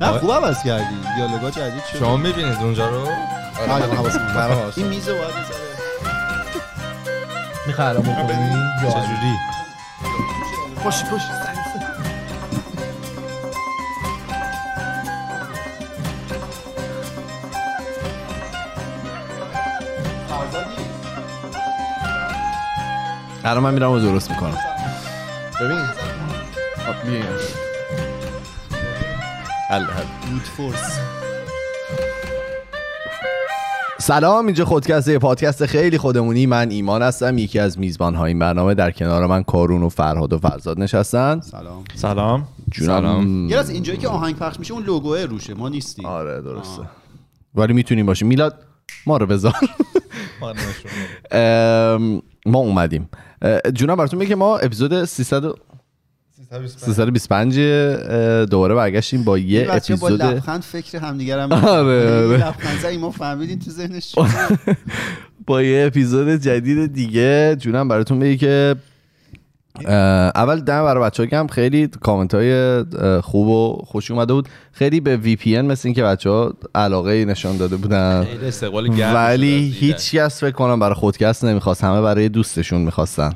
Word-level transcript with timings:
نه 0.00 0.18
خوب 0.18 0.32
عوض 0.32 0.62
کردی. 0.62 0.84
دیالوگا 1.16 1.50
جدید 1.50 1.84
شد 1.92 1.98
شما 1.98 2.16
می‌بینید 2.16 2.58
اونجا 2.58 2.88
رو؟ 2.88 3.00
آره، 3.70 3.86
من 3.86 3.96
حواسم 3.96 4.26
هست. 4.68 4.78
این 4.78 4.86
میز 4.86 5.08
رو 5.08 5.14
باید 5.14 5.34
الان 7.66 8.02
بکنی 8.02 8.50
چجوری 8.90 9.38
پشت 10.84 11.04
پشت. 11.04 11.30
الان 23.44 23.62
من 23.62 23.74
میرم 23.74 23.90
و 23.90 23.98
درست 23.98 24.30
می‌کنم. 24.30 24.58
ببین. 25.60 25.86
خب 26.86 27.06
حل 27.06 27.69
بود 29.70 30.42
فورس 30.42 30.98
سلام 33.98 34.46
اینجا 34.46 34.64
خودکسته 34.64 35.18
پادکست 35.18 35.66
خیلی 35.66 35.98
خودمونی. 35.98 36.46
من 36.46 36.70
ایمان 36.70 37.02
هستم 37.02 37.38
یکی 37.38 37.58
از 37.58 37.78
میزبان 37.78 38.14
های 38.14 38.28
این 38.28 38.38
برنامه. 38.38 38.74
در 38.74 38.90
کنار 38.90 39.26
من 39.26 39.42
کارون 39.42 39.82
و 39.82 39.88
فرهاد 39.88 40.32
و 40.32 40.38
فرزاد 40.38 40.80
نشستن. 40.80 41.40
سلام. 41.40 41.84
سلام. 41.94 42.48
جونم. 42.70 43.46
یه 43.50 43.58
از 43.58 43.70
اینجایی 43.70 43.98
که 43.98 44.08
آهنگ 44.08 44.36
پخش 44.36 44.58
میشه 44.58 44.74
اون 44.74 44.84
لوگوه 44.84 45.24
روشه 45.24 45.54
ما 45.54 45.68
نیستیم. 45.68 46.06
آره 46.06 46.40
درسته. 46.42 46.82
ولی 47.54 47.72
می‌تونیم 47.72 48.06
باشیم. 48.06 48.28
میلاد 48.28 48.54
ما 49.06 49.16
رو 49.16 49.26
بذار. 49.26 49.54
ام، 51.30 52.22
ما 52.46 52.58
اومدیم. 52.58 53.08
جونم 53.74 53.96
براتون 53.96 54.18
میگه 54.18 54.28
که 54.28 54.36
ما 54.36 54.58
اپیزود 54.58 55.04
300 55.04 55.44
و- 55.44 55.54
325 56.50 57.58
اه، 57.58 58.46
دوباره 58.46 58.74
برگشتیم 58.74 59.24
با 59.24 59.38
یه 59.38 59.64
بچه 59.64 59.96
با 59.96 60.08
اپیزود 60.08 60.22
لبخند 60.22 60.62
فکر 60.62 60.98
همدیگه 60.98 61.42
هم 61.42 61.52
آره، 61.52 62.26
آره. 62.26 62.36
لبخند 62.36 62.98
ما 63.00 63.10
فهمیدیم 63.10 63.58
تو 63.58 63.70
ذهنش 63.70 64.14
با 65.46 65.62
یه 65.62 65.86
اپیزود 65.86 66.28
جدید 66.28 66.92
دیگه. 66.92 67.56
جونم 67.60 67.88
براتون 67.88 68.18
بگی 68.18 68.36
که 68.36 68.76
اول 70.34 70.60
دم 70.60 70.84
برای 70.84 71.04
بچه 71.04 71.28
هم 71.32 71.46
خیلی 71.46 71.88
کامنت 71.88 72.34
های 72.34 72.84
خوب 73.20 73.48
و 73.48 73.82
خوش 73.86 74.10
اومده 74.10 74.32
بود. 74.32 74.48
خیلی 74.72 75.00
به 75.00 75.16
وی 75.16 75.36
پی 75.36 75.60
مثل 75.60 75.88
این 75.88 75.94
که 75.94 76.02
بچه 76.02 76.30
ها 76.30 76.54
علاقه 76.74 77.24
نشان 77.24 77.56
داده 77.56 77.76
بودن. 77.76 78.26
ولی. 79.14 79.74
هیچ 79.80 80.14
کس 80.14 80.40
فکر 80.40 80.54
کنم 80.54 80.80
برای 80.80 80.94
خودکست 80.94 81.44
نمی‌خواست. 81.44 81.84
همه 81.84 82.00
برای 82.00 82.28
دوستشون 82.28 82.80
می‌خواستن. 82.80 83.32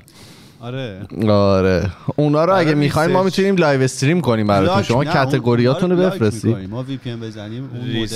آره. 0.64 1.06
آره. 1.28 1.90
اونا 2.16 2.44
رو 2.44 2.54
اگه 2.54 2.64
برای 2.64 2.74
می‌خواین 2.74 3.12
ما. 3.12 3.22
می‌تونیم 3.22 3.56
live 3.56 3.82
stream 3.82 4.20
کنیم 4.20 4.46
براتون 4.46 4.82
شما 4.82 5.02
نه، 5.02 5.10
category 5.10 5.68
اتون 5.68 5.90
رو 5.90 5.96
لاک 5.96 6.12
بفرستید. 6.12 6.70
ما 6.70 6.82
VPN 6.82 7.20
بزنیم 7.20 7.70
اون 7.74 8.06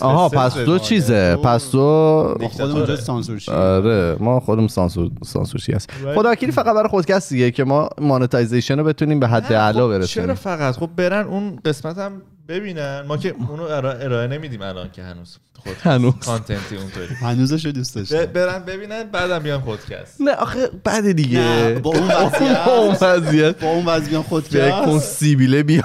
آها 0.00 0.28
پس 0.28 0.54
تو 0.54 0.78
چیزه. 0.78 1.36
پس 1.36 1.74
ما 1.74 2.36
خودمون 2.50 2.76
اونجا 2.76 2.96
سانسور 2.96 3.40
آره 3.50 4.16
ما 4.20 4.40
خودمون 4.40 4.68
سانسور 4.68 5.10
سانسورشی 5.24 5.72
هست 5.72 5.90
خدا 6.14 6.30
وکیلی 6.30 6.52
فقط 6.52 6.74
برای 6.74 6.88
خودکست 6.88 7.32
دیگه 7.32 7.50
که 7.50 7.64
ما 7.64 7.88
monetization 8.00 8.78
رو 8.78 8.84
بتونیم 8.84 9.20
به 9.20 9.28
حد 9.28 9.52
اعلا 9.52 9.72
چرا 9.72 9.88
برسونیم؟ 9.88 10.34
فقط؟ 10.34 10.76
خب 10.76 10.90
برن 10.96 11.26
اون 11.26 11.58
قسمت 11.64 11.98
هم 11.98 12.22
ببینن. 12.48 13.04
ما 13.08 13.16
که 13.16 13.34
اونو 13.48 13.62
ارائه 13.62 14.28
نمیدیم 14.28 14.62
الان 14.62 14.90
که 14.92 15.02
هنوز. 15.02 15.38
خود 15.62 15.76
هنوز. 15.82 16.14
کانتنتی 16.24 16.76
اونطوری. 16.76 17.14
هنوزش 17.20 17.66
رو 17.66 17.72
دوست 17.72 17.94
داشتم. 17.94 18.26
برن 18.26 18.58
ببینن 18.58 19.02
بعدم 19.02 19.38
بیان 19.38 19.60
خودکست. 19.60 20.20
نه 20.20 20.32
آخه 20.32 20.70
بعد 20.84 21.12
دیگه. 21.12 21.74
با 21.84 21.90
اون 21.90 22.08
وضعیت. 22.08 22.64
با 22.64 22.72
اون 22.76 22.96
وضعیت. 23.00 23.60
با 23.60 23.68
اون 23.68 23.86
وضع 23.86 24.08
بیان 24.08 24.22
خود 24.22 24.48
کن 24.58 24.98
سیبیله 24.98 25.62
بیان 25.62 25.82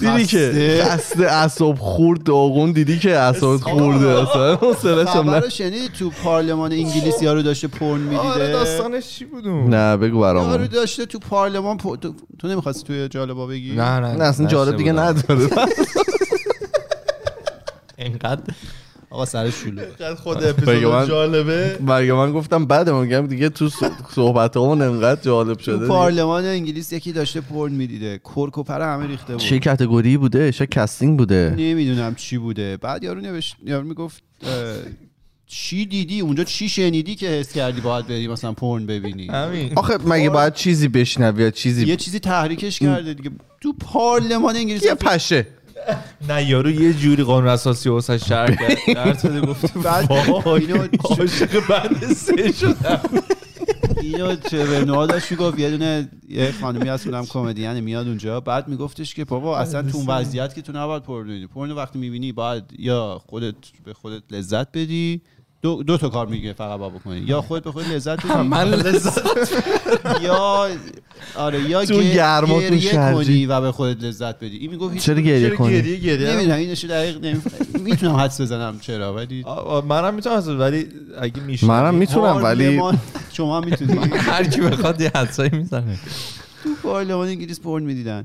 دیدی 0.00 0.26
که 0.26 0.82
خسته. 0.84 1.22
اعصاب 1.22 1.78
خورد 1.78 2.22
داغون. 2.22 2.72
دیدی 2.72 2.98
که 2.98 3.16
اعصاب 3.16 3.60
خورده. 3.60 4.22
اصلا 4.22 4.56
حوصله‌ش 4.56 5.08
هم 5.08 5.22
خبر 5.22 5.30
نه. 5.30 5.38
رو 5.38 5.50
شنیدی؟ 5.50 5.88
تو 5.98 6.10
پارلمان 6.10 6.72
انگلیسی 6.72 7.26
ها 7.26 7.32
رو 7.32 7.42
داشته 7.42 7.68
پرن 7.68 7.90
آره 7.90 7.98
می‌دیده 7.98 8.52
داستانش 8.52 9.08
چی 9.08 9.24
بود؟ 9.24 9.46
نه 9.46 9.96
بگو 9.96 10.20
یارو 10.20 10.40
برامون 10.40 10.66
داشته 10.66 11.06
تو 11.06 11.18
پارلمان 11.18 11.76
تو, 11.76 11.96
تو 12.38 12.48
نمی‌خواستی 12.48 12.82
توی 12.82 13.08
جالبا 13.08 13.46
بگی؟ 13.46 13.72
نه 13.72 14.00
نه 14.00 14.16
نه 14.16 14.24
اصلا 14.24 14.46
جالب 14.46 14.76
دیگه 14.76 14.92
نداره. 14.92 15.48
اینقدر 18.04 18.54
آقا 19.10 19.24
سر 19.24 19.50
شلوغه. 19.50 20.14
خود 20.14 20.38
بگه 20.38 20.48
اپیزود 20.48 20.92
من- 20.92 21.08
جالبه. 21.08 21.78
مگه 21.80 22.12
من 22.12 22.32
گفتم 22.32 22.66
بعد 22.66 22.90
میگم 22.90 23.26
دیگه 23.26 23.48
تو 23.48 23.68
صحبت 24.14 24.56
همون 24.56 24.82
انقدر 24.82 25.20
جالب 25.22 25.58
شده 25.58 25.78
تو. 25.78 25.88
پارلمان 25.88 26.44
انگلیس 26.44 26.92
یکی 26.92 27.12
داشته 27.12 27.40
پرن 27.40 27.72
می‌دیده. 27.72 28.20
کرک 28.24 28.58
و 28.58 28.62
پر 28.62 28.80
همه 28.82 29.06
ریخته 29.06 29.36
چه 29.36 29.54
بود 29.54 29.62
category 29.64 30.16
بوده؟ 30.16 30.52
چه 30.52 30.66
casting 30.66 31.18
بوده؟ 31.18 31.54
نمی‌دونم 31.58 32.14
چی 32.14 32.38
بوده. 32.38 32.76
بعد 32.76 33.04
یارو 33.04 33.20
نوشت 33.20 33.56
یارو 33.64 33.86
می‌گفت 33.86 34.22
چی 35.46 35.86
دیدی؟ 35.86 36.20
اونجا 36.20 36.44
چی 36.44 36.68
شنیدی 36.68 37.14
که 37.14 37.26
حس 37.26 37.52
کردی 37.52 37.80
باید 37.80 38.06
بری 38.06 38.28
مثلا 38.28 38.52
پرن 38.52 38.86
ببینی؟ 38.86 39.26
همین. 39.26 39.72
آخه 39.76 39.98
مگه 40.06 40.30
باید 40.30 40.54
چیزی 40.54 40.88
بشنوی 40.88 41.42
یا 41.42 41.50
چیزی 41.50 41.86
یه 41.86 41.96
چیزی 41.96 42.18
تحریکش 42.18 42.78
کرده 42.78 43.14
دیگه. 43.14 43.30
تو 43.60 43.72
پارلمان 43.72 44.56
انگلیس 44.56 44.82
یه 44.84 44.94
پشه. 44.94 45.46
نه 46.28 46.48
یارو 46.48 46.70
یه 46.70 46.92
جوری 46.92 47.22
قانون 47.22 47.48
اساسی 47.48 47.88
واسه 47.88 48.18
شهر 48.18 48.54
کرد 48.54 48.76
در 48.94 49.16
شده 49.16 49.40
گفت 49.40 49.76
اینو 50.46 50.86
عاشق 51.04 51.66
بند 51.66 52.12
سه 52.12 52.52
شدم. 52.52 53.00
اینو 54.00 54.36
چه 54.36 54.84
داشت 54.84 55.30
می‌گفت. 55.30 55.58
یه 55.58 55.70
دونه 55.70 56.08
یه 56.28 56.52
خانمی 56.60 56.88
هست 56.88 57.06
اونم 57.06 57.26
کمدین 57.26 57.80
میاد 57.80 58.08
اونجا. 58.08 58.40
بعد 58.40 58.68
میگفتش 58.68 59.14
که 59.14 59.24
بابا 59.24 59.58
اصلا 59.58 59.82
تو 59.82 59.96
اون 59.96 60.06
وضعیت 60.06 60.54
که 60.54 60.62
تو 60.62 60.72
نباید 60.72 61.02
پرن 61.02 61.24
ببینی 61.24 61.46
پرن 61.46 61.70
رو 61.70 61.76
وقتی 61.76 61.98
می‌بینی 61.98 62.32
باید 62.32 62.64
یا 62.78 63.20
خودت 63.26 63.54
به 63.84 63.94
خودت 63.94 64.22
لذت 64.30 64.68
بدی 64.72 65.20
دو, 65.62 65.82
دو 65.82 65.96
تا 65.96 66.08
کار 66.08 66.26
میگه 66.26 66.52
فقط 66.52 66.78
باید 66.78 66.94
بکنی. 66.94 67.20
یا 67.26 67.42
خودت 67.42 67.64
به 67.64 67.72
خودت 67.72 67.88
لذت 67.88 68.26
بدی 68.26 68.48
من 68.48 68.68
لذت 68.74 69.22
یا 70.22 70.68
آره 71.36 71.60
یا 71.70 71.84
تو 71.84 72.02
گ- 72.02 72.04
گرما 72.14 72.54
تو 72.54 72.60
گریه 72.60 72.80
شرجی. 72.80 73.24
کنی 73.24 73.46
و 73.46 73.60
به 73.60 73.72
خودت 73.72 74.04
لذت 74.04 74.36
بدی. 74.36 74.56
این 74.56 74.70
می‌گفت 74.70 74.96
چرا 74.98 75.20
گریه 75.20 75.50
کنی؟ 75.50 75.72
گریه 75.72 75.96
گریه؟ 75.96 76.30
نمی‌دونم 76.30 76.56
این 76.58 76.70
نشه 76.70 76.88
دقیق 76.88 77.36
می‌تونم 77.80 78.14
حدس 78.16 78.40
بزنم 78.40 78.78
چرا 78.80 79.14
ولی 79.14 79.44
منم 79.88 80.14
می‌تونم 80.14 80.60
ولی 80.60 80.86
اگه 81.20 81.40
میشه 81.42 81.66
منم 81.66 81.94
می‌تونم 81.94 82.44
ولی 82.44 82.80
شما 83.32 83.56
هم 83.60 83.64
می‌تونی. 83.64 83.92
هر 84.32 84.44
کی 84.44 84.60
بخواد 84.60 85.00
یه 85.00 85.10
حدسایی 85.14 85.50
می‌زنه. 85.52 85.98
تو 86.64 86.70
پارلمان 86.82 87.28
انگلیس 87.28 87.60
پرن 87.60 87.82
می‌دیدن. 87.82 88.24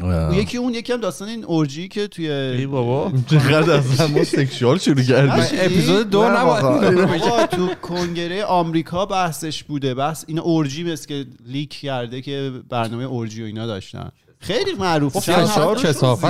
اون 0.00 0.34
یکی 0.34 0.58
اون 0.58 0.74
یکی 0.74 0.92
هم 0.92 1.00
داستان 1.00 1.28
این 1.28 1.44
orgy 1.44 1.88
که 1.88 2.00
ای 2.00 2.08
توی 2.08 2.66
بابا. 2.66 3.12
چقدر 3.30 3.70
اصلا 3.72 4.06
ما 4.06 4.24
sexual 4.24 4.78
شروع 4.78 4.98
نشنیدی؟ 4.98 5.64
اپیزود 5.64 6.10
دو 6.10 6.22
نه 6.22 6.40
نباید 6.40 7.46
تو 7.46 7.74
کنگره 7.74 8.44
آمریکا 8.44 9.06
بحثش 9.06 9.64
بوده. 9.64 9.94
بحث 9.94 10.24
این 10.26 10.38
orgy 10.38 10.84
مثل 10.84 11.08
که 11.08 11.26
leak 11.46 11.80
کرده 11.80 12.22
که 12.22 12.52
برنامه 12.68 13.04
orgy 13.04 13.42
و 13.42 13.46
اینا 13.46 13.66
داشتن. 13.66 14.10
خیلی 14.38 14.72
معروف. 14.74 15.30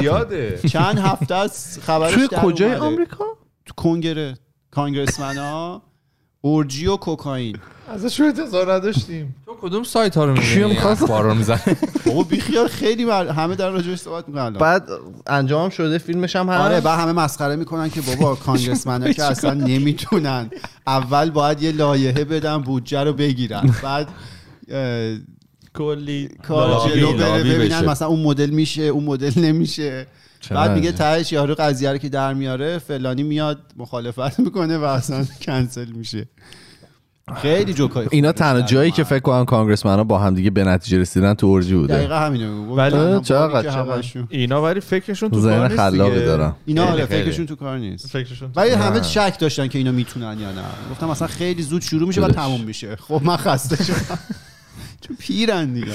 زیاده. 0.01 0.61
چند 0.69 0.99
هفته 0.99 1.35
از 1.35 1.79
خبرش 1.83 2.13
توی 2.15 2.29
کجای. 2.43 2.75
آمریکا؟ 2.75 3.25
تو 3.67 3.75
کنگره. 3.77 4.35
کانگرسمن 4.71 5.39
ها 5.39 5.83
اورجی 6.41 6.87
و 6.87 6.97
کوکائین. 6.97 7.57
ازش 7.89 8.21
انتظار 8.21 8.73
نداشتیم. 8.73 9.35
کدوم 9.63 9.83
سایت 9.83 10.17
ها 10.17 10.25
رو 10.25 10.35
می‌خواست؟ 10.69 11.03
اخبار 11.03 11.25
رو 11.25 11.35
می‌زنه 11.35 11.77
بابا 12.07 12.23
بیخیال 12.23 12.69
خیلی 12.69 13.05
مر... 13.05 13.29
همه 13.29 13.55
در 13.55 13.71
راجعش 13.71 13.99
صحبت 13.99 14.29
می‌کنن 14.29 14.43
الان. 14.43 14.59
بعد 14.59 14.89
انجام 15.27 15.71
شده 15.71 15.99
فیلمش 15.99 16.37
هم 16.37 16.49
هست؟ 16.49 16.61
آره 16.61 16.81
بعد 16.81 17.01
همه 17.01 17.13
مسخره 17.13 17.57
می‌کنن 17.57 17.91
که 17.91 18.01
بابا 18.01 18.35
کانگرسمن 18.47 19.13
که 19.13 19.25
اصلا 19.25 19.55
نمی‌تونن. 19.55 20.51
اول 20.87 21.31
باید 21.31 21.63
یه 21.63 21.73
لایحه 21.73 22.25
بدن 22.25 22.59
بودجه 22.59 23.05
رو 23.05 23.13
بگیرن. 23.13 23.75
بعد 23.83 24.09
کلی 25.75 26.29
کار 26.49 26.89
جلو 26.89 27.13
بره 27.13 27.45
ببینن. 27.45 27.85
مثلا 27.85 28.09
اون 28.09 28.23
مدل 28.23 28.51
میشه 28.51 28.83
اون 28.83 29.05
مدل 29.05 29.41
نمیشه. 29.41 30.07
بعد 30.51 30.71
میگه 30.71 30.93
تهش 30.93 31.33
یارو 31.33 31.55
قضیه 31.55 31.93
رو 31.93 31.99
که 31.99 32.09
در 32.09 32.35
میاره 32.35 32.79
فلانی 32.79 33.23
میاد 33.23 33.61
مخالفت 33.77 34.41
می‌کنه 34.41 34.79
و 34.79 34.85
اصلا 34.85 35.27
کنسل 35.43 35.93
میشه. 35.93 36.29
خیلی 37.37 37.75
جوکای 37.75 38.07
اینا 38.11 38.33
تنها 38.33 38.61
جایی. 38.61 38.91
که 38.91 39.05
فکر 39.05 39.19
کنم 39.19 39.45
کانگرسمن 39.45 39.97
ها 39.97 40.05
با 40.05 40.19
هم 40.19 40.35
دیگه 40.35 40.51
به 40.51 40.65
نتیجه 40.65 40.99
رسیدن 40.99 41.35
تو 41.35 41.47
اورجی 41.47 41.75
بوده 41.75 41.95
دقیقا 41.97 42.15
همینو 42.19 42.67
گفت 42.67 42.79
ولی- 42.79 43.21
چقدر- 43.21 44.03
اینا 44.29 44.63
ولی 44.63 44.81
فکرشون 44.81 45.31
تو 45.31 45.41
کار 45.43 45.69
نیست. 45.69 45.97
دارن 45.97 46.55
اینا 46.67 46.85
آره. 46.93 47.07
فکرشون 47.07 47.47
تو 47.47 47.57
کار 47.57 47.79
نیست 47.79 48.07
فکرشون 48.07 48.51
ولی 48.57 48.71
همه. 48.71 49.03
شک 49.03 49.37
داشتن 49.39 49.69
که 49.69 49.79
اینا 49.79 49.93
می‌تونن 49.93 50.37
یا 50.41 50.53
نه 50.53 50.63
گفتم 50.91 51.07
مثلا 51.09 51.29
خیلی 51.29 51.63
زود 51.63 51.83
شروع 51.83 52.09
میشه 52.09 52.21
و. 52.21 52.29
تموم 52.29 52.61
میشه 52.61 52.97
خب 52.97 53.21
من 53.25 53.37
خسته 53.37 53.85
شدم 53.85 54.19
چون 55.01 55.17
پیرن 55.21 55.73
دیگه 55.73 55.87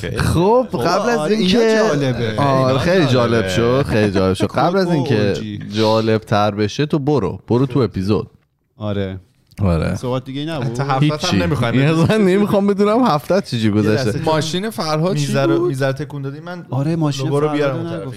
خیلی. 0.00 0.18
خب 0.18 0.66
قبل 0.72 1.08
از 1.10 1.18
آره، 1.18 1.36
اینکه 1.36 1.58
جالبه. 1.92 2.36
آره 2.40 2.78
خیلی 2.78 3.06
جالب. 3.06 3.48
شد 3.48 3.82
خیلی 3.88 4.12
جالب 4.12 4.34
شد 4.34 4.46
قبل 4.46 4.76
از 4.78 4.90
اینکه. 4.90 5.34
جالب 5.72 6.20
تر 6.20 6.50
بشه 6.50 6.86
تو 6.86 6.98
برو 6.98 7.40
برو 7.48 7.66
تو 7.66 7.78
اپیزود 7.80 8.30
آره 8.76 9.20
آره. 9.62 9.94
صحبت 9.94 10.24
دیگه 10.24 10.40
ای 10.40 10.46
نبود؟ 10.46 10.72
تا 10.72 10.84
هفتت 10.84 11.24
هم 11.24 11.42
نمی‌خوایم 11.42 12.00
اصلا 12.00 12.16
نمی‌خوام 12.16 12.66
بدونم 12.66 13.04
هفته 13.04 13.40
چی 13.40 13.70
گذشته. 13.70 14.04
دسته- 14.12 14.24
ماشین 14.24 14.70
فرهاد 14.70 15.16
چی 15.16 15.32
بود؟ 15.32 15.60
میزه 15.68 15.86
رو 15.86 15.92
تکون 15.92 16.22
دادی. 16.22 16.40
من 16.40 16.66
آره 16.70 16.96
ماشین 16.96 17.28
رو 17.28 17.40
فرهاد 17.40 17.56
بیارم 17.56 18.12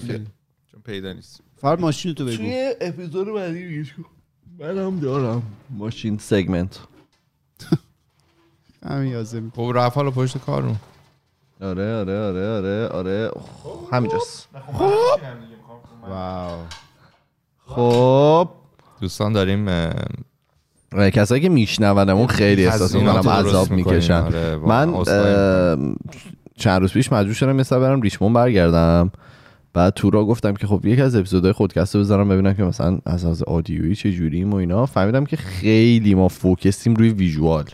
چون 0.71 0.81
پیدا 0.85 1.13
نیست. 1.13 1.41
فرد 1.61 1.81
ماشین 1.81 2.13
تو 2.15 2.25
بگو. 2.25 2.43
اپیزود 2.81 3.27
بعدی 3.35 3.63
میگیش 3.63 3.93
منم 4.59 4.99
دارم. 4.99 5.43
ماشین 5.69 6.17
سگمنت. 6.17 6.79
همین 8.89 9.11
یازم 9.11 9.51
خب 9.55 9.71
رفت 9.75 9.97
حالا 9.97 10.11
پشت 10.11 10.37
کارون 10.37 10.75
آره 11.61 11.95
آره 11.95 12.19
آره 12.19 12.47
آره 12.49 12.87
آره. 12.87 13.31
همینجاست. 13.91 14.47
واو 16.09 16.59
خب. 17.65 18.49
دوستان 19.01 19.33
داریم 19.33 19.65
کسایی 20.91 21.41
که 21.41 21.49
میشنونمون 21.49 22.27
خیلی 22.27 22.65
احساس 22.65 22.95
می‌کنم 22.95 23.29
عذاب. 23.29 23.71
می‌کشن. 23.71 24.13
آره، 24.13 24.57
من 24.57 24.93
چند 26.57 26.81
روز 26.81 26.93
پیش 26.93 27.11
مجبور 27.11 27.33
شدم 27.33 27.55
مثلا 27.55 27.79
برم 27.79 28.01
ریشمون 28.01 28.33
برگردم. 28.33 29.11
بعد 29.73 29.93
تو 29.93 30.09
را 30.09 30.25
گفتم 30.25 30.53
که 30.53 30.67
خب 30.67 30.85
یک 30.85 30.99
از 30.99 31.15
اپیزودهای 31.15 31.53
خودکست 31.53 31.95
رو 31.95 32.01
بذارم 32.01 32.29
ببینم 32.29 32.53
که 32.53 32.63
مثلا 32.63 32.99
از 33.05 33.25
از 33.25 33.43
audio 33.43 33.81
یی 33.81 33.95
چه 33.95 34.11
جوریم 34.11 34.51
و 34.51 34.55
اینا. 34.55 34.85
فهمیدم 34.85 35.25
که 35.25 35.37
خیلی 35.37 36.15
ما 36.15 36.27
focus 36.27 36.76
یم 36.76 36.95
روی 36.95 37.09
visual. 37.09 37.65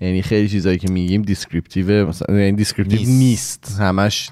یعنی 0.00 0.22
خیلی 0.22 0.48
چیزایی 0.48 0.78
که 0.78 0.92
میگیم 0.92 1.22
descriptive 1.22 2.08
مثلا 2.08 2.38
یعنی 2.38 2.56
descriptive 2.56 2.98
نیست. 2.98 3.10
نیست, 3.10 3.80
همش 3.80 4.30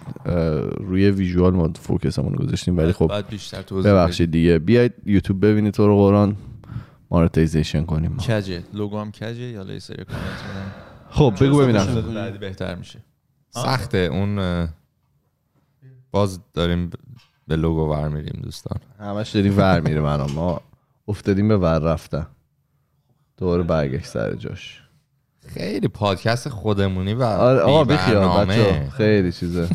روی 0.81 1.11
visual 1.11 1.55
ما 1.55 1.71
focus 1.83 2.14
مون 2.14 2.33
گذاشتیم. 2.33 2.77
ولی 2.77 2.93
خب 2.93 3.07
بعد 3.07 3.29
بیشتر 3.29 3.63
توضیح 3.63 3.93
ببخشید 3.93 4.31
دیگه. 4.31 4.59
بیاید 4.59 4.93
یوتیوب 5.07 5.47
ببینید 5.47 5.75
تو 5.75 5.87
رو 5.87 5.97
قرآن. 5.97 6.37
monetization 7.11 7.85
کنیم. 7.85 8.13
ما. 8.13 8.23
کجه؟ 8.23 8.63
لوگو 8.73 8.99
هم 9.01 9.13
کجه؟ 9.13 9.43
یا 9.43 9.65
میدن؟ 9.65 10.07
خب 11.11 11.35
بگو 11.41 11.59
ببینم. 11.59 12.15
بعدی 12.15 12.39
بهتر 12.39 12.75
میشه. 12.75 12.99
سخته. 13.51 13.99
اون 13.99 14.69
باز 16.11 16.41
داریم 16.55 16.91
به 17.49 17.57
لوگو 17.57 17.93
ور 17.93 18.09
میریم 18.09 18.41
دوستان. 18.43 18.79
همش 19.01 19.31
داریم 19.31 19.59
ور 19.59 19.81
میره 19.81 20.01
من 20.01 20.31
ما 20.31 20.61
افتادیم 21.09 21.49
به 21.49 21.57
ور 21.57 21.79
رفتن. 21.79 22.27
دوباره 23.37 23.63
برگشت 23.63 24.07
سر 24.07 24.35
جاش. 24.35 24.81
خیلی 25.49 25.89
پادکست 25.89 26.49
خودمونی 26.49 27.15
و 27.15 27.23
آره 27.23 27.61
آقا 27.61 27.85
برنامه. 27.85 28.45
بچه 28.45 28.91
خیلی 28.97 29.33
چیزه. 29.33 29.69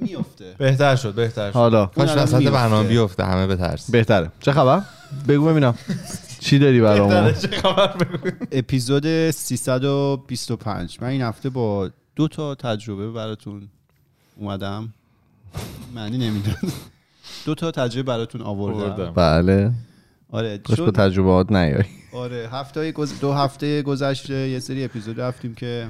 میفته 0.00 0.54
بهتر 0.58 0.96
شد 0.96 1.14
بهتر 1.14 1.50
شد. 1.50 1.56
حالا. 1.56 1.86
کاش 1.86 2.10
وسط. 2.10 2.42
برنامه 2.42 2.88
بیفته 2.88 3.24
همه 3.24 3.46
به 3.46 3.56
ترس 3.56 3.90
بهتره. 3.90 4.32
چه 4.40 4.52
خبر؟ 4.52 4.82
بگو 5.28 5.46
ببینم. 5.46 5.74
چی 6.40 6.58
داری 6.58 6.80
برامون؟ 6.80 7.34
اپیزود 8.52 9.30
325 9.30 10.98
من 11.02 11.08
این 11.08 11.22
هفته 11.22 11.50
با 11.50 11.90
دو 12.16 12.28
تا 12.28 12.54
تجربه 12.54 13.10
براتون 13.10 13.68
اومدم. 14.36 14.94
معنی 15.94 16.18
نمیدون 16.18 16.54
دو 17.46 17.54
تا 17.54 17.70
تجربه 17.70 18.02
براتون 18.02 18.42
آوردم. 18.42 19.12
بله. 19.12 19.72
آره 20.30 20.58
کاش 20.58 20.78
با 20.78 20.84
چون 20.84 20.92
تجربات 20.92 21.52
نیای. 21.52 21.84
آره 22.12 22.48
هفته 22.52 22.92
گز... 22.92 23.20
دو 23.20 23.32
هفته 23.32 23.82
گذشته 23.82 24.48
یه 24.48 24.58
سری 24.58 24.84
اپیزود 24.84 25.20
رفتیم 25.20 25.54
که 25.54 25.88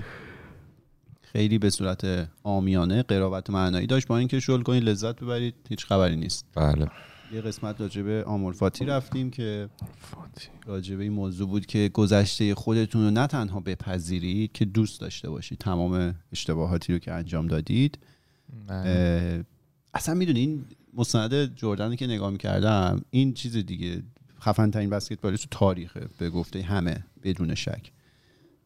خیلی 1.23 1.58
به 1.58 1.70
صورت 1.70 2.29
آمیانه 2.43 3.03
قرابت 3.03 3.50
معنایی 3.50 3.87
داشت. 3.87 4.08
با 4.08 4.19
اینکه 4.19 4.41
شل 4.41 4.62
کنید 4.62 4.85
لذت 4.85 5.20
ببرید 5.20 5.55
هیچ 5.69 5.87
خبری 5.87 6.17
نیست. 6.17 6.46
بله. 6.56 6.87
یه 7.32 7.41
قسمت 7.41 7.81
راجع 7.81 8.03
به 8.03 8.25
آمورفاتی 8.25 8.85
رفتیم 8.85 9.31
که 9.31 9.69
راجع 10.67 10.97
به 10.97 11.03
این 11.03 11.12
موضوع 11.12 11.49
بود 11.49 11.67
که 11.67 11.91
گذشته 11.94 12.55
خودتون 12.55 13.05
رو 13.05 13.11
نه 13.11 13.27
تنها 13.27 13.61
بپذیرید 13.61 14.53
که 14.53 14.65
دوست 14.65 15.00
داشته 15.00 15.31
باشید 15.31 15.59
تمام 15.59 16.15
اشتباهاتی 16.32 16.93
رو 16.93 16.99
که 16.99 17.12
انجام 17.12 17.47
دادید. 17.47 17.99
اصلا 19.94 20.15
می‌دونین 20.15 20.65
مستند 20.94 21.56
جردن 21.56 21.97
که 21.97 22.06
نگاه 22.06 22.31
می‌کردم 22.31 23.03
این 23.11 23.35
چیز 23.35 23.56
دیگه 23.56 24.03
خفن 24.41 24.71
ترین 24.71 24.91
بسکتبالیست 24.91 25.43
تو 25.43 25.49
تاریخه 25.59 26.09
به 26.19 26.31
گفته 26.31 26.62
همه 26.62 27.05
بدون 27.23 27.55
شک. 27.55 27.93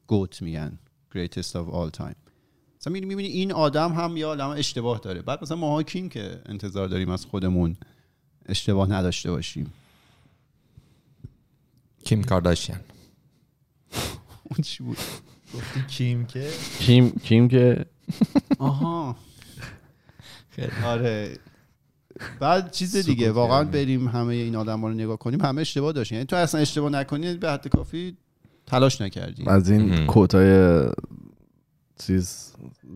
گوت 0.07 0.43
میگن 0.43 0.79
greatest 1.15 1.53
of 1.53 1.75
all 1.75 1.99
time. 1.99 2.15
مثلا 2.81 2.93
می‌بینی 2.93 3.29
این 3.29 3.53
آدم 3.53 3.93
هم 3.93 4.17
یا 4.17 4.31
آدم 4.31 4.49
اشتباه 4.49 4.99
داره. 4.99 5.23
بعد 5.23 5.43
مثلا 5.43 5.57
ما 5.57 5.83
کیم 5.83 6.09
که 6.09 6.41
انتظار 6.47 6.89
داریم 6.89 7.09
از 7.09 7.27
خودمون. 7.27 7.77
اشتباه 8.49 8.91
نداشته 8.91 9.31
باشیم. 9.31 9.73
کیم 12.05 12.25
کارداشیان. 12.25 12.81
اون 14.50 14.62
چی 14.62 14.82
بود؟ 14.82 14.99
گفتی 15.55 15.82
کیم 15.88 16.26
که؟ 16.26 16.50
کیم 16.79 17.11
کیم 17.11 17.49
که 17.49 17.87
آها. 18.58 19.17
آره. 20.85 21.38
بعد 22.41 22.70
چیز 22.70 22.96
دیگه 22.96 23.32
واقعا 23.32 23.64
بریم 23.64 24.08
همه 24.08 24.35
این 24.35 24.56
آدم 24.56 24.85
رو 24.85 24.91
نگاه 24.93 25.17
کنیم 25.19 25.41
همه 25.41 25.61
اشتباه 25.61 25.93
داشتن. 25.93 26.14
یعنی 26.14 26.26
تو 26.26 26.37
اصلا 26.37 26.61
اشتباه 26.61 26.91
نکنی 26.91 27.35
به 27.35 27.50
حد 27.50 27.69
کافی 27.69 28.17
تلاش 28.67 29.00
نکردی. 29.00 29.44
از 29.46 29.70
این. 29.70 30.06
کوتای 30.06 30.81
چیز 31.99 32.52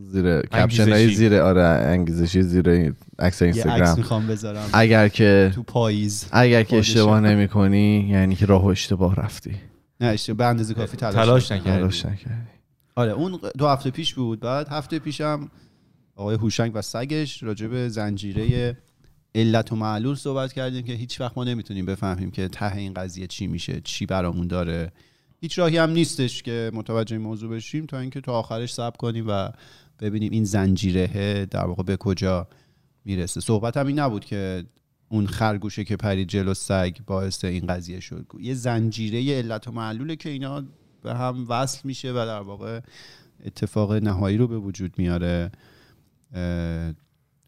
زیر 0.06 0.40
کپشن 0.40 0.92
های. 0.92 1.14
زیر 1.14 1.34
آره 1.34 1.62
انگیزشی 1.62 2.42
زیر 2.42 2.94
عکس 3.18 3.42
اینستاگرام 3.42 3.96
می‌خوام 3.96 4.26
بذارم 4.26 4.70
اگر 4.72 5.08
که 5.08 5.52
تو 5.54 5.62
پاییز 5.62 6.26
اگر 6.32 6.62
که. 6.62 6.76
اشتباه 6.78 7.20
نمی 7.20 7.48
کنی 7.48 8.08
یعنی 8.10 8.34
که 8.34 8.46
راه 8.46 8.66
اشتباه 8.66 9.16
رفتی 9.16 9.54
نه 10.00 10.06
اشتباه 10.06 10.36
به 10.36 10.46
اندازه 10.46 10.74
کافی 10.74 10.96
تلاش, 10.96 11.14
تلاش 11.14 11.52
نکردی. 11.52 11.68
نکردی. 11.68 11.80
تلاش 11.80 12.06
نکردی 12.06 12.48
آره 12.96 13.12
اون 13.12 13.38
دو 13.58 13.68
هفته 13.68 13.90
پیش 13.90 14.14
بود 14.14 14.40
بعد 14.40 14.68
هفته 14.68 14.98
پیشم 14.98 15.50
آقای 16.16 16.36
هوشنگ 16.36 16.72
و 16.74 16.82
سگش 16.82 17.42
راجع 17.42 17.66
به 17.66 17.88
زنجیره 17.88 18.76
علت 19.34 19.72
و 19.72 19.76
معلول 19.76 20.14
صحبت 20.14 20.52
کردیم 20.52 20.84
که 20.84 20.92
هیچ 20.92 21.20
وقت 21.20 21.32
ما 21.36 21.44
نمی‌تونیم 21.44 21.86
بفهمیم 21.86 22.30
که 22.30 22.48
ته 22.48 22.76
این 22.76 22.94
قضیه 22.94 23.26
چی 23.26 23.46
میشه 23.46 23.80
چی 23.84 24.06
برامون 24.06 24.46
داره 24.46 24.92
هیچ 25.40 25.58
راهی 25.58 25.76
هم 25.76 25.90
نیستش 25.90 26.42
که 26.42 26.70
متوجه 26.74 27.16
این 27.16 27.24
موضوع 27.24 27.50
بشیم 27.50 27.86
تا 27.86 27.98
اینکه 27.98 28.20
تا 28.20 28.32
آخرش 28.32 28.74
صبر 28.74 28.96
کنیم 28.96 29.24
و 29.28 29.50
ببینیم 30.00 30.32
این 30.32 30.44
زنجیره 30.44 31.46
در 31.46 31.66
واقع 31.66 31.82
به 31.82 31.96
کجا 31.96 32.48
می‌رسه. 33.04 33.40
صحبت 33.40 33.76
هم 33.76 33.86
این 33.86 33.98
نبود 33.98 34.24
که 34.24 34.64
اون 35.08 35.26
خرگوشه 35.26 35.84
که 35.84 35.96
پرید 35.96 36.28
جلو 36.28 36.54
سگ 36.54 36.96
باعث 37.06 37.44
این 37.44 37.66
قضیه 37.66 38.00
شد. 38.00 38.26
یه 38.40 38.54
زنجیره 38.54 39.38
علت 39.38 39.68
و 39.68 39.72
معلوله 39.72 40.16
که 40.16 40.28
اینا 40.28 40.64
به 41.02 41.14
هم 41.14 41.46
وصل 41.48 41.80
میشه 41.84 42.10
و 42.10 42.14
در 42.14 42.40
واقع 42.40 42.80
اتفاق 43.44 43.92
نهایی 43.92 44.36
رو 44.36 44.48
به 44.48 44.58
وجود 44.58 44.94
میاره. 44.98 45.50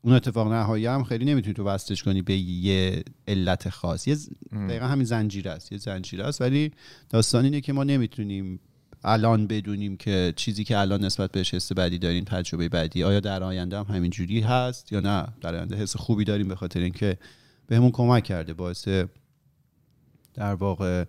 اون 0.02 0.14
اتفاق 0.14 0.52
نهایی 0.52 0.86
هم 0.86 1.04
خیلی 1.04 1.24
نمی‌تونی 1.24 1.54
تو 1.54 1.64
وصلش 1.64 2.02
کنی 2.02 2.22
به 2.22 2.36
یه 2.36 3.04
علت 3.28 3.68
خاص. 3.68 4.08
یه 4.08 4.16
دقیقا 4.52 4.86
همین 4.86 5.04
زنجیره 5.04 5.50
است. 5.50 5.72
یه 5.72 5.78
زنجیره 5.78 6.24
است. 6.24 6.40
ولی 6.40 6.70
داستان 7.08 7.44
اینه 7.44 7.60
که 7.60 7.72
ما 7.72 7.84
نمی‌تونیم 7.84 8.60
الان 9.04 9.46
بدونیم 9.46 9.96
که 9.96 10.32
چیزی 10.36 10.64
که 10.64 10.78
الان 10.78 11.04
نسبت 11.04 11.32
بهش 11.32 11.54
حس 11.54 11.72
بدی 11.72 11.98
داریم 11.98 12.24
تجربه 12.24 12.68
بدی. 12.68 13.04
آیا 13.04 13.20
در 13.20 13.42
آینده 13.42 13.78
هم 13.78 13.96
همین 13.96 14.10
جوری 14.10 14.40
هست 14.40 14.92
یا 14.92 15.00
نه؟ 15.00 15.26
در 15.40 15.54
آینده 15.54 15.76
حس 15.76 15.96
خوبی 15.96 16.24
داریم 16.24 16.48
به 16.48 16.56
خاطر 16.56 16.80
اینکه 16.80 17.18
بهمون 17.66 17.90
کمک 17.90 18.24
کرده 18.24 18.54
باعث 18.54 18.88
در 20.34 20.54
واقع 20.54 21.04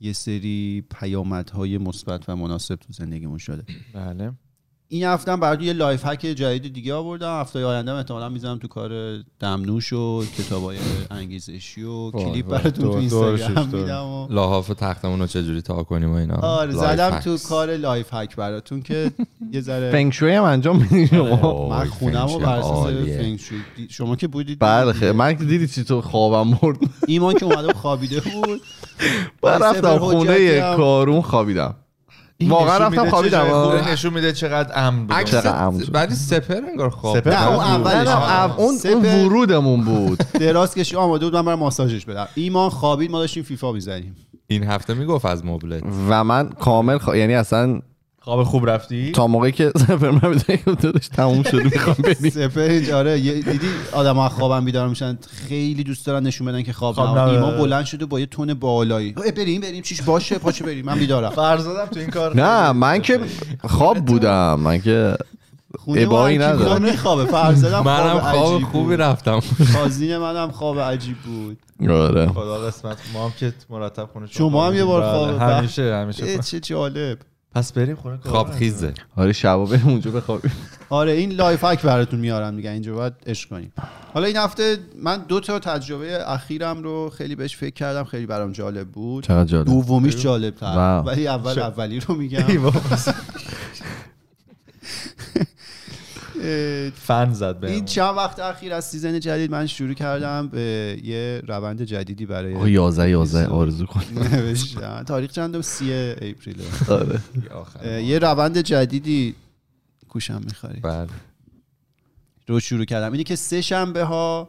یه 0.00 0.12
سری 0.12 0.84
پیامدهای 1.00 1.78
مثبت 1.78 2.28
و 2.28 2.36
مناسب 2.36 2.74
تو 2.74 2.92
زندگیمون 2.92 3.38
شده. 3.38 3.64
بله. 3.94 4.32
این 4.94 5.04
هفته 5.04 5.32
هم 5.32 5.40
براتون 5.40 5.64
یه 5.66 5.72
life 5.72 6.06
hack 6.06 6.20
جدید 6.20 6.72
دیگه 6.72 6.94
آوردم 6.94 7.40
هفته 7.40 7.64
آینده 7.64 7.90
هم 7.90 7.96
احتمالاً 7.96 8.28
می‌ذارم 8.28 8.58
تو 8.58 8.68
کار 8.68 8.90
دمنوش 9.40 9.92
و 9.92 10.24
کتابای 10.38 10.76
انگیزشی 11.10 11.82
و 11.82 12.10
کلیپ. 12.10 12.46
براتون 12.46 12.90
تو 12.90 12.96
اینستاگرام. 12.96 13.68
میدم 13.72 14.04
و 14.04 14.26
لحاف 14.30 14.68
تختمون 14.68 15.20
رو 15.20 15.26
چجوری 15.26 15.62
تا 15.62 15.82
کنیم 15.82 16.12
و 16.12 16.14
اینا 16.14 16.34
آره 16.34 16.72
زدم. 16.72 17.20
تو 17.20 17.38
کار 17.48 17.76
life 17.76 18.14
hack 18.14 18.36
براتون 18.36 18.82
که 18.82 19.10
یه 19.52 19.60
ذره 19.60 19.92
فنگشوی 19.92 20.34
هم 20.34 20.42
انجام 20.44 20.76
میدی 20.76 21.06
شما 21.06 21.50
اوه، 21.50 21.78
من 21.78 21.84
خونم 21.88 22.14
و 22.24 22.26
فنگشوی 22.26 22.44
بر 22.44 22.56
اساس 22.58 22.70
عالیه. 22.78 23.18
فنگ 23.18 23.38
شوی 23.38 23.58
دی- 23.76 23.88
شما 23.90 24.16
که 24.16 24.28
بودید 24.28 24.58
بله. 24.58 25.12
من 25.12 25.36
که 25.36 25.44
دیدی 25.44 25.68
چی 25.68 25.84
تو 25.84 26.00
خوابم 26.00 26.50
برد 26.62 26.78
ایمان 27.08 27.34
که 27.34 27.44
اومده 27.44 27.72
خوابیده 27.72 28.20
بود 28.20 28.60
من 29.42 29.62
رفتم 29.62 29.98
خونه 29.98 30.60
کارون 30.76 31.20
خوابیدم 31.22 31.74
واقعا 32.40 32.78
رفتم 32.78 33.10
خوابیدم. 33.10 33.44
خوبی، 33.44 33.90
نشون 33.92 34.12
میده 34.14 34.32
چقدر 34.32 34.86
امن 34.86 35.06
بود 35.06 35.22
چقدر 35.24 35.50
عمود. 35.50 35.94
ولی 35.94 36.14
سپر 36.14 36.60
انگار 36.70 36.90
خواب 36.90 37.18
سپر؟ 37.18 37.30
نه، 37.30 37.48
اون 37.48 37.78
بود. 37.78 37.86
اولش. 37.86 38.86
اون 38.86 39.04
ورودمون 39.04 39.84
بود 39.84 40.18
دراز 40.40 40.74
کشی 40.74 40.96
آماده 40.96 41.24
بود 41.24 41.36
من 41.36 41.44
برم 41.44 41.58
ماساژش 41.58 42.04
بدم 42.04 42.28
ایمان 42.34 42.70
خوابید 42.70 43.10
ما 43.10 43.18
داشتیم 43.18 43.42
فیفا 43.42 43.72
می‌زنیم 43.72 44.16
این 44.46 44.64
هفته 44.64 44.94
می‌گفت 44.94 45.24
از 45.24 45.44
مبلت 45.44 45.82
و 46.08 46.24
من 46.24 46.48
کامل 46.48 46.98
خوا... 46.98 47.16
یعنی 47.16 47.34
اصلا 47.34 47.80
خواب 48.24 48.44
خوب 48.44 48.70
رفتی؟ 48.70 49.12
تا 49.12 49.26
موقعی 49.26 49.52
که 49.52 49.72
سفر 49.86 50.10
من 50.10 50.40
داداش 50.82 51.08
تموم 51.08 51.42
شده 51.42 51.64
می‌خوام 51.64 51.96
بریم. 52.04 52.30
سپهر 52.30 52.94
آره 52.94 53.18
دیدی 53.20 53.68
آدم 53.92 54.16
ها 54.16 54.28
خوابم 54.28 54.64
بیدار 54.64 54.88
میشن 54.88 55.18
خیلی 55.48 55.84
دوست 55.84 56.06
دارن 56.06 56.22
نشون 56.26 56.46
بدن 56.46 56.62
که 56.62 56.72
خواب. 56.72 57.00
نبود. 57.00 57.18
ایمان 57.18 57.58
بلند 57.58 57.84
شده 57.84 58.06
با 58.06 58.20
یه 58.20 58.26
تون 58.26 58.54
بالایی. 58.54 59.12
بریم 59.12 59.60
بریم 59.60 59.82
چیش 59.82 60.02
باشه 60.02 60.38
پاچه 60.38 60.64
بریم 60.64 60.84
من 60.84 60.98
بیدارم. 60.98 61.30
فرزادم 61.30 61.86
تو 61.86 62.00
این 62.00 62.10
کار 62.10 62.36
نه 62.36 62.72
من 62.72 63.02
که 63.02 63.20
خواب 63.64 63.98
بودم 63.98 64.60
من 64.60 64.80
که 64.80 65.16
خونه 65.78 66.00
ابایی 66.00 66.38
نداره. 66.38 66.58
بیدار 66.58 66.78
میخوابه 66.78 67.24
فرزادم 67.24 67.80
منم 67.84 68.18
خواب 68.20 68.54
عجیب 68.54 68.66
خوبی. 68.68 68.96
رفتم. 68.96 69.40
تازین 69.72 70.16
منم 70.18 70.50
خواب 70.50 70.80
عجیب 70.80 71.16
بود. 71.16 71.58
آره. 71.90 72.26
خدا 72.28 72.58
قسمت 72.58 72.96
ما 73.14 73.24
هم 73.24 73.32
که 73.40 73.52
مرتب 73.70 74.08
خونه 74.12 74.26
شما 74.30 74.66
هم 74.66 74.74
یه 74.74 74.84
بار 74.84 75.00
بله، 75.00 75.38
خواب- 75.38 75.50
همیشه 75.58 75.94
همیشه 75.96 76.38
چه 76.38 76.60
جالب. 76.60 77.18
پس 77.54 77.72
بریم 77.72 77.96
خونه 77.96 78.18
خواب. 78.22 78.50
خیزه. 78.52 78.94
آره 79.16 79.32
شبا 79.32 79.66
بریم 79.66 79.88
اونجا 79.88 80.10
بخوابیم. 80.10 80.52
آره 80.88 81.12
این 81.12 81.32
life 81.32 81.64
hack 81.64 81.82
براتون 81.82 82.20
میارم 82.20 82.56
دیگه 82.56 82.70
اینجا 82.70 82.94
باید 82.94 83.12
عشق 83.26 83.50
کنیم. 83.50 83.72
حالا 84.14 84.26
این 84.26 84.36
هفته 84.36 84.78
من 85.02 85.18
دو 85.28 85.40
تا 85.40 85.58
تجربه 85.58 86.32
اخیرم 86.32 86.82
رو 86.82 87.10
خیلی 87.10 87.34
بهش 87.34 87.56
فکر 87.56 87.74
کردم 87.74 88.04
خیلی 88.04 88.26
برام 88.26 88.52
جالب 88.52 88.88
بود. 88.88 89.24
چقدر 89.24 89.44
جالب؟ 89.44 89.66
دومیش 89.66 90.16
جالب 90.16 90.54
تر. 90.54 91.02
ولی 91.06 91.28
اول 91.28 91.58
اولی 91.58 92.00
رو 92.00 92.14
میگم. 92.14 92.44
فن 96.94 97.32
زد 97.32 97.60
به 97.60 97.70
این 97.70 97.84
چند 97.84 98.16
وقت 98.16 98.40
اخیر 98.40 98.72
از 98.74 98.84
season 98.84 99.20
جدید 99.20 99.50
من 99.50 99.66
شروع 99.66 99.94
کردم 99.94 100.48
به 100.48 100.98
یه 101.04 101.42
روند 101.46 101.82
جدیدی 101.82 102.24
آقا 102.24 102.34
برای 102.34 102.72
11 102.72 103.10
11 103.10 103.46
آرزو 103.46 103.86
کن. 103.86 104.02
نوشتن. 104.14 105.02
تاریخ 105.02 105.32
چندم 105.32 105.60
سی 105.60 105.92
اپریل. 105.92 106.62
آره. 106.88 107.20
یه 108.02 108.18
روند 108.18 108.58
جدیدی 108.58 109.34
گوشم 110.08 110.40
می‌خوری. 110.44 110.80
بله. 110.80 111.06
رو 112.46 112.60
شروع 112.60 112.84
کردم. 112.84 113.12
اینه 113.12 113.24
که 113.24 113.36
سه 113.36 113.60
شنبه 113.60 114.04
ها 114.04 114.48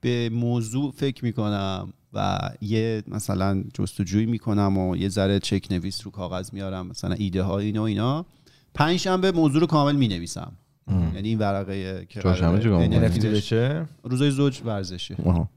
به 0.00 0.30
موضوع 0.32 0.92
فکر 0.96 1.24
می‌کنم 1.24 1.92
و 2.12 2.38
یه 2.60 3.02
مثلا 3.08 3.64
جستجوی 3.74 4.26
می‌کنم 4.26 4.78
و 4.78 4.96
یه 4.96 5.08
ذره 5.08 5.38
چک 5.38 5.66
نویس 5.70 6.00
رو 6.04 6.10
کاغذ 6.10 6.52
میارم 6.52 6.86
مثلا 6.86 7.14
ایده 7.14 7.42
ها 7.42 7.58
اینو 7.58 7.82
اینا. 7.82 8.26
پنج 8.74 8.96
شنبه 8.96 9.32
موضوع 9.32 9.60
رو 9.60 9.66
کامل 9.66 9.96
می‌نویسم. 9.96 10.52
یعنی 10.88 11.28
این 11.28 11.38
ورقه 11.38 12.06
که. 12.08 12.20
بشه؟ 13.30 13.86
روزای 14.02 14.30
زوج 14.30 14.60
ورزشه 14.64 15.16
آها. 15.24 15.48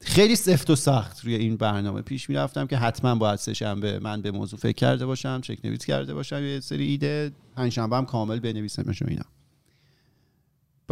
خیلی 0.00 0.36
سفت 0.36 0.70
و 0.70 0.76
سخت 0.76 1.24
روی 1.24 1.34
این 1.34 1.56
برنامه 1.56 2.02
پیش 2.02 2.28
می‌رفتم 2.28 2.66
که 2.66 2.76
حتما 2.76 3.14
باید 3.14 3.38
سه 3.38 3.54
شنبه 3.54 3.98
من 3.98 4.22
به 4.22 4.30
موضوع 4.30 4.58
فکر 4.58 4.76
کرده 4.76 5.06
باشم 5.06 5.40
چک 5.40 5.58
نویس 5.64 5.84
کرده 5.84 6.14
باشم 6.14 6.44
یه 6.44 6.60
سری 6.60 6.86
ایده 6.86 7.32
پنج 7.56 7.72
شنبه 7.72 7.96
هم 7.96 8.04
کامل 8.04 8.40
بنویسمش 8.40 9.02
و 9.02 9.04
اینا. 9.08 9.24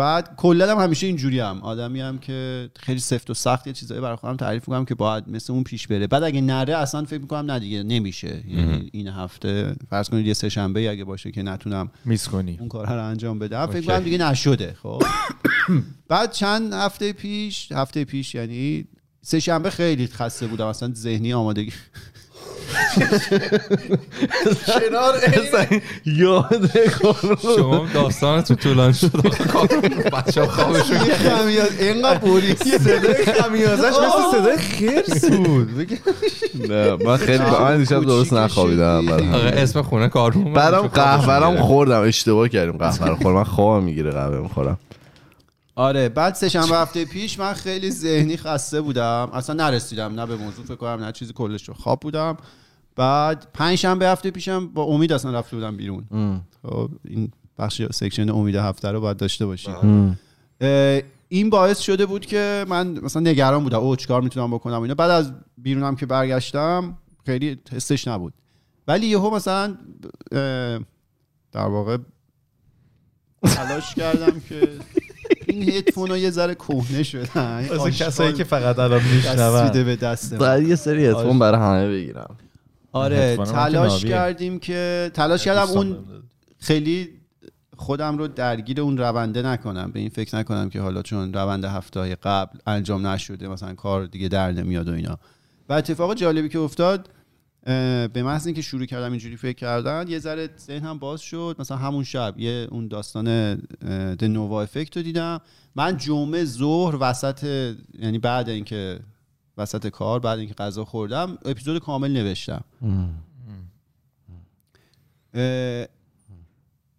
بعد 0.01 0.37
کلا 0.37 0.71
هم 0.77 0.83
همیشه 0.83 1.07
اینجوری 1.07 1.41
هم. 1.41 1.61
آدمی 1.63 2.01
هم 2.01 2.19
که 2.19 2.71
خیلی 2.77 3.01
سفت 3.01 3.31
و 3.31 3.35
سخت 3.35 3.67
یه 3.67 3.73
چیزایی 3.73 4.01
برای 4.01 4.17
خودم 4.17 4.37
تعریف 4.37 4.69
می‌کنم 4.69 4.85
که 4.85 4.95
باید 4.95 5.29
مثل 5.29 5.53
اون 5.53 5.65
پیش 5.65 5.87
بره. 5.87 6.07
بعد 6.07 6.23
اگه 6.23 6.41
نره 6.41 6.77
اصلا 6.77 7.05
فکر 7.05 7.21
می‌کنم 7.21 7.51
نه 7.51 7.59
دیگه 7.59 7.83
نمیشه. 7.83 8.43
یعنی 8.49 8.89
این 8.93 9.09
هفته 9.09 9.75
فرض 9.91 10.09
کنید 10.09 10.27
یه 10.27 10.35
سه 10.35 10.49
شنبه 10.49 10.91
اگه 10.91 11.05
باشه 11.05 11.31
که 11.31 11.43
نتونم 11.43 11.91
میس 12.05 12.29
کنی. 12.29 12.57
اون 12.61 12.69
کارها 12.69 12.95
رو 12.95 13.05
انجام 13.05 13.39
بدم. 13.39 13.67
فکر 13.67 13.77
اوکی. 13.77 13.87
کنم 13.87 13.99
دیگه 13.99 14.19
نشده 14.19 14.77
خب. 14.83 15.03
بعد 16.09 16.33
چند 16.33 16.73
هفته 16.73 17.13
پیش 17.13 17.73
هفته 17.73 18.05
پیش 18.05 18.35
یعنی 18.35 18.85
سه 19.23 19.41
شنبه 19.41 19.71
خیلی 19.71 20.07
خسته 20.07 20.47
بودم. 20.47 20.67
اصلا 20.67 20.93
ذهنی 20.95 21.33
آمادگی 21.33 21.73
کنار 24.67 25.15
یاد 26.07 26.71
شما 27.57 27.87
داستانتون 27.95 28.57
طولانی 28.57 28.95
شد. 28.95 29.11
بچه 30.13 30.47
خوابشون 30.47 30.97
یه 30.97 31.15
خمیاد 31.15 31.71
اینقدر 31.81 32.19
بوری. 32.19 32.55
صدای 32.57 33.25
خمیازش 33.25 33.93
مثل 33.93 34.39
صدای 34.39 34.59
خرس 34.59 35.25
بود. 35.25 35.99
نه 36.69 36.97
من 37.05 37.17
خیلی 37.17 37.39
من 37.39 37.79
دیشب 37.79 38.05
درست 38.05 38.33
نخوابیدم. 38.33 39.09
اسم 39.09 39.83
خونه 39.83 40.09
کارون 40.09 40.53
بعدم 40.53 40.87
قهوه‌رم 40.87 41.57
خوردم 41.63 42.01
اشتباه 42.01 42.49
کردیم 42.49 42.77
قهوه 42.77 43.09
رو 43.09 43.17
خوردم. 43.17 43.33
من 43.33 43.45
خوابم 43.45 43.85
می‌گیره 43.85 44.11
قهوه 44.11 44.39
می‌خورم. 44.39 44.79
آره 45.81 46.09
بعد 46.09 46.35
سه 46.35 46.49
شنبه 46.49 46.77
هفته 46.77 47.05
پیش 47.05 47.39
من 47.39 47.53
خیلی 47.53 47.91
ذهنی 47.91 48.37
خسته 48.37 48.81
بودم. 48.81 49.31
اصلا 49.33 49.57
نرسیدم 49.57 50.21
نه 50.21 50.27
به 50.27 50.37
موضوع 50.37 50.65
فکر 50.65 50.75
کنم 50.75 51.05
نه 51.05 51.13
چیزی 51.13 51.33
کلش 51.33 51.69
رو 51.69 51.75
خواب 51.75 52.01
بودم. 52.01 52.37
بعد 52.97 53.47
پنج 53.55 53.79
شنبه 53.79 54.09
هفته 54.09 54.31
پیشم 54.31 54.67
با 54.69 54.83
امید 54.83 55.13
اصلا 55.13 55.31
رفته 55.39 55.57
بودم 55.57 55.77
بیرون. 55.77 56.05
خب 56.63 56.91
این 57.05 57.33
بخش 57.59 57.83
سکشن 57.93 58.29
امید 58.31 58.55
هفته 58.55 58.89
رو 58.89 59.01
باید 59.01 59.17
داشته 59.17 59.47
باشید 59.47 59.75
اه، 60.61 61.01
این 61.29 61.51
باعث 61.51 61.79
شده 61.79 62.07
بود 62.07 62.27
که 62.27 62.65
من 62.69 62.87
مثلا 62.89 63.23
نگران 63.23 63.63
بودم. 63.63 63.79
او 63.79 63.97
چیکار 63.97 64.21
می‌تونم 64.21 64.51
بکنم؟ 64.51 64.83
اینا 64.83 64.95
بعد 64.95 65.11
از 65.11 65.33
بیرونم 65.59 65.97
که 65.97 66.07
برگشتم 66.07 66.99
خیلی 67.27 67.59
حسش 67.73 68.09
نبود. 68.09 68.33
ولی 68.89 69.07
یهو 69.07 69.35
مثلا 69.35 69.77
در 71.53 71.67
واقع 71.67 71.97
تلاش 73.43 73.95
کردم 73.95 74.41
که 74.49 74.69
این 75.47 75.69
هدفون 75.69 76.11
ها 76.11 76.17
یه 76.17 76.31
ذره 76.31 76.55
کهنه 76.55 77.03
شدن. 77.03 77.69
واسه 77.69 77.91
کسایی 77.91 78.33
که 78.33 78.45
فقط 78.45 78.79
الان 78.79 79.03
میشنون. 79.15 79.37
دستیده 79.37 79.85
به 79.85 79.97
دست. 79.97 80.35
باید 80.35 80.69
یه 80.69 80.77
سری 80.77 81.07
هدفون 81.07 81.39
برای 81.39 81.61
همه 81.61 81.89
بگیرم. 81.89 82.37
آره 82.93 83.37
تلاش. 83.37 84.05
کردیم 84.05 84.59
که 84.59 85.11
تلاش 85.15 85.45
کردم 85.45 85.69
اون 85.71 85.97
خیلی 86.59 87.09
خودم 87.77 88.19
رو 88.19 88.29
درگیر 88.29 88.81
اون 88.81 88.99
رونده 88.99 89.43
نکنم. 89.43 89.91
به 89.91 90.01
این 90.01 90.09
فکر 90.09 90.37
نکنم 90.37 90.71
که 90.71 90.81
حالا 90.81 91.03
چون 91.03 91.33
روند 91.33 91.65
هفته 91.65 92.15
قبل 92.15 92.59
انجام 92.67 93.07
نشده 93.07 93.49
مثلا 93.49 93.75
کار 93.75 94.07
دیگه 94.07 94.29
در 94.29 94.53
نمیاد 94.53 94.89
و 94.89 94.93
اینا. 94.93 95.19
و 95.69 95.73
اتفاق 95.73 96.15
جالبی 96.15 96.49
که 96.49 96.59
افتاد 96.59 97.09
به 97.63 98.23
محض 98.23 98.47
اینکه 98.47 98.63
شروع 98.63 98.87
کردم 98.87 99.11
اینجوری 99.11 99.37
فکر 99.37 99.57
کردن 99.57 100.09
یه 100.09 100.19
ذره 100.19 100.51
ذهنم 100.59 100.99
باز 100.99 101.21
شد. 101.21 101.57
مثلا 101.59 101.77
همون 101.77 102.05
شب 102.05 102.35
یه 102.39 102.69
اون 102.71 102.89
داستان 102.89 103.55
د 104.15 104.25
نووا 104.25 104.63
افکت 104.63 104.97
رو 104.97 105.03
دیدم. 105.03 105.41
من 105.77 105.97
جمعه 105.97 106.45
ظهر 106.45 106.97
وسط 107.01 107.45
یعنی 107.99 108.19
بعد 108.19 108.49
اینکه 108.49 109.01
وسط 109.59 109.87
کار 109.87 110.21
بعد 110.21 110.39
اینکه 110.39 110.55
غذا 110.55 110.85
خوردم 110.85 111.39
اپیزود 111.45 111.79
کامل 111.79 112.13
نوشتم. 112.13 112.65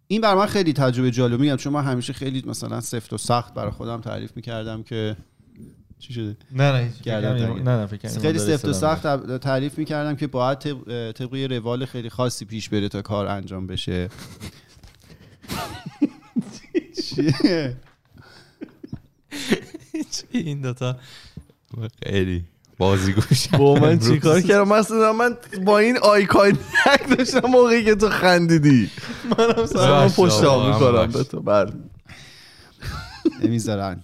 این 0.06 0.20
برای 0.20 0.38
من 0.38 0.46
خیلی 0.46 0.72
تجربه 0.72 1.10
جالب. 1.10 1.40
میگم 1.40 1.56
چون 1.56 1.72
من 1.72 1.84
همیشه 1.84 2.12
خیلی 2.12 2.42
مثلا 2.46 2.80
سفت 2.80 3.12
و 3.12 3.18
سخت 3.18 3.54
برای 3.54 3.70
خودم 3.70 4.00
تعریف 4.00 4.36
می‌کردم 4.36 4.82
که 4.82 5.16
چی 6.02 6.12
شده؟ 6.12 6.36
نه 6.52 6.72
نه 6.72 6.92
نه 7.06 7.62
نه 7.62 7.86
فکر 7.86 8.08
خیلی 8.08 8.38
سفت 8.38 8.64
و 8.64 8.72
سخت 8.72 9.36
تعریف 9.38 9.78
می‌کردم 9.78 10.16
که 10.16 10.26
باید 10.26 10.58
طبق 10.58 11.12
طبق 11.12 11.34
یه 11.34 11.46
روال 11.46 11.84
خیلی 11.84 12.10
خاصی 12.10 12.44
پیش 12.44 12.68
بره 12.68 12.88
تا 12.88 13.02
کار 13.02 13.26
انجام 13.26 13.66
بشه. 13.66 14.08
چیه؟ 17.02 17.76
این 20.30 20.60
دوتا؟ 20.60 20.96
خیلی 22.04 22.44
بازی 22.78 23.12
گوش 23.12 23.48
با 23.48 23.74
من 23.74 23.98
چیکار 23.98 24.40
کردم؟ 24.40 24.68
مثلا 24.68 25.12
من 25.12 25.36
با 25.64 25.78
این 25.78 25.98
آیکای 25.98 26.52
نک 26.52 27.18
داشتم 27.18 27.48
موقعی 27.48 27.84
که 27.84 27.94
تو 27.94 28.08
خندیدی. 28.08 28.90
منم 29.38 29.66
سرم 29.66 30.08
پشت 30.08 30.44
آقا، 30.44 30.68
من 30.68 30.74
می‌کنم. 30.74 31.12
به 31.12 31.24
تو 31.24 31.40
بله 31.40 31.72
نمی‌ذارن 33.42 34.02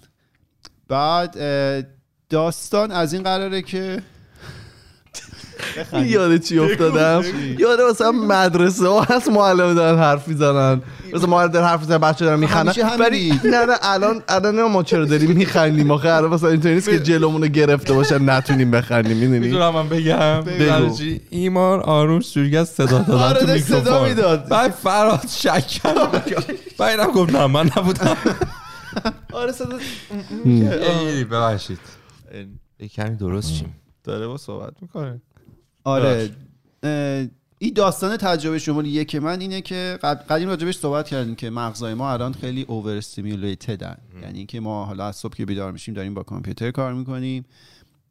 بعد 0.89 1.37
داستان 2.31 2.91
از 2.93 3.13
این 3.13 3.23
قراره 3.23 3.63
که 3.63 4.03
یاد 6.05 6.37
چی 6.37 6.59
افتادم؟ 6.59 7.25
یاد 7.59 7.81
مثلا 7.81 8.13
مدرسه 8.13 8.89
ها 8.89 9.03
هست 9.03 9.29
معلم 9.29 9.75
دارن 9.75 9.99
حرف 9.99 10.29
می‌زنن. 10.29 10.83
مثلا 11.13 11.27
معلم 11.27 11.49
دارن 11.49 11.67
حرف 11.67 11.81
می‌زنن 11.81 11.99
بچه 11.99 12.25
دارن 12.25 12.41
میخندن. 12.41 12.73
همینی. 12.73 13.01
ولی 13.01 13.41
نه 13.45 13.65
نه 13.65 13.73
الان 13.83 14.23
الان 14.29 14.63
ما 14.63 14.83
چرا 14.83 15.05
داریم 15.05 15.31
میخندیم؟ 15.31 15.91
آخه 15.91 16.09
الان 16.09 16.31
مثلا 16.31 16.49
اینطوری 16.49 16.75
نیست 16.75 16.91
که 16.91 16.99
جلومون 16.99 17.43
رو 17.43 17.49
گرفته 17.49 17.93
باشن 17.95 18.31
نتونیم 18.31 18.71
بخندیم 18.71 19.17
می‌دونی؟ 19.17 19.39
می‌تونم 19.39 19.71
من 19.75 19.89
بگم. 19.89 20.41
بگو. 20.41 20.97
ایمان 21.31 21.81
آروم 21.81 22.21
کرد 22.53 22.65
صدا 22.65 22.99
دادن 22.99 23.15
آره، 23.15 23.41
تو 23.41 23.47
داشت 23.47 23.65
صدا 23.65 23.79
میکروفون. 23.79 24.09
می‌داد. 24.09 24.49
بعد 24.49 24.71
فراد 24.71 25.25
شک 25.29 25.67
کرد 25.67 26.35
بعد 26.79 27.01
اینم 27.01 27.13
گفت 27.13 27.35
نه 27.35 27.47
من 27.47 27.71
نبودم. 27.77 28.17
آره 29.33 29.53
صدا 29.53 29.79
ببخشید. 31.31 31.79
یه 32.81 32.89
کمی 32.89 33.17
درست 33.17 33.53
چیم 33.53 33.75
داره 34.05 34.27
با 34.27 34.37
صحبت 34.37 34.73
می‌کنه. 34.83 35.21
آره. 35.85 36.31
این 37.59 37.73
داستان 37.75 38.17
تجربه 38.17 38.59
شماره 38.59 38.89
یک 38.89 39.15
من 39.15 39.41
اینه 39.41 39.61
که 39.61 39.99
قد- 40.03 40.27
قدیم 40.29 40.49
راجبش 40.49 40.79
صحبت 40.79 41.09
کردیم 41.09 41.35
که 41.35 41.51
مغزای 41.51 41.95
ما 41.95 42.13
الان 42.13 42.33
خیلی 42.33 42.63
اوور 42.63 42.97
استیمولیتدن 42.97 43.97
یعنی 44.23 44.47
که 44.47 44.61
ما 44.61 44.85
حالا 44.85 45.07
از 45.07 45.17
صبح 45.17 45.37
که 45.37 45.47
بیدار 45.47 45.73
میشیم 45.73 45.95
داریم 45.95 46.15
با 46.15 46.23
کامپیوتر 46.23 46.71
کار 46.71 46.95
می‌کنیم. 46.95 47.45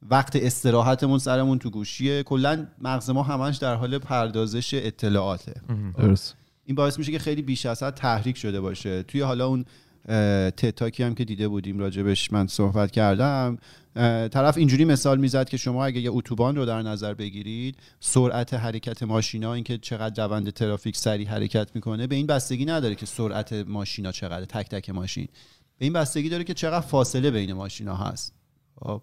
وقت 0.10 0.36
استراحتمون 0.36 1.20
سرمون 1.20 1.60
تو 1.60 1.70
گوشیه. 1.70 2.24
کلا 2.24 2.68
مغز 2.82 3.10
ما 3.10 3.24
همش 3.24 3.58
در 3.58 3.76
حال 3.76 3.98
پردازش 3.98 4.74
اطلاعاته. 4.74 5.62
درست. 5.98 6.36
این 6.66 6.76
باعث 6.76 7.00
میشه 7.00 7.12
که 7.12 7.20
خیلی 7.20 7.42
بیش 7.42 7.66
از 7.66 7.84
حد 7.84 7.94
تحریک 7.94 8.38
شده 8.38 8.62
باشه. 8.62 9.04
توی 9.04 9.22
حالا 9.22 9.48
اون 9.48 9.66
تتاکی 10.58 11.04
هم 11.04 11.16
که 11.16 11.26
دیده 11.26 11.48
بودیم 11.48 11.80
راجبش 11.80 12.34
من 12.34 12.48
صحبت 12.48 12.92
کردم. 12.92 13.58
طرف 14.32 14.58
اینجوری 14.58 14.86
مثال 14.86 15.20
می‌زد 15.20 15.50
که 15.50 15.58
شما 15.58 15.86
اگه 15.86 16.02
یه 16.02 16.12
اتوبان 16.12 16.56
رو 16.56 16.66
در 16.66 16.82
نظر 16.82 17.14
بگیرید 17.14 17.78
سرعت 18.00 18.54
حرکت 18.54 19.04
ماشینا 19.04 19.54
اینکه 19.54 19.78
چقدر 19.78 20.26
روند 20.26 20.50
ترافیک 20.50 20.98
سریع 20.98 21.28
حرکت 21.28 21.76
می‌کنه 21.76 22.08
به 22.08 22.16
این 22.16 22.28
بستگی 22.28 22.66
نداره 22.66 22.96
که 22.96 23.06
سرعت 23.06 23.54
ماشینا 23.54 24.12
چقدر 24.12 24.46
تک 24.46 24.70
تک 24.70 24.90
ماشین. 24.90 25.28
به 25.78 25.86
این 25.86 25.94
بستگی 25.94 26.30
داره 26.30 26.44
که 26.44 26.54
چقدر 26.54 26.86
فاصله 26.86 27.32
بین 27.32 27.54
ماشینا 27.54 27.96
هست. 27.96 28.34
خب 28.76 29.02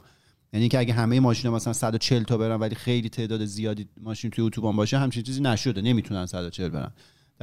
یعنی 0.52 0.68
که 0.68 0.78
اگه 0.78 0.94
همه 0.94 1.20
ماشینا 1.20 1.54
مثلا 1.54 1.72
140 1.72 2.22
تا 2.22 2.36
برن 2.36 2.56
ولی 2.56 2.74
خیلی 2.74 3.08
تعداد 3.08 3.44
زیادی 3.44 3.88
ماشین 4.00 4.30
توی 4.30 4.44
اتوبان 4.44 4.76
باشه 4.76 4.98
همچین 4.98 5.22
چیزی 5.22 5.40
نشده 5.40 5.82
نمی‌تونن 5.82 6.26
140 6.26 6.68
برن. 6.68 6.92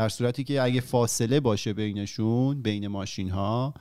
در 0.02 0.10
صورتی 0.10 0.44
که 0.44 0.62
اگه 0.62 0.82
فاصله 0.82 1.40
باشه 1.40 1.74
بینشون 1.74 2.62
بین 2.62 2.88
ماشین 2.88 3.30
ها 3.30 3.74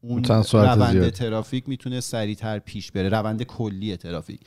اون 0.00 0.24
روند 0.52 0.92
زیاد. 0.92 1.10
ترافیک 1.10 1.68
می‌تونه 1.68 2.00
سریعتر 2.00 2.58
پیش 2.58 2.92
بره 2.92 3.08
روند 3.08 3.42
کلی 3.42 3.96
ترافیک. 3.96 4.40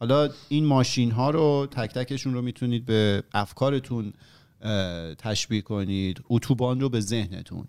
حالا 0.00 0.28
این 0.48 0.64
ماشین 0.64 1.10
ها 1.10 1.30
رو 1.30 1.68
تک 1.70 1.90
تکشون 1.92 2.34
رو 2.34 2.42
می‌تونید 2.42 2.86
به 2.86 3.22
افکارتون 3.32 4.12
تشبیه 5.18 5.60
کنید 5.60 6.22
اتوبان 6.28 6.80
رو 6.80 6.88
به 6.88 7.00
ذهنتون. 7.00 7.64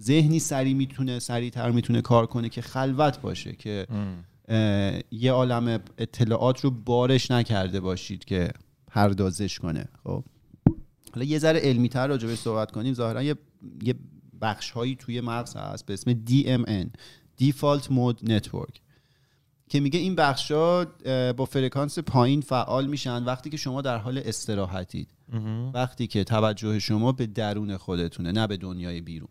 ذهنی 0.00 0.38
سریع 0.38 0.74
می‌تونه 0.74 1.18
سریعتر 1.18 1.70
می‌تونه 1.70 2.00
کار 2.00 2.26
کنه 2.26 2.48
که 2.48 2.62
خلوت 2.62 3.20
باشه 3.20 3.52
که 3.52 3.86
یه 5.10 5.32
عالم 5.32 5.80
اطلاعات 5.98 6.60
رو 6.60 6.70
بارش 6.70 7.30
نکرده 7.30 7.80
باشید 7.80 8.24
که 8.24 8.50
پردازش 8.86 9.58
کنه 9.58 9.88
خب. 10.04 10.24
حالا 11.14 11.26
یه 11.26 11.38
ذره 11.38 11.60
علمی 11.60 11.88
تر 11.88 12.06
راجبش 12.06 12.38
صحبت 12.38 12.70
کنیم. 12.70 12.94
ظاهرا 12.94 13.22
یه, 13.22 13.34
یه 13.82 13.94
بخش 14.40 14.70
هایی 14.70 14.96
توی 14.96 15.20
مغز 15.20 15.56
هست 15.56 15.86
به 15.86 15.94
اسم 15.94 16.12
DMN 16.12 16.86
Default 17.42 17.82
Mode 17.82 18.28
Network 18.28 18.78
که 19.68 19.80
میگه 19.80 19.98
این 19.98 20.14
بخش 20.14 20.50
ها 20.50 20.86
با 21.36 21.44
فرکانس 21.44 21.98
پایین 21.98 22.40
فعال 22.40 22.86
میشن 22.86 23.24
وقتی 23.24 23.50
که 23.50 23.56
شما 23.56 23.82
در 23.82 23.98
حال 23.98 24.18
استراحتید. 24.18 25.08
وقتی 25.74 26.06
که 26.06 26.24
توجه 26.24 26.78
شما 26.78 27.12
به 27.12 27.26
درون 27.26 27.76
خودتونه 27.76 28.32
نه 28.32 28.46
به 28.46 28.56
دنیای 28.56 29.00
بیرون. 29.00 29.28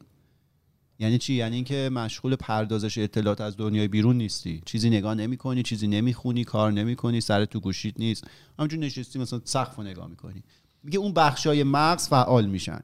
یعنی 1.00 1.18
چی؟ 1.18 1.34
یعنی 1.34 1.56
اینکه 1.56 1.90
مشغول 1.94 2.36
پردازش 2.36 2.98
اطلاعات 2.98 3.42
از 3.42 3.58
دنیای 3.58 3.88
بیرون 3.88 4.18
نیستی. 4.18 4.62
چیزی 4.66 4.90
نگاه 4.90 5.16
نمی‌کنی 5.16 5.64
چیزی 5.64 5.88
نمی‌خونی 5.88 6.44
کار 6.44 6.72
نمی‌کنی 6.72 7.22
سر 7.22 7.46
تو 7.46 7.60
گوشیت 7.60 8.00
نیست. 8.00 8.28
همونجور 8.60 8.80
نشستی 8.80 9.20
مثلا 9.20 9.42
سقف 9.44 9.76
رو 9.76 9.84
نگاه 9.84 10.08
می‌کنی. 10.08 10.44
میگه 10.84 11.00
اون 11.00 11.14
بخشای 11.14 11.64
مغز 11.64 12.08
فعال 12.08 12.46
میشن. 12.46 12.80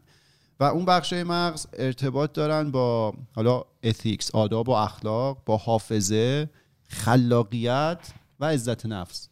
و 0.59 0.63
اون 0.63 0.85
بخشای 0.85 1.23
مغز 1.23 1.67
ارتباط 1.73 2.33
دارن 2.33 2.71
با 2.71 3.13
حالا 3.35 3.63
اتیکس 3.83 4.31
آداب 4.35 4.69
و 4.69 4.71
اخلاق 4.71 5.37
با 5.45 5.57
حافظه 5.57 6.49
خلاقیت 6.87 7.99
و 8.39 8.45
عزت 8.45 8.85
نفس. 8.85 9.29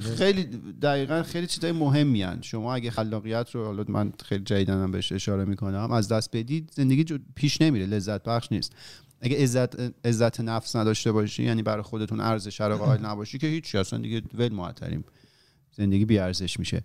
خیلی 0.00 0.44
دقیقا 0.82 1.22
خیلی 1.22 1.46
چیزای 1.46 1.72
مهمی 1.72 2.22
هن. 2.22 2.38
شما 2.42 2.74
اگه 2.74 2.90
خلاقیت 2.90 3.50
رو 3.50 3.64
حالا 3.64 3.84
من 3.88 4.12
خیلی 4.24 4.44
جدیدنم 4.44 4.90
بهش 4.90 5.12
اشاره 5.12 5.44
می‌کنم 5.44 5.92
از 5.92 6.08
دست 6.08 6.36
بدید 6.36 6.70
زندگی 6.74 7.04
جو- 7.04 7.18
پیش 7.34 7.62
نمیره 7.62 7.86
لذت 7.86 8.22
بخش 8.22 8.52
نیست. 8.52 8.72
اگه 9.20 9.42
عزت 9.42 9.80
عزت 10.06 10.40
نفس 10.40 10.76
نداشته 10.76 11.12
باشی 11.12 11.42
یعنی 11.44 11.62
برای 11.62 11.82
خودتون 11.82 12.20
ارزش 12.20 12.60
رو 12.60 12.76
قائل 12.76 13.06
نباشی 13.06 13.38
که 13.38 13.46
هیچ 13.46 13.74
اصلا 13.74 13.98
دیگه 13.98 14.22
ول 14.34 14.52
معطریم. 14.52 15.04
زندگی 15.78 16.04
بی 16.04 16.18
ارزش 16.18 16.58
میشه. 16.58 16.84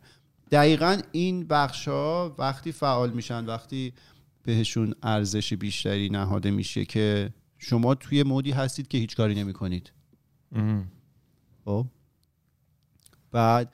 دقیقا 0.51 1.01
این 1.11 1.47
بخش 1.47 1.87
ها 1.87 2.35
وقتی 2.37 2.71
فعال 2.71 3.09
میشن 3.09 3.45
وقتی 3.45 3.93
بهشون 4.43 4.95
ارزش 5.03 5.53
بیشتری 5.53 6.09
نهاده 6.09 6.51
میشه 6.51 6.85
که 6.85 7.33
شما 7.57 7.95
توی 7.95 8.23
مودی 8.23 8.51
هستید 8.51 8.87
که 8.87 8.97
هیچ 8.97 9.15
کاری 9.15 9.35
نمی 9.35 9.53
کنید 9.53 9.91
خب. 11.65 11.85
بعد 13.31 13.73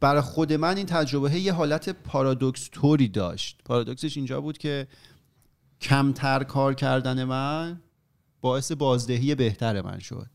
برای 0.00 0.20
خود 0.20 0.52
من 0.52 0.76
این 0.76 0.86
تجربه 0.86 1.40
یه 1.40 1.52
حالت 1.52 1.88
پارادوکس 1.88 2.68
طوری 2.72 3.08
داشت. 3.08 3.60
پارادوکسش 3.64 4.16
اینجا 4.16 4.40
بود 4.40 4.58
که 4.58 4.88
کمتر 5.80 6.42
کار 6.44 6.74
کردن 6.74 7.24
من 7.24 7.80
باعث 8.40 8.72
بازدهی 8.72 9.34
بهتر 9.34 9.82
من 9.82 9.98
شد. 9.98 10.26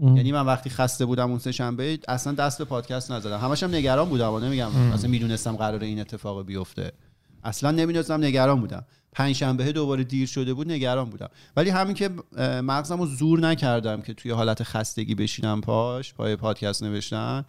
یعنی 0.00 0.32
من 0.32 0.46
وقتی 0.46 0.70
خسته 0.70 1.04
بودم 1.04 1.30
اون 1.30 1.38
سه 1.38 1.52
شنبه 1.52 1.98
اصلا 2.08 2.32
دست 2.32 2.58
به 2.58 2.64
پادکست 2.64 3.12
نزدم. 3.12 3.38
همش 3.38 3.62
هم 3.62 3.74
نگران 3.74 4.08
بودم 4.08 4.32
و 4.32 4.40
نمیگم 4.40 4.92
اصلا 4.92 5.10
می‌دونستم 5.10 5.56
قرار 5.56 5.82
این 5.82 6.00
اتفاق 6.00 6.46
بیفته. 6.46 6.92
اصلا 7.44 7.70
نمی‌دونستم 7.70 8.24
نگران 8.24 8.60
بودم. 8.60 8.84
پنج 9.12 9.34
شنبه 9.34 9.72
دوباره 9.72 10.04
دیر 10.04 10.26
شده 10.26 10.54
بود 10.54 10.72
نگران 10.72 11.10
بودم. 11.10 11.28
ولی 11.56 11.70
همین 11.70 11.94
که 11.94 12.10
مغزم 12.62 13.00
رو 13.00 13.06
زور 13.06 13.40
نکردم 13.40 14.00
که 14.00 14.14
توی 14.14 14.30
حالت 14.30 14.62
خستگی 14.62 15.14
بشینم 15.14 15.60
پاش 15.60 16.14
پای 16.14 16.36
پادکست 16.36 16.82
نوشتن. 16.82 17.44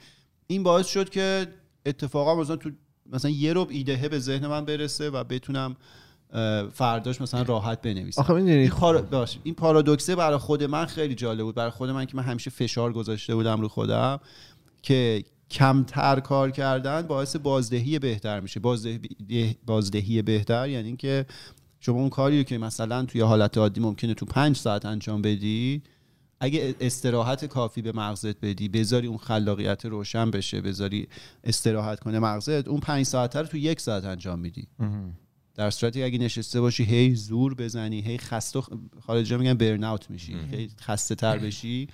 این 0.48 0.64
باعث 0.64 0.88
شد 0.88 1.10
که 1.10 1.48
اتفاقا 1.86 2.36
مثلا 2.36 2.56
تو 2.56 2.70
مثلا 3.12 3.32
یه 3.32 3.54
رب 3.54 3.68
ایدهه 3.70 4.08
به 4.08 4.20
ذهن 4.20 4.48
من 4.48 4.66
برسه 4.66 5.10
و 5.10 5.24
بتونم 5.24 5.76
فرداش 6.74 7.22
مثلا 7.22 7.42
راحت 7.42 7.82
بنویسم 7.82 8.22
آخه 8.22 8.34
می‌دونی 8.34 8.54
این, 8.54 8.70
پارا... 8.70 9.02
باش. 9.02 9.40
این 9.44 9.56
پارادوکسه 9.56 10.16
برای 10.16 10.38
خود 10.38 10.64
من 10.64 10.86
خیلی 10.86 11.16
جالب 11.16 11.42
بود. 11.42 11.56
برای 11.56 11.72
خود 11.72 11.90
من 11.90 12.06
که 12.06 12.18
من 12.18 12.24
همیشه 12.24 12.50
فشار 12.50 12.94
گذاشته 12.94 13.36
بودم 13.36 13.62
رو 13.62 13.68
خودم 13.68 14.20
که 14.82 15.24
کمتر 15.52 16.20
کار 16.20 16.52
کردن 16.52 17.02
باعث 17.02 17.36
بازدهی 17.36 18.00
بهتر 18.00 18.40
میشه. 18.40 18.60
بازدهی, 18.60 19.00
بازدهی 19.66 20.22
بهتر 20.22 20.70
یعنی 20.70 20.88
اینکه 20.88 21.26
شما 21.80 22.00
اون 22.00 22.10
کاری 22.10 22.38
رو 22.38 22.44
که 22.44 22.58
مثلا 22.58 23.06
توی 23.06 23.22
حالت 23.22 23.58
عادی 23.58 23.82
ممکنه 23.82 24.14
تو 24.14 24.26
پنج 24.26 24.56
ساعت 24.56 24.86
انجام 24.86 25.22
بدی 25.22 25.82
اگه 26.40 26.76
استراحت 26.80 27.46
کافی 27.46 27.82
به 27.82 27.92
مغزت 27.92 28.40
بدی 28.42 28.70
بذاری 28.70 29.08
اون 29.08 29.18
خلاقیت 29.18 29.86
روشن 29.86 30.32
بشه 30.32 30.62
بذاری 30.62 31.08
استراحت 31.44 32.00
کنه 32.00 32.20
مغزت 32.20 32.68
اون 32.68 32.80
پنج 32.80 33.06
ساعت 33.06 33.36
رو 33.36 33.46
تو 33.46 33.58
یک 33.58 33.82
ساعت 33.82 34.06
انجام 34.06 34.40
میدی. 34.40 34.68
در 35.60 35.70
صورتی 35.70 36.04
اگه 36.04 36.18
نشسته 36.18 36.62
باشی 36.62 36.84
هی 36.84 37.16
زور 37.16 37.56
بزنی 37.56 38.02
هی 38.02 38.18
خسته 38.18 38.62
خارجا 39.00 39.38
میگن 39.38 39.54
برن 39.54 39.84
اوت 39.84 40.10
میشی 40.10 40.36
هی 40.52 40.70
خسته 40.82 41.16
تر 41.16 41.38
بشی 41.38 41.88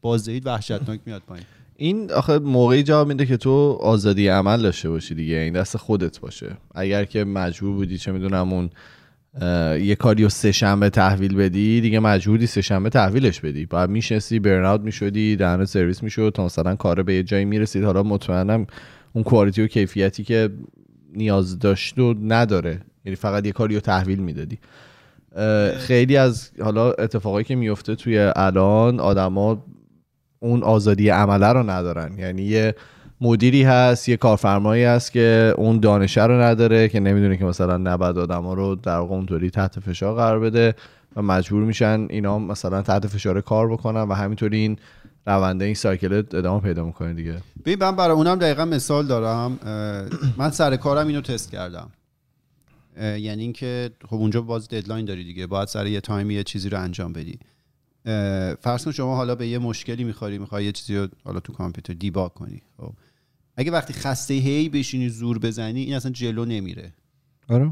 بازدهیت 0.00 0.46
وحشتناک 0.46 1.00
میاد 1.06 1.22
پایین. 1.26 1.44
این 1.76 2.12
آخه 2.12 2.38
موقعی 2.38 2.82
جواب 2.82 3.08
میده 3.08 3.26
که 3.26 3.36
تو 3.36 3.78
آزادی 3.80 4.28
عمل 4.28 4.62
داشته 4.62 4.90
باشی 4.90 5.14
دیگه 5.14 5.36
این 5.36 5.52
دست 5.52 5.76
خودت 5.76 6.20
باشه. 6.20 6.56
اگر 6.74 7.04
که 7.04 7.24
مجبور 7.24 7.74
بودی 7.74 7.98
چه 7.98 8.12
می‌دونم 8.12 8.52
اون 8.52 8.70
یه 9.78 9.94
کاری 9.94 10.22
رو 10.22 10.28
سه 10.28 10.52
شنبه 10.52 10.90
تحویل 10.90 11.34
بدی 11.34 11.80
دیگه 11.80 12.00
مجبوری 12.00 12.46
سه 12.46 12.60
شنبه 12.60 12.90
تحویلش 12.90 13.40
بدی. 13.40 13.66
باید 13.66 13.90
میشستی 13.90 14.38
برن 14.38 14.64
اوت 14.64 14.80
می‌شدی 14.80 15.36
دهن 15.36 15.64
سرویس 15.64 16.02
می‌شد 16.02 16.32
تا 16.34 16.44
مثلا 16.44 16.76
کار 16.76 17.02
به 17.02 17.14
یه 17.14 17.22
جایی 17.22 17.44
می‌رسید. 17.44 17.84
حالا 17.84 18.02
مطمئنم 18.02 18.66
اون 19.12 19.24
کوالیتی 19.24 19.62
و 19.62 19.66
کیفیتی 19.66 20.24
که 20.24 20.50
نیاز 21.14 21.58
داشت 21.58 21.98
و 21.98 22.14
نداره. 22.22 22.80
یعنی 23.04 23.16
فقط 23.16 23.46
یه 23.46 23.52
کاری 23.52 23.74
رو 23.74 23.80
تحویل 23.80 24.18
می‌دادی. 24.18 24.58
خیلی 25.78 26.16
از 26.16 26.50
حالا 26.62 26.92
اتفاقایی 26.92 27.44
که 27.44 27.54
میفته 27.54 27.94
توی 27.94 28.18
الان 28.36 29.00
آدما 29.00 29.64
اون 30.38 30.62
آزادی 30.62 31.08
عمله 31.08 31.46
رو 31.46 31.70
ندارن. 31.70 32.18
یعنی 32.18 32.42
یه 32.42 32.74
مدیری 33.20 33.62
هست 33.62 34.08
یه 34.08 34.16
کارفرمایی 34.16 34.84
هست 34.84 35.12
که 35.12 35.54
اون 35.56 35.80
دانشه 35.80 36.24
رو 36.24 36.40
نداره 36.40 36.88
که 36.88 37.00
نمی‌دونه 37.00 37.36
که 37.36 37.44
مثلا 37.44 37.76
نباید 37.76 38.18
آدما 38.18 38.54
رو 38.54 38.74
در 38.74 38.96
واقع 38.96 39.14
اونطوری 39.14 39.50
تحت 39.50 39.80
فشار 39.80 40.14
قرار 40.14 40.40
بده 40.40 40.74
و 41.16 41.22
مجبور 41.22 41.64
میشن 41.64 42.06
اینا 42.10 42.38
مثلا 42.38 42.82
تحت 42.82 43.06
فشار 43.06 43.40
کار 43.40 43.72
بکنن 43.72 44.02
و 44.02 44.14
همینطوری 44.14 44.58
این 44.58 44.76
رونده 45.26 45.64
این 45.64 45.74
cycle 45.74 46.14
ادامه 46.14 46.60
پیدا 46.60 46.84
می‌کنه 46.84 47.14
دیگه. 47.14 47.36
ببین 47.64 47.78
من 47.80 47.96
برای 47.96 48.16
اونم 48.16 48.38
دقیقا 48.38 48.64
مثال 48.64 49.06
دارم. 49.06 49.58
من 50.36 50.50
سر 50.50 50.76
کارم 50.76 51.06
اینو 51.06 51.20
تست 51.20 51.50
کردم. 51.50 51.90
یعنی 52.96 53.42
اینکه 53.42 53.90
خب 54.08 54.14
اونجا 54.14 54.42
باز 54.42 54.68
deadline 54.68 55.04
داری 55.04 55.24
دیگه 55.24 55.46
باید 55.46 55.68
سر 55.68 55.86
یه 55.86 56.00
تایمی 56.00 56.34
یه 56.34 56.44
چیزی 56.44 56.68
رو 56.68 56.80
انجام 56.80 57.12
بدی. 57.12 57.38
فرض 58.60 58.84
کن 58.84 58.90
شما 58.90 59.16
حالا 59.16 59.34
به 59.34 59.48
یه 59.48 59.58
مشکلی 59.58 60.04
می‌خوری 60.04 60.38
می‌خوای 60.38 60.64
یه 60.64 60.72
چیزی 60.72 60.96
رو 60.96 61.08
حالا 61.24 61.40
تو 61.40 61.52
کامپیوتر 61.52 61.92
debug 61.92 62.32
کنی 62.32 62.62
خب. 62.76 62.92
اگه 63.56 63.70
وقتی 63.70 63.92
خسته 63.92 64.34
هی 64.34 64.68
بشینی 64.68 65.08
زور 65.08 65.38
بزنی 65.38 65.80
این 65.80 65.94
اصلا 65.94 66.10
جلو 66.12 66.44
نمیره. 66.44 66.92
آره. 67.48 67.70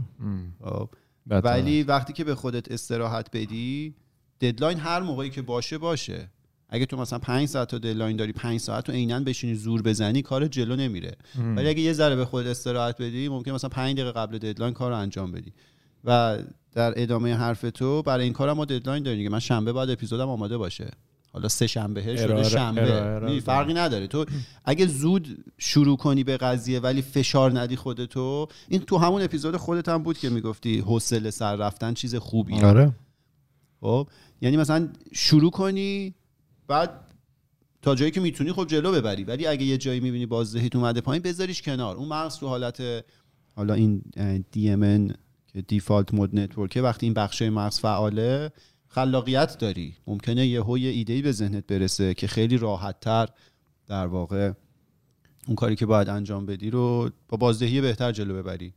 خب. 0.65 0.89
ولی 1.27 1.83
وقتی 1.83 2.13
که 2.13 2.25
به 2.25 2.35
خودت 2.35 2.73
استراحت 2.73 3.37
بدی 3.37 3.95
deadline 4.40 4.79
هر 4.79 5.01
موقعی 5.01 5.31
که 5.31 5.43
باشه 5.43 5.79
باشه. 5.79 6.31
اگه 6.71 6.87
تو 6.87 6.97
مثلا 6.97 7.19
5 7.19 7.49
ساعت 7.49 7.69
تا 7.69 7.79
deadline 7.79 8.16
داری 8.17 8.33
5 8.33 8.61
ساعت 8.61 8.85
تو 8.85 8.93
عینا 8.93 9.21
بشینی 9.21 9.55
زور 9.55 9.83
بزنی 9.83 10.23
کار 10.23 10.47
جلو 10.47 10.77
نمیره. 10.77 11.17
ولی 11.57 11.69
اگه 11.69 11.81
یه 11.81 11.93
ذره 11.93 12.17
به 12.17 12.25
خودت 12.25 12.47
استراحت 12.47 13.03
بدی 13.03 13.29
ممکن 13.29 13.51
مثلا 13.51 13.71
5 13.71 13.97
دقیقه 13.97 14.13
قبل 14.13 14.39
deadline 14.38 14.75
کار 14.75 14.91
رو 14.91 14.97
انجام 14.97 15.33
بدی. 15.33 15.53
و 16.05 16.39
در 16.73 16.93
ادامه 16.97 17.35
حرف 17.35 17.65
تو 17.75 18.03
برای 18.03 18.25
این 18.25 18.33
کارم 18.33 18.57
ما 18.57 18.65
deadline 18.64 19.03
داریم 19.03 19.33
من 19.33 19.39
شنبه 19.39 19.73
بعد 19.73 19.91
اپیزودم 19.91 20.29
آماده 20.29 20.59
باشه. 20.59 20.91
حالا 21.33 21.49
سه 21.49 21.67
شنبه 21.67 22.17
شده 22.17 22.43
شنبه. 22.43 23.41
فرقی 23.41 23.75
نداره. 23.75 24.07
تو 24.07 24.25
اگه 24.65 24.87
زود 24.87 25.45
شروع 25.59 25.97
کنی 25.97 26.25
به 26.25 26.37
قضیه 26.37 26.81
ولی 26.81 27.03
فشار 27.03 27.61
ندی 27.61 27.77
خودتو 27.77 28.49
این 28.69 28.81
تو 28.81 28.99
همون 28.99 29.23
اپیزود 29.23 29.57
خودت 29.57 29.89
هم 29.89 30.03
بود 30.03 30.19
که 30.19 30.31
می‌گفتی 30.31 30.79
حوصله 30.79 31.31
سر 31.31 31.57
رفتن 31.57 31.95
چیز 31.95 32.17
خوبیه. 32.17 32.67
آره. 32.67 32.93
خب؟ 33.81 34.09
یعنی 34.41 34.57
مثلا 34.57 34.89
شروع 35.13 35.51
کنی 35.51 36.15
بعد 36.71 37.01
تا 37.83 37.95
جایی 37.95 38.11
که 38.11 38.21
می‌تونی 38.21 38.53
خب 38.53 38.67
جلو 38.67 38.93
ببری. 38.93 39.25
ولی 39.25 39.47
اگه 39.47 39.65
یه 39.65 39.79
جایی 39.79 40.01
می‌بینی 40.01 40.27
بازدهیت 40.27 40.77
اومده 40.77 41.01
پایین 41.01 41.23
بذاریش 41.23 41.63
کنار. 41.63 41.97
اون 41.97 42.09
مغز 42.09 42.37
تو 42.37 42.49
حالت 42.49 43.05
حالا 43.57 43.75
این 43.75 44.03
ام 44.17 45.09
که 45.47 45.63
دیفالت 45.63 46.15
مود 46.15 46.39
نتورکه 46.39 46.83
وقتی 46.83 47.07
این 47.07 47.15
بخشای 47.15 47.51
مغز 47.51 47.81
فعاله 47.81 48.53
خلاقیت 48.89 49.59
داری. 49.59 49.97
ممکنه 50.07 50.47
یه 50.47 50.65
ایده 50.69 51.23
به 51.23 51.33
ذهنت 51.33 51.67
برسه 51.67 52.15
که 52.15 52.27
خیلی 52.27 52.57
راحتتر 52.57 53.29
در 53.87 54.07
واقع 54.07 54.53
اون 55.47 55.57
کاری 55.57 55.77
که 55.77 55.87
باید 55.87 56.09
انجام 56.09 56.47
بدی 56.47 56.71
رو 56.71 57.11
با 57.29 57.37
بازدهی 57.37 57.81
بهتر 57.81 58.13
جلو 58.13 58.35
ببری. 58.35 58.75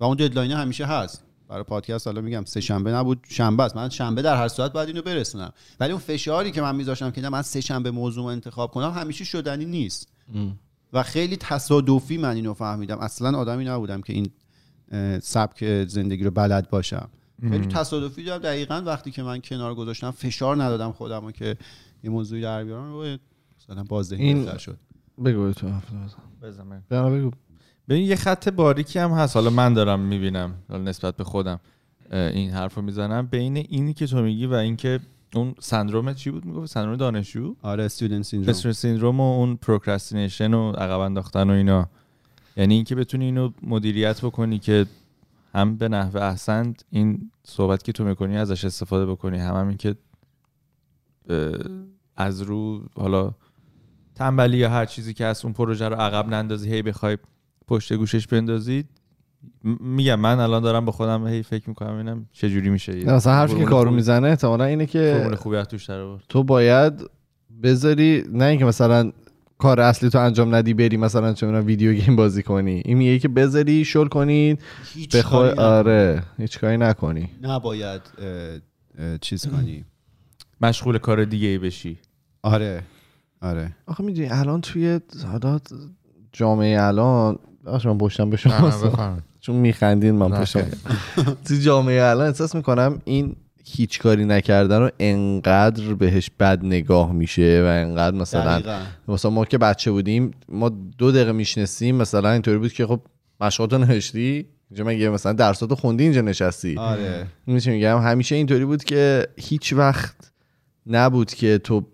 و 0.00 0.04
اون 0.04 0.16
ددلاین 0.16 0.52
همیشه 0.52 0.86
هست. 0.86 1.24
برای 1.48 1.62
پادکست 1.62 2.06
حالا 2.06 2.20
میگم 2.20 2.44
سه 2.44 2.60
شنبه 2.60 2.92
نبود 2.92 3.26
شنبه 3.28 3.62
است. 3.62 3.76
من 3.76 3.88
شنبه 3.88 4.22
در 4.22 4.36
هر 4.36 4.48
صورت 4.48 4.72
باید 4.72 4.88
اینو 4.88 5.02
برسونم. 5.02 5.52
ولی 5.80 5.92
اون 5.92 6.00
فشاری 6.00 6.50
که 6.50 6.62
من 6.62 6.76
میذاشتم 6.76 7.10
که 7.10 7.20
نه 7.20 7.28
من 7.28 7.42
سه 7.42 7.60
شنبه 7.60 7.90
موضوع 7.90 8.24
رو 8.24 8.30
انتخاب 8.30 8.70
کنم 8.70 8.90
همیشه 8.90 9.24
شدنی 9.24 9.64
نیست. 9.64 10.08
و 10.92 11.02
خیلی 11.02 11.36
تصادفی 11.36 12.18
من 12.18 12.36
اینو 12.36 12.54
فهمیدم. 12.54 12.98
اصلا 12.98 13.38
آدمی 13.38 13.64
نبودم 13.64 14.00
که 14.00 14.12
این 14.12 14.30
سبک 15.20 15.84
زندگی 15.86 16.24
رو 16.24 16.30
بلد 16.30 16.70
باشم. 16.70 17.08
خیلی 17.40 17.66
تصادفی 17.66 18.22
دیدم 18.22 18.38
دقیقا 18.38 18.82
وقتی 18.86 19.10
که 19.10 19.22
من 19.22 19.40
کنار 19.40 19.74
گذاشتم 19.74 20.10
فشار 20.10 20.62
ندادم 20.62 20.92
خودم 20.92 21.24
رو 21.24 21.32
که 21.32 21.56
یه 22.04 22.10
موضوعی 22.10 22.42
در 22.42 22.64
بیارم. 22.64 22.94
و 22.94 23.16
مثلا 23.62 23.82
بازدهی 23.84 24.22
این- 24.24 24.56
شد. 24.58 24.76
بگو 25.24 25.52
تو 25.52 25.66
بزن. 26.42 26.82
بگو. 26.90 27.30
ببین 27.88 28.02
یه 28.02 28.16
خط 28.16 28.48
باریکی 28.48 28.98
هم 28.98 29.10
هست. 29.10 29.36
حالا 29.36 29.50
من 29.50 29.74
دارم 29.74 30.00
می‌بینم. 30.00 30.54
حالا 30.68 30.82
نسبت 30.82 31.16
به 31.16 31.24
خودم 31.24 31.60
این 32.12 32.50
حرف 32.50 32.74
رو 32.74 32.82
می‌زنم. 32.82 33.26
بین 33.26 33.56
اینی 33.56 33.94
که 33.94 34.06
تو 34.06 34.22
میگی 34.22 34.46
و 34.46 34.54
اینکه 34.54 35.00
اون 35.34 35.54
سندروم 35.60 36.14
چی 36.14 36.30
بود؟ 36.30 36.44
می‌گفت 36.44 36.66
سندروم 36.66 36.96
دانشجو؟ 36.96 37.54
آره 37.62 37.84
student 37.84 38.22
syndrome 38.22 38.50
stress 38.50 38.78
syndrome 38.78 39.20
و 39.20 39.38
اون 39.38 39.56
procrastination 39.56 40.54
و 40.54 40.72
عقب 40.72 40.98
انداختن 40.98 41.50
و 41.50 41.52
اینا. 41.52 41.88
یعنی 42.56 42.74
اینکه 42.74 42.94
بتونی 42.94 43.24
اینو 43.24 43.50
مدیریت 43.62 44.24
بکنی 44.24 44.58
که 44.58 44.86
هم 45.54 45.76
به 45.76 45.88
نحو 45.88 46.16
احسن 46.16 46.74
این 46.90 47.30
صحبت 47.44 47.82
که 47.82 47.92
تو 47.92 48.04
می‌کنی 48.04 48.36
ازش 48.36 48.64
استفاده 48.64 49.06
بکنی. 49.06 49.38
هم 49.38 49.54
هم 49.54 49.68
اینکه 49.68 49.96
از 52.16 52.42
رو 52.42 52.82
حالا 52.96 53.34
تنبلی 54.14 54.56
یا 54.56 54.70
هر 54.70 54.86
چیزی 54.86 55.14
که 55.14 55.24
از 55.24 55.44
اون 55.44 55.54
پروژه 55.54 55.88
رو 55.88 55.96
عقب 55.96 56.28
نندازی. 56.28 56.72
هی 56.72 56.82
بخوای 56.82 57.18
پشت 57.66 57.92
گوشش 57.92 58.26
بندازی 58.26 58.84
م- 59.64 59.76
میگم 59.80 60.20
من 60.20 60.40
الان 60.40 60.62
دارم 60.62 60.84
به 60.84 60.92
خودم 60.92 61.26
هی 61.26 61.42
فکر 61.42 61.68
می‌کنم 61.68 61.94
ببینم 61.94 62.26
چه 62.32 62.50
جوری 62.50 62.70
میشه 62.70 63.12
مثلا 63.12 63.32
حرفی 63.32 63.56
که 63.56 63.64
کارو 63.64 63.90
می‌زنه 63.90 64.28
احتمالا 64.28 64.64
اینه 64.64 64.86
فرمول 64.86 65.30
که 65.30 65.36
خوبی 65.36 65.56
از 65.56 65.68
توش 65.68 65.90
آورد. 65.90 66.22
تو 66.28 66.44
باید 66.44 66.92
بذاری 67.62 68.24
نه 68.32 68.44
اینکه 68.44 68.64
مثلا 68.64 69.12
کار 69.58 69.80
اصلی 69.80 70.10
تو 70.10 70.18
انجام 70.18 70.54
ندی 70.54 70.74
بری 70.74 70.96
مثلا 70.96 71.32
چه 71.32 71.46
می‌دونم 71.46 71.66
ویدیو 71.66 71.92
گیم 71.92 72.16
بازی 72.16 72.42
کنی. 72.42 72.82
این 72.84 72.98
میگه 72.98 73.18
که 73.18 73.28
بذاری 73.28 73.84
شل 73.84 74.06
کنی 74.06 74.56
هیچ 74.94 75.16
بخوای 75.16 75.40
کاری 75.40 75.52
نکنی. 75.52 75.64
آره 75.66 76.22
هیچ 76.38 76.58
کاری 76.58 76.76
نکنی. 76.76 77.28
نباید 77.42 78.00
اه، 78.18 78.28
اه، 78.98 79.18
چیز 79.18 79.46
کنی. 79.48 79.84
مشغول 80.60 80.98
کار 80.98 81.24
دیگه 81.24 81.48
ای 81.48 81.58
بشی. 81.58 81.98
آره 82.42 82.82
آره. 83.42 83.76
آخه 83.86 84.04
می‌دونی 84.04 84.28
الان 84.28 84.60
توی 84.60 85.00
حالا 85.32 85.60
جامعه 86.32 86.82
الان 86.82 87.38
بخش 87.66 87.86
من 87.86 87.98
پشتم 87.98 88.30
به 88.30 88.36
شما 88.36 88.72
چون 89.40 89.56
میخندین 89.56 90.14
من 90.14 90.30
پشتم. 90.40 90.66
تو 91.48 91.54
جامعه 91.54 92.02
الان 92.02 92.26
احساس 92.26 92.54
می‌کنم 92.54 92.98
این 93.04 93.36
هیچ 93.64 93.98
کاری 93.98 94.24
نکردن 94.24 94.80
رو 94.80 94.90
انقدر 94.98 95.94
بهش 95.94 96.30
بد 96.40 96.64
نگاه 96.64 97.12
میشه 97.12 97.62
و 97.64 97.66
انقدر 97.66 98.16
مثلا 98.16 98.58
دقیقاً. 98.58 98.80
مثلا 99.08 99.30
ما 99.30 99.44
که 99.44 99.58
بچه 99.58 99.90
بودیم 99.90 100.30
ما 100.48 100.68
دو 100.98 101.12
دقیقه 101.12 101.32
می‌شناسیم 101.32 101.96
مثلا 101.96 102.30
اینطوری 102.30 102.58
بود 102.58 102.72
که 102.72 102.86
خب 102.86 103.00
مشقاتو 103.40 103.78
نوشتی؟ 103.78 104.46
اینجا 104.70 104.84
مگه 104.84 105.08
مثلا 105.08 105.32
درساتو 105.32 105.74
خوندی 105.74 106.04
اینجا 106.04 106.20
نشستی؟ 106.20 106.76
آره. 106.78 107.26
میشه 107.46 107.70
میگم؟ 107.70 107.98
همیشه 108.02 108.34
اینطوری 108.34 108.64
بود 108.64 108.84
که 108.84 109.28
هیچ 109.36 109.72
وقت 109.72 110.32
نبود 110.86 111.34
که 111.34 111.58
تو 111.58 111.86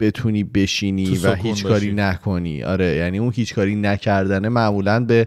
بتونی 0.00 0.44
بشینی 0.44 1.18
و 1.18 1.34
هیچ 1.34 1.62
باشی. 1.62 1.62
کاری 1.62 1.92
نکنی. 1.92 2.62
آره 2.62 2.96
یعنی 2.96 3.18
اون 3.18 3.32
هیچ 3.34 3.54
کاری 3.54 3.74
نکردنه 3.74 4.48
معمولا 4.48 5.04
به 5.04 5.26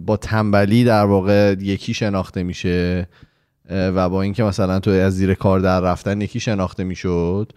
با 0.00 0.16
تنبلی 0.16 0.84
در 0.84 1.04
واقع 1.04 1.54
یکی 1.60 1.94
شناخته 1.94 2.42
میشه 2.42 3.08
و 3.70 4.08
با 4.08 4.22
اینکه 4.22 4.42
مثلا 4.42 4.80
تو 4.80 4.90
از 4.90 5.16
زیر 5.16 5.34
کار 5.34 5.60
در 5.60 5.80
رفتن 5.80 6.20
یکی 6.20 6.40
شناخته 6.40 6.84
می‌شد. 6.84 7.52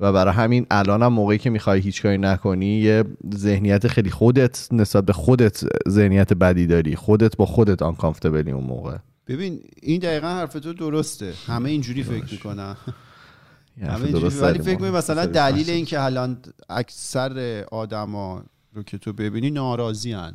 و 0.00 0.12
برای 0.12 0.34
همین 0.34 0.66
الان 0.70 1.02
هم 1.02 1.12
موقعی 1.12 1.38
که 1.38 1.50
می‌خوای 1.50 1.80
هیچ 1.80 2.02
کاری 2.02 2.18
نکنی 2.18 2.66
یه 2.66 3.04
ذهنیت 3.34 3.88
خیلی 3.88 4.10
خودت 4.10 4.68
نسبت 4.72 5.04
به 5.04 5.12
خودت 5.12 5.64
ذهنیت 5.88 6.32
بدی 6.32 6.66
داری. 6.66 6.96
خودت 6.96 7.36
با 7.36 7.46
خودت 7.46 7.82
آنکامفتبلی 7.82 8.50
اون 8.50 8.64
موقع. 8.64 8.96
ببین 9.28 9.60
این 9.82 10.00
دقیقا 10.00 10.28
حرف 10.28 10.52
تو 10.52 10.72
درسته. 10.72 11.32
همه 11.46 11.70
اینجوری 11.70 12.02
فکر 12.02 12.32
می‌کنن. 12.32 12.76
ولی 13.76 14.30
فکر. 14.30 14.70
می‌کنی 14.70 14.90
مثلا 14.90 15.26
دلیل. 15.26 15.70
این 15.70 15.84
که 15.84 16.00
الان 16.00 16.38
اکثر 16.68 17.64
آدما 17.70 18.42
رو 18.72 18.82
که 18.82 18.98
تو 18.98 19.12
ببینی 19.12 19.50
ناراضی 19.50 20.12
هن. 20.12 20.34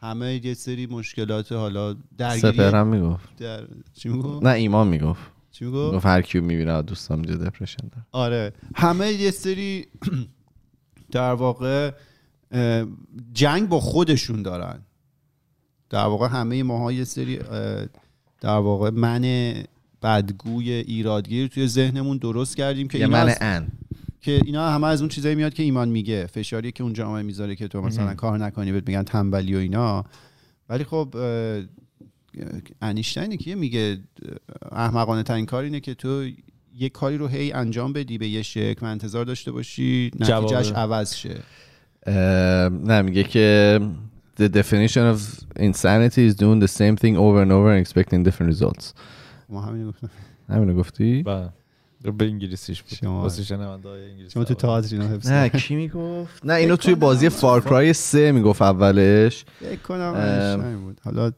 همه 0.00 0.46
یه 0.46 0.54
سری 0.54 0.86
مشکلات 0.86 1.52
حالا 1.52 1.96
درگیری 2.18 2.52
سپر 2.52 2.74
هم 2.74 2.86
می‌گفت 2.86 3.36
در... 3.36 3.66
چی 3.94 4.08
میگو؟ 4.08 4.40
نه 4.42 4.50
ایمان 4.50 4.88
می‌گفت 4.88 5.22
چی 5.50 5.64
میگو؟ 5.64 5.92
گفت 5.92 6.06
هر 6.06 6.22
کیو 6.22 6.44
می‌بینه 6.44 6.82
دوستان 6.82 7.18
اینجا 7.18 7.34
دپرشن 7.44 7.90
آره 8.12 8.52
همه 8.74 9.12
یه 9.12 9.30
سری 9.30 9.86
در 11.12 11.32
واقع 11.32 11.92
جنگ 13.32 13.68
با 13.68 13.80
خودشون 13.80 14.42
دارن 14.42 14.80
در 15.90 16.04
واقع 16.04 16.28
همه 16.28 16.62
ماها 16.62 16.92
یه 16.92 17.04
سری 17.04 17.38
در 18.40 18.56
واقع 18.56 18.90
من 18.90 19.24
بدگوی 20.02 20.72
ایرادگیر 20.72 21.46
توی 21.46 21.66
ذهنمون 21.66 22.16
درست 22.16 22.56
کردیم 22.56 22.88
که 22.88 22.98
اینا 22.98 23.24
من 23.24 23.34
ان. 23.40 23.68
که 24.20 24.40
اینا 24.44 24.70
همه 24.70 24.86
از 24.86 25.00
اون 25.00 25.08
چیزایی 25.08 25.34
میاد 25.34 25.54
که 25.54 25.62
ایمان 25.62 25.88
میگه. 25.88 26.26
فشاری 26.26 26.72
که 26.72 26.82
اون 26.82 26.92
جامعه 26.92 27.22
می‌ذاره 27.22 27.56
که 27.56 27.68
تو 27.68 27.82
مثلا 27.82 28.14
کار 28.14 28.38
نکنی 28.38 28.72
بهت 28.72 28.88
میگن 28.88 29.02
تنبلی 29.02 29.54
و 29.54 29.58
اینا. 29.58 30.04
ولی 30.68 30.84
خب 30.84 31.16
انیشتین 32.82 33.36
که 33.36 33.54
میگه 33.54 33.98
احمقانه 34.72 35.22
ترین 35.22 35.46
کار 35.46 35.64
اینه 35.64 35.80
که 35.80 35.94
تو 35.94 36.24
یه 36.78 36.88
کاری 36.88 37.18
رو 37.18 37.26
هی 37.26 37.52
انجام 37.52 37.92
بدی 37.92 38.18
به 38.18 38.28
یه 38.28 38.42
شکل 38.42 38.86
و 38.86 38.88
انتظار 38.88 39.24
داشته 39.24 39.52
باشی 39.52 40.10
نتیجهش. 40.20 40.72
عوض 40.72 41.14
شه. 41.14 41.36
نه 42.86 43.02
میگه 43.02 43.24
که 43.24 43.80
the 44.40 44.48
definition 44.48 45.14
of 45.14 45.18
insanity 45.58 46.22
is 46.30 46.34
doing 46.34 46.60
the 46.60 46.72
same 46.80 46.96
thing 46.96 47.16
over 47.16 47.42
and 47.44 47.52
over 47.52 47.70
and 47.72 47.86
expecting 47.86 48.24
different 48.24 48.48
results. 48.54 48.94
ما 49.52 49.60
همین 49.60 49.88
گفتم. 49.88 50.10
همینو 50.48 50.74
گفتی؟ 50.74 51.22
بله. 51.22 51.48
به 52.18 52.24
انگلیسیش 52.24 52.82
بود 52.82 52.92
شما- 52.92 53.22
انگلیسی 53.28 54.30
شما 54.30 54.44
تو 54.44 54.54
تئاتر 54.54 54.94
اینو 54.96 55.08
حفظ 55.08 55.30
نه. 55.30 55.48
کی 55.48 55.76
می‌گفت؟ 55.76 56.46
نه 56.46 56.54
اینو 56.54 56.76
توی 56.76 56.94
بازی 56.94 57.28
فارکرای 57.28 57.92
3 57.92 58.32
می‌گفت 58.32 58.62
اولش. 58.62 59.44
فکر 59.60 59.76
کنم 59.76 60.76
بود. 60.84 61.00
حالا 61.04 61.32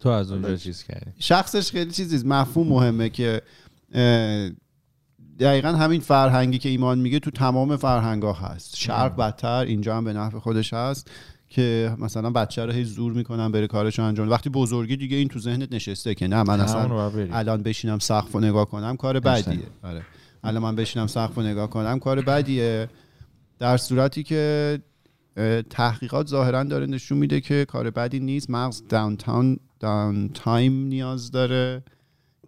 تو 0.00 0.08
از 0.08 0.32
اونجا 0.32 0.56
چیز 0.56 0.82
کردی. 0.82 1.10
شخصش 1.18 1.70
خیلی 1.70 1.90
چیزی 1.90 2.28
مفهوم 2.28 2.68
مهمه 2.68 3.08
که 3.08 3.42
دقیقا 5.40 5.68
همین 5.68 6.00
فرهنگی 6.00 6.58
که 6.58 6.68
ایمان 6.68 6.98
میگه 6.98 7.18
تو 7.18 7.30
تمام 7.30 7.76
فرهنگ 7.76 8.22
ها 8.22 8.32
هست. 8.32 8.76
شرق 8.76 9.16
بدتر 9.16 9.48
اینجا 9.64 9.96
هم 9.96 10.04
به 10.04 10.12
نفع 10.12 10.38
خودش 10.38 10.72
هست. 10.72 11.10
که 11.54 11.96
مثلا 11.98 12.30
بچه 12.30 12.66
رو 12.66 12.72
هی 12.72 12.84
زور 12.84 13.12
می‌کنن 13.12 13.52
بره 13.52 13.66
کارشو 13.66 14.02
انجام. 14.02 14.30
وقتی 14.30 14.50
بزرگی 14.50 14.96
دیگه 14.96 15.16
این 15.16 15.28
تو 15.28 15.38
ذهنت 15.38 15.72
نشسته 15.72 16.14
که 16.14 16.28
نه 16.28 16.42
من 16.42 16.60
اصلا. 16.60 17.10
الان 17.32 17.62
بشینم 17.62 17.98
سقف 17.98 18.34
و 18.34 18.40
نگاه 18.40 18.68
کنم 18.68 18.96
کار 18.96 19.20
بدیه. 19.20 19.58
آره. 19.82 20.02
الان 20.44 20.62
من 20.62 20.76
بشینم 20.76 21.06
سقف 21.06 21.38
و 21.38 21.42
نگاه 21.42 21.70
کنم 21.70 21.98
کار 21.98 22.20
بدیه. 22.20 22.88
در 23.58 23.76
صورتی 23.76 24.22
که 24.22 24.78
تحقیقات 25.70 26.26
ظاهرا 26.26 26.62
داره 26.62 26.86
نشون 26.86 27.18
میده 27.18 27.40
که 27.40 27.64
کار 27.64 27.90
بدی 27.90 28.20
نیست. 28.20 28.50
مغز 28.50 28.82
داون 28.88 29.16
تاون 29.16 29.58
داون 29.80 30.30
تایم 30.34 30.72
نیاز 30.72 31.30
داره. 31.30 31.82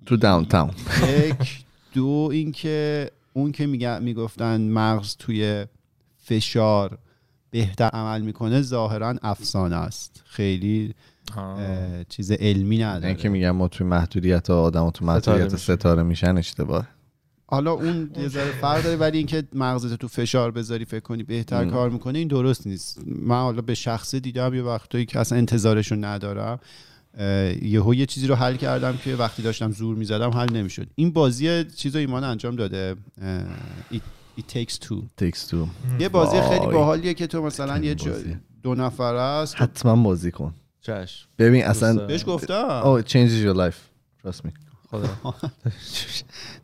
تو 0.07 0.17
داونتاون. 0.17 0.71
یک 1.19 1.65
دو 1.95 2.29
اینکه 2.33 3.11
اون 3.33 3.53
که 3.53 3.67
می‌گفتن 4.03 4.61
مغز 4.61 5.17
توی 5.17 5.67
فشار 6.17 6.99
بهتر 7.51 7.89
عمل 7.93 8.21
می‌کنه 8.21 8.63
ظاهرا 8.63 9.15
افسانه 9.23 9.77
است. 9.77 10.23
خیلی 10.27 10.95
چیز 12.09 12.33
علمی 12.33 12.79
نداره. 12.79 13.07
این 13.07 13.17
که 13.17 13.29
میگن 13.29 13.51
ما 13.51 13.69
توی 13.69 13.87
محدودیت 13.87 14.51
آدم 14.51 14.85
و 14.85 14.91
تو 14.91 15.05
محدودیت. 15.05 15.57
ستاره 15.57 16.03
میشن 16.03 16.37
اشتباه. 16.37 16.87
حالا 17.47 17.73
اون 17.73 18.11
یه 18.17 18.29
ذره 18.29 18.51
فرق 18.61 18.83
داره 18.83 18.97
ولی 18.97 19.19
اینکه 19.19 19.45
مغزت 19.53 19.95
تو 19.95 20.09
فشار 20.09 20.51
بذاری 20.51 20.85
فکر 20.85 21.01
کنی 21.01 21.23
بهتر 21.23 21.65
کار 21.65 21.91
می‌کنه 21.91 22.19
این 22.19 22.29
درست 22.29 22.67
نیست. 22.67 23.01
من 23.07 23.41
حالا 23.41 23.63
به 23.63 23.75
شخصه 23.75 24.21
دیدم 24.21 24.55
یه 24.55 24.63
وقتایی 24.63 25.07
که 25.07 25.21
اصلا 25.21 25.39
انتظارشو 25.39 25.97
ندارم 25.97 26.59
اه، 27.19 27.65
یهو 27.65 27.95
یه 27.95 28.07
چیزی 28.07 28.27
رو 28.27 28.35
حل 28.35 28.57
کردم 28.57 28.97
که 28.97 29.15
وقتی 29.15 29.43
داشتم 29.43 29.73
زور 29.73 29.97
می‌زدم 29.97 30.31
حل 30.31 30.53
نمی‌شد. 30.53 30.87
این 30.95 31.11
بازی 31.11 31.65
چیز 31.65 31.95
رو 31.95 32.01
ایمان 32.01 32.25
انجام 32.25 32.57
داده 32.57 32.97
It, 34.39 34.41
It 34.41 34.45
Takes 34.57 34.87
Two. 34.87 34.95
تکس 35.17 35.47
تو 35.47 35.67
یه 35.99 36.09
بازی 36.09 36.41
خیلی. 36.41 36.67
باحالیه 36.67 37.15
که 37.15 37.27
تو 37.27 37.43
مثلا 37.43 37.79
یه 37.79 37.95
جا. 37.95 38.13
دو 38.63 38.75
نفر 38.75 39.15
است 39.15 39.55
حتما 39.57 39.97
بازی 39.97 40.31
کن. 40.31 40.55
چشم 40.81 41.29
ببین 41.39 41.65
اصلا 41.65 42.07
بهش 42.07 42.25
گفتم. 42.27 42.83
Oh 42.83 43.03
it 43.03 43.07
changes 43.07 43.45
your 43.47 43.57
life. 43.57 43.77
Trust 44.27 44.41
me. 44.47 44.51
خدا. 44.91 45.09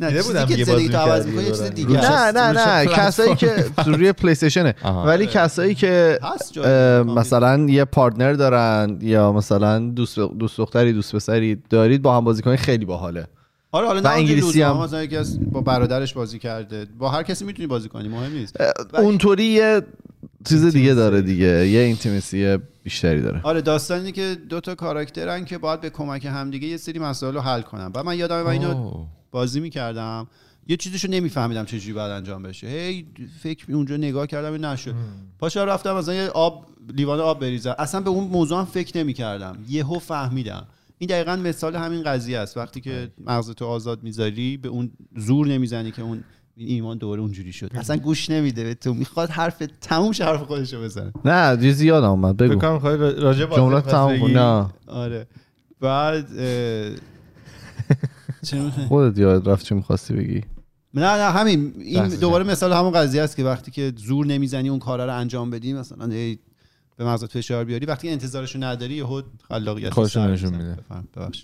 نه 0.00 0.08
دیده 0.08 0.22
چیزی 0.22 0.28
بودم 0.32 0.46
که 0.46 0.54
یه 0.58 0.64
زندگی 0.64 0.88
بازی 0.88 0.88
تو 0.88 0.96
عوض 0.98 1.24
کردی 1.26 1.30
می‌کنه 1.30 1.44
یه 1.44 1.50
چیز 1.50 1.58
دوران. 1.58 1.74
دیگه 1.74 2.00
نه. 2.00 2.32
نه 2.32 2.52
نه. 2.80 2.86
کسایی 2.86 3.34
که 3.36 3.64
روی 3.86 4.12
پلی 4.12 4.30
استیشنه 4.30 4.74
آها. 4.82 5.04
ولی 5.04 5.26
کسایی 5.26 5.74
که 5.74 6.18
هست 6.22 6.52
جای 6.52 6.64
اه، 6.64 6.96
کامپیوتر. 6.96 7.20
مثلا 7.20 7.58
یه 7.68 7.84
پارتنر 7.84 8.32
دارن 8.32 8.98
یا 9.00 9.32
مثلا 9.32 9.78
دوست 9.78 10.18
دوست 10.18 10.56
دختری 10.58 10.92
دوست 10.92 11.14
پسری 11.16 11.62
دارید 11.70 12.02
با 12.02 12.16
هم 12.16 12.24
بازی 12.24 12.42
کنید 12.42 12.58
خیلی 12.58 12.84
باحاله. 12.84 13.26
آره 13.72 13.86
حالا 13.86 14.00
و 14.00 14.02
نه 14.02 14.08
انگلیسی 14.08 14.62
هم. 14.62 14.76
مثلا 14.76 15.02
یکی 15.02 15.16
از 15.16 15.50
با 15.50 15.60
برادرش 15.60 16.14
بازی 16.14 16.38
کرده. 16.38 16.86
با 16.98 17.08
هر 17.08 17.22
کسی 17.22 17.44
می‌تونی 17.44 17.66
بازی 17.66 17.88
کنی 17.88 18.08
مهم 18.08 18.32
نیست. 18.32 18.56
اونطوری 18.94 19.44
یه 19.44 19.82
چیز 20.48 20.64
دیگه 20.64 20.94
داره 20.94 21.22
دیگه 21.22 21.68
یه 21.68 21.80
اینتیمسی 21.80 22.58
بیشتری 22.82 23.22
داره. 23.22 23.40
آره 23.42 23.60
داستان 23.60 23.98
اینه 23.98 24.12
که 24.12 24.36
دو 24.48 24.60
تا 24.60 24.74
کاراکترن 24.74 25.44
که 25.44 25.58
باید 25.58 25.80
به 25.80 25.90
کمک 25.90 26.24
همدیگه 26.24 26.68
یه 26.68 26.76
سری 26.76 26.98
مسائل 26.98 27.34
رو 27.34 27.40
حل 27.40 27.62
کنن. 27.62 27.90
و 27.94 28.02
من 28.02 28.18
یادم 28.18 28.42
من 28.42 28.50
اینو. 28.50 29.06
بازی 29.30 29.60
می‌کردم. 29.60 30.26
یه 30.68 30.76
چیزشو 30.76 31.08
نمیفهمیدم 31.08 31.64
چجوری 31.64 31.92
باید 31.92 32.10
انجام 32.10 32.42
بشه. 32.42 32.66
هی 32.66 33.06
فکر 33.42 33.64
می- 33.70 33.74
اونجا 33.74 33.96
نگاه 33.96 34.26
کردم 34.26 34.52
این 34.52 34.64
نشد. 34.64 34.94
پاشا 35.38 35.64
رفتم 35.64 35.96
مثلا 35.96 36.14
یه 36.14 36.28
آب 36.28 36.66
لیوان 36.94 37.20
آب 37.20 37.40
بریزم. 37.40 37.74
اصلا 37.78 38.00
به 38.00 38.10
اون 38.10 38.24
موضوع 38.24 38.58
هم 38.58 38.64
فکر 38.64 38.98
نمی‌کردم. 38.98 39.58
یهو 39.68 39.98
فهمیدم. 39.98 40.66
این 41.02 41.08
دقیقا 41.08 41.36
مثال 41.36 41.76
همین 41.76 42.02
قضیه 42.02 42.38
است. 42.38 42.56
وقتی 42.56 42.80
که 42.80 43.10
مغزتو 43.26 43.66
آزاد 43.66 44.02
می‌ذاری 44.02 44.56
به 44.56 44.68
اون 44.68 44.90
زور 45.16 45.46
نمی‌زنی 45.46 45.90
که 45.90 46.02
اون 46.02 46.24
این 46.56 46.68
ایمان 46.68 46.98
دوره 46.98 47.20
اونجوری 47.20 47.52
شد. 47.52 47.70
اصلا 47.74 47.96
گوش 47.96 48.30
نمیده 48.30 48.64
به 48.64 48.74
تو 48.74 48.94
می‌خواد 48.94 49.30
حرف 49.30 49.62
تموم 49.80 50.12
شه 50.12 50.24
حرف 50.24 50.42
خودشو 50.42 50.82
بزنه. 50.82 51.12
نه 51.24 51.56
چیزی 51.62 51.86
یادم 51.86 52.10
اومد 52.10 52.34
فکر 52.34 52.48
بگو 52.48 52.60
کنم 52.60 52.72
می‌خوای 52.72 52.96
را- 52.96 53.10
راجع 53.10 53.44
به 53.44 53.56
جمله 53.56 53.80
بگی. 54.18 54.34
نه. 54.34 54.66
آره. 54.86 55.26
بعد؟ 55.80 56.28
خودت 58.88 59.18
یاد 59.18 59.48
رفت 59.48 59.66
چی 59.66 59.74
می‌خواستی 59.74 60.14
بگی؟ 60.14 60.40
نه 60.94 61.16
نه 61.16 61.30
همین. 61.30 61.72
این 61.78 62.08
دوباره 62.08 62.44
مثال 62.44 62.72
همون 62.72 62.92
قضیه 62.92 63.22
است 63.22 63.36
که 63.36 63.44
وقتی 63.44 63.70
که 63.70 63.92
زور 63.96 64.26
نمی‌زنی 64.26 64.68
اون 64.68 64.78
کارا 64.78 65.04
رو 65.04 65.16
انجام 65.16 65.50
بدی 65.50 65.72
مثلا 65.72 66.06
به 66.96 67.04
مغزت 67.04 67.32
فشار 67.32 67.64
بیاری. 67.64 67.86
وقتی 67.86 68.08
انتظارشو 68.08 68.58
نداری 68.62 68.94
یهو 68.94 69.22
خلاقیت 69.48 69.90
خودشو 69.90 70.20
سر 70.20 70.30
نشون. 70.30 70.54
میده. 70.54 70.76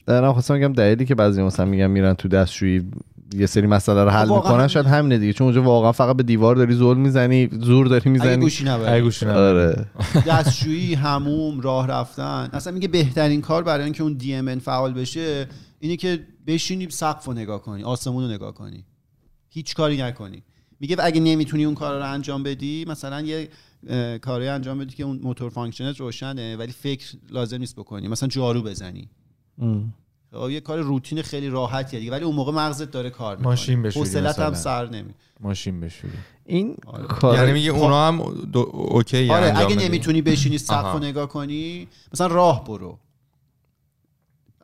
دارم 0.07 0.33
خواستم 0.33 0.55
بگم 0.55 0.73
دلیلی 0.73 1.07
که 1.07 1.15
بعضی 1.15 1.43
مثلا 1.43 1.67
میگن 1.67 1.87
میرن 1.87 2.15
تو 2.15 2.29
دستشویی 2.29 2.91
یه 3.35 3.47
سری 3.47 3.67
مسئله 3.67 4.05
رو 4.05 4.11
حل 4.11 4.29
واقعا 4.29 4.43
می‌کنن 4.43 4.61
هم- 4.61 4.69
شاید 4.69 4.87
همینه 4.87 5.19
دیگه. 5.19 5.33
چون 5.33 5.45
اونجا 5.45 5.63
واقعا 5.63 5.93
فقط 5.93 6.17
به 6.17 6.23
دیوار 6.23 6.57
داری 6.57 6.75
زور 6.75 6.97
می‌زنی 6.97 7.49
زور 7.53 7.87
داری 7.87 8.01
اگه 8.01 8.11
می‌زنی. 8.11 8.37
گوشی 8.37 8.69
اگه 8.69 8.73
نبری 8.73 9.03
گوشی 9.03 9.27
نبری. 9.27 9.39
آره. 9.39 9.87
دستشویی 10.27 10.95
هموم 10.95 11.61
راه 11.61 11.87
رفتن. 11.87 12.49
اصلا 12.53 12.73
میگه 12.73 12.89
بهترین 12.89 13.41
کار 13.41 13.63
برای 13.63 13.85
اینکه 13.85 14.03
اون 14.03 14.13
دی 14.13 14.35
ام 14.35 14.59
فعال 14.59 14.93
بشه 14.93 15.47
اینه 15.81 15.97
که 15.97 16.27
بشینی 16.47 16.91
سقف 16.91 17.25
رو 17.25 17.33
نگاه 17.33 17.63
کنی 17.63 17.83
آسمون 17.83 18.25
رو 18.25 18.31
نگاه 18.31 18.55
کنی. 18.55 18.85
هیچ 19.49 19.75
کاری 19.75 20.03
نکنی. 20.03 20.43
میگه 20.81 20.97
اگه 21.01 21.21
نمی‌تونی 21.21 21.65
اون 21.65 21.75
کار 21.75 21.99
رو 21.99 22.13
انجام 22.13 22.43
بدی 22.43 22.85
مثلا 22.89 23.21
یه 23.21 23.49
کاری 24.23 24.49
انجام 24.49 24.79
بدی 24.79 24.95
که 24.95 25.05
اون 25.05 25.21
motor 25.23 25.51
function 25.51 25.95
ت 25.95 26.01
روشنه 26.01 26.57
ولی 26.57 26.73
فکر 26.73 27.07
لازم 27.31 27.59
نیست 27.59 27.77
بکنی 27.77 28.09
مثلا 28.09 28.29
جارو 28.29 28.63
بزنی. 28.63 29.09
خب، 30.33 30.51
یه 30.51 30.61
کار 30.61 30.79
روتین 30.79 31.23
خیلی 31.23 31.49
راحتیه 31.49 32.01
دیگه 32.01 32.13
ولی 32.13 32.25
اون 32.25 32.35
موقع 32.35 32.53
مغزت 32.53 32.91
داره 32.91 33.11
کار 33.11 33.37
می‌کنه 33.37 33.49
ماشین 33.49 33.83
بشوری 33.83 34.07
حوصلت 34.07 34.39
هم. 34.39 34.55
سر 34.55 34.89
نمی 34.91 35.15
ماشین 35.41 35.81
بشوری 35.81 36.13
این 36.45 36.77
آره. 36.87 37.05
کار 37.07 37.37
یعنی 37.39 37.53
میگه 37.53 37.71
اونا 37.71 38.09
هم 38.09 38.35
دو... 38.53 38.59
okay 38.73 39.31
آره 39.31 39.59
اگه. 39.59 39.77
نمی‌تونی 39.77 40.23
بشینی 40.23 40.59
سقف. 40.59 40.93
رو 40.93 40.99
نگاه 40.99 41.29
کنی 41.29 41.89
مثلا 42.13 42.27
راه 42.27 42.65
برو 42.65 42.99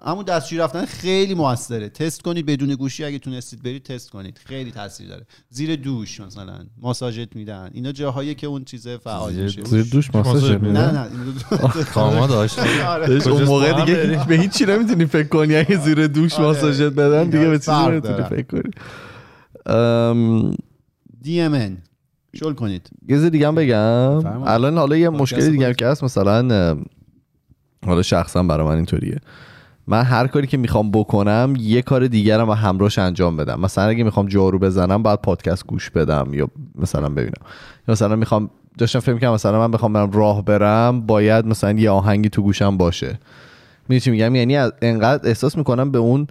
همون 0.07 0.25
دستشویی 0.25 0.61
رفتن 0.61 0.85
خیلی 0.85 1.35
موثره. 1.35 1.89
تست 1.89 2.23
کنید 2.23 2.47
بدون 2.47 2.75
گوشی 2.75 3.05
اگه 3.05 3.19
تونستید 3.19 3.63
برید 3.63 3.83
تست 3.83 4.11
کنید. 4.11 4.41
خیلی 4.45 4.71
تاثیر 4.71 5.09
داره. 5.09 5.27
زیر 5.51 5.77
دوش 5.77 6.21
مثلا. 6.21 6.59
ماساژت 6.81 7.37
میدن. 7.37 7.71
اینا 7.73 7.93
جاهایی 7.93 8.35
که 8.35 8.47
اون 8.47 8.65
چیزه 8.65 8.97
فعال 8.97 9.33
میشه. 9.33 9.65
زیر 9.65 9.85
دوش 9.93 10.15
ماساژ 10.15 10.35
ماساژ 10.35 10.51
نه 10.51 10.59
میدن؟ 10.59 11.09
نه 11.53 11.85
کاما 11.85 12.27
داشت 12.27 12.59
آره. 12.87 13.29
اون 13.29 13.43
موقع 13.43 13.85
دیگه؟ 13.85 14.25
به 14.29 14.37
هیچ 14.37 14.51
چی 14.51 14.65
نمی‌تونی 14.65 15.07
فکر 15.07 15.29
کنی. 15.29 15.57
اگه 15.57 15.77
زیر 15.77 16.07
دوش 16.07 16.35
آره. 16.35 16.45
ماساژت 16.45 16.93
بدن 16.93 17.25
دیگه 17.25 17.49
به 17.49 17.59
چیزی 17.59 17.71
نمی‌تونی. 17.71 18.23
فکر 18.23 18.43
کنی. 18.43 18.71
ام، 19.67 20.53
DMN 21.25 21.73
شل 22.35 22.53
کنید. 22.53 22.91
یه 23.09 23.17
چیز 23.17 23.25
دیگه 23.25 23.49
هم 23.49 23.55
بگم. 23.55 24.45
الان 24.47 24.79
حالا 24.79 24.97
یه 24.97 25.09
مشکلی 25.09 25.51
دیگه. 25.51 25.75
که 25.75 25.87
هست 25.87 26.05
مثلا 26.05 26.77
حالا 27.87 28.03
شخصا 28.03 28.43
برای 28.43 28.67
من 28.67 28.77
اینطوریه. 28.77 29.21
من 29.87 30.03
هر 30.03 30.27
کاری 30.27 30.47
که 30.47 30.57
می‌خوام 30.57 30.91
بکنم 30.91 31.55
یه 31.59 31.83
کار 31.83 32.07
دیگرم 32.07 32.49
و 32.49 32.53
همراهش 32.53 32.99
انجام 32.99 33.37
بدم. 33.37 33.61
مثلا 33.61 33.85
اگه 33.85 34.05
می‌خوام 34.05 34.29
جارو 34.29 34.59
بزنم 34.59 35.03
باید 35.03 35.21
پادکست 35.21 35.67
گوش 35.67 35.91
بدم 35.91 36.35
یا 36.35 36.49
مثلا 36.75 37.09
ببینم. 37.09 37.43
یا 37.89 37.93
مثلا 37.93 38.17
می‌خوام 38.17 38.51
داشتم 38.79 39.01
فکر 39.01 39.19
کنم 39.19 39.33
مثلا 39.33 39.59
من 39.59 39.71
بخوام 39.71 39.93
برم 39.93 40.11
راه 40.11 40.45
برم 40.45 41.01
باید 41.01 41.47
مثلا 41.47 41.73
یه 41.73 41.91
آهنگی 41.91 42.29
تو 42.29 42.43
گوشم 42.43 42.77
باشه. 42.77 43.19
می‌دونی 43.89 44.01
چی 44.01 44.11
میگم؟ 44.11 44.35
یعنی 44.35 44.57
انقدر 44.83 45.29
احساس 45.29 45.57
می‌کنم 45.57 45.91
به 45.91 45.99
اون 45.99 46.27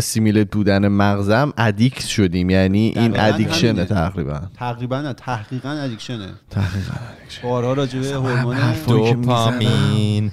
سیمیلت 0.00 0.50
بودن 0.50 0.88
مغزم 0.88 1.52
ادیکت 1.58 2.06
شدیم. 2.06 2.50
یعنی 2.50 2.92
این 2.96 3.20
ادیکشنه. 3.20 3.84
تقریبا. 3.84 4.40
تقریبا 4.58 5.00
نه 5.00 5.12
تحقیقا 5.12 5.68
ادیکشنه 5.70 6.28
تقریبا 6.50 6.94
بارها 7.42 7.72
راجع 7.72 7.98
به 7.98 8.06
هورمون 8.06 8.56
دوپامین. 8.86 10.30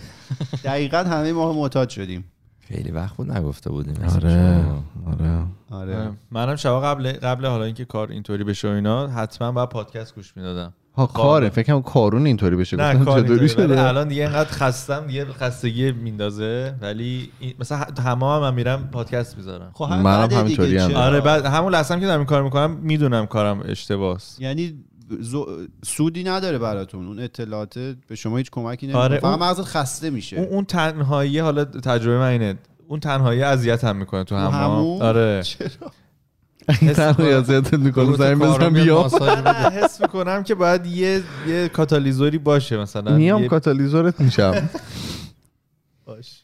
دقیقا 0.64 0.98
همه 0.98 1.34
ما 1.34 1.54
معتاد 1.54 1.90
شدیم. 1.90 2.26
خیلی 2.60 2.92
وقت 2.92 3.16
بود 3.16 3.32
نگفته 3.32 3.70
بودیم. 3.70 3.96
آره 4.16 4.64
آره. 5.06 5.44
آره. 5.72 6.12
منم 6.32 6.56
شبا 6.56 6.82
قبل 6.82 7.12
قبل 7.12 7.46
حالا 7.46 7.64
اینکه 7.64 7.86
کار 7.86 8.12
اینطوری 8.12 8.44
بشه 8.44 8.68
و 8.68 8.72
اینا 8.72 9.08
حتما 9.08 9.52
باید 9.52 9.70
پادکست 9.70 10.16
گوش 10.16 10.38
می‌دادم. 10.38 10.74
ها 10.96 11.06
کاره. 11.06 11.50
فکر 11.50 11.68
کنم 11.68 11.82
کارون 11.82 12.26
اینطوری 12.26 12.56
بشه. 12.56 12.78
نه 12.78 12.94
گفتم 12.94 13.06
کار 13.06 13.22
چطوری 13.22 13.50
شده. 13.50 13.88
الان 13.88 14.08
دیگه 14.08 14.22
اینقدر 14.22 14.50
خستم 14.50 15.08
دیگه 15.08 15.26
خستگی 15.26 15.92
میندازه. 15.92 16.76
ولی 16.82 17.30
این- 17.40 17.54
مثلا 17.60 17.86
همه 18.04 18.26
هم 18.26 18.54
میرم 18.54 18.90
پادکست 18.92 19.38
می‌ذارم. 19.38 19.72
خب 19.74 19.86
منم 19.86 20.32
همینطوری 20.32 20.78
هم. 20.78 20.96
آره 20.96 21.22
بعد 21.22 21.46
همون 21.46 21.74
لحظه 21.74 21.94
هم 21.94 22.00
که 22.00 22.06
دارم 22.06 22.20
این 22.20 22.28
کار 22.28 22.44
می‌کنم 22.44 22.72
می‌دونم 22.72 23.26
کارم 23.26 23.62
اشتباهه 23.66 24.20
یعنی 24.40 24.84
سودی 25.86 26.24
نداره 26.24 26.58
براتون. 26.58 27.08
اون 27.08 27.20
اطلاعات 27.20 27.80
به 27.80 28.16
شما 28.16 28.38
هیچ 28.38 28.52
کمکی 28.52 28.86
نمی‌کنه. 28.86 29.04
آره، 29.04 29.20
فقط 29.20 29.40
اون- 29.40 29.50
مغزت 29.50 29.64
خسته 29.64 30.10
میشه. 30.10 30.38
اون, 30.38 30.48
اون 30.48 30.66
تنهایی 30.66 31.40
حالا 31.40 31.66
تجربه 31.66 32.18
من 32.18 32.28
اینه. 32.28 32.56
اون 32.88 33.00
تنهایی 33.00 33.42
اذیت 33.42 33.84
هم 33.84 33.96
می‌کنه 33.96 34.24
تو 34.24 34.36
همه. 34.36 34.52
همون؟ 34.52 35.02
آره. 35.02 35.44
این 36.82 36.94
تنها 36.94 37.24
یازیتت 37.24 37.74
می‌کنه 37.74 38.16
زنگ 38.18 38.38
بزن 38.40 38.70
بیام. 38.70 39.10
نه، 39.46 39.70
حس 39.84 40.02
می‌کنم 40.02 40.44
که 40.44 40.56
باید 40.56 40.86
یه 40.86 41.24
یه 41.48 41.70
کاتالیزوری 41.70 42.38
باشه 42.38 42.78
مثلا. 42.78 43.16
میام 43.18 43.48
کاتالیزورت 43.48 44.22
میشم. 44.22 44.70
باش. 46.06 46.44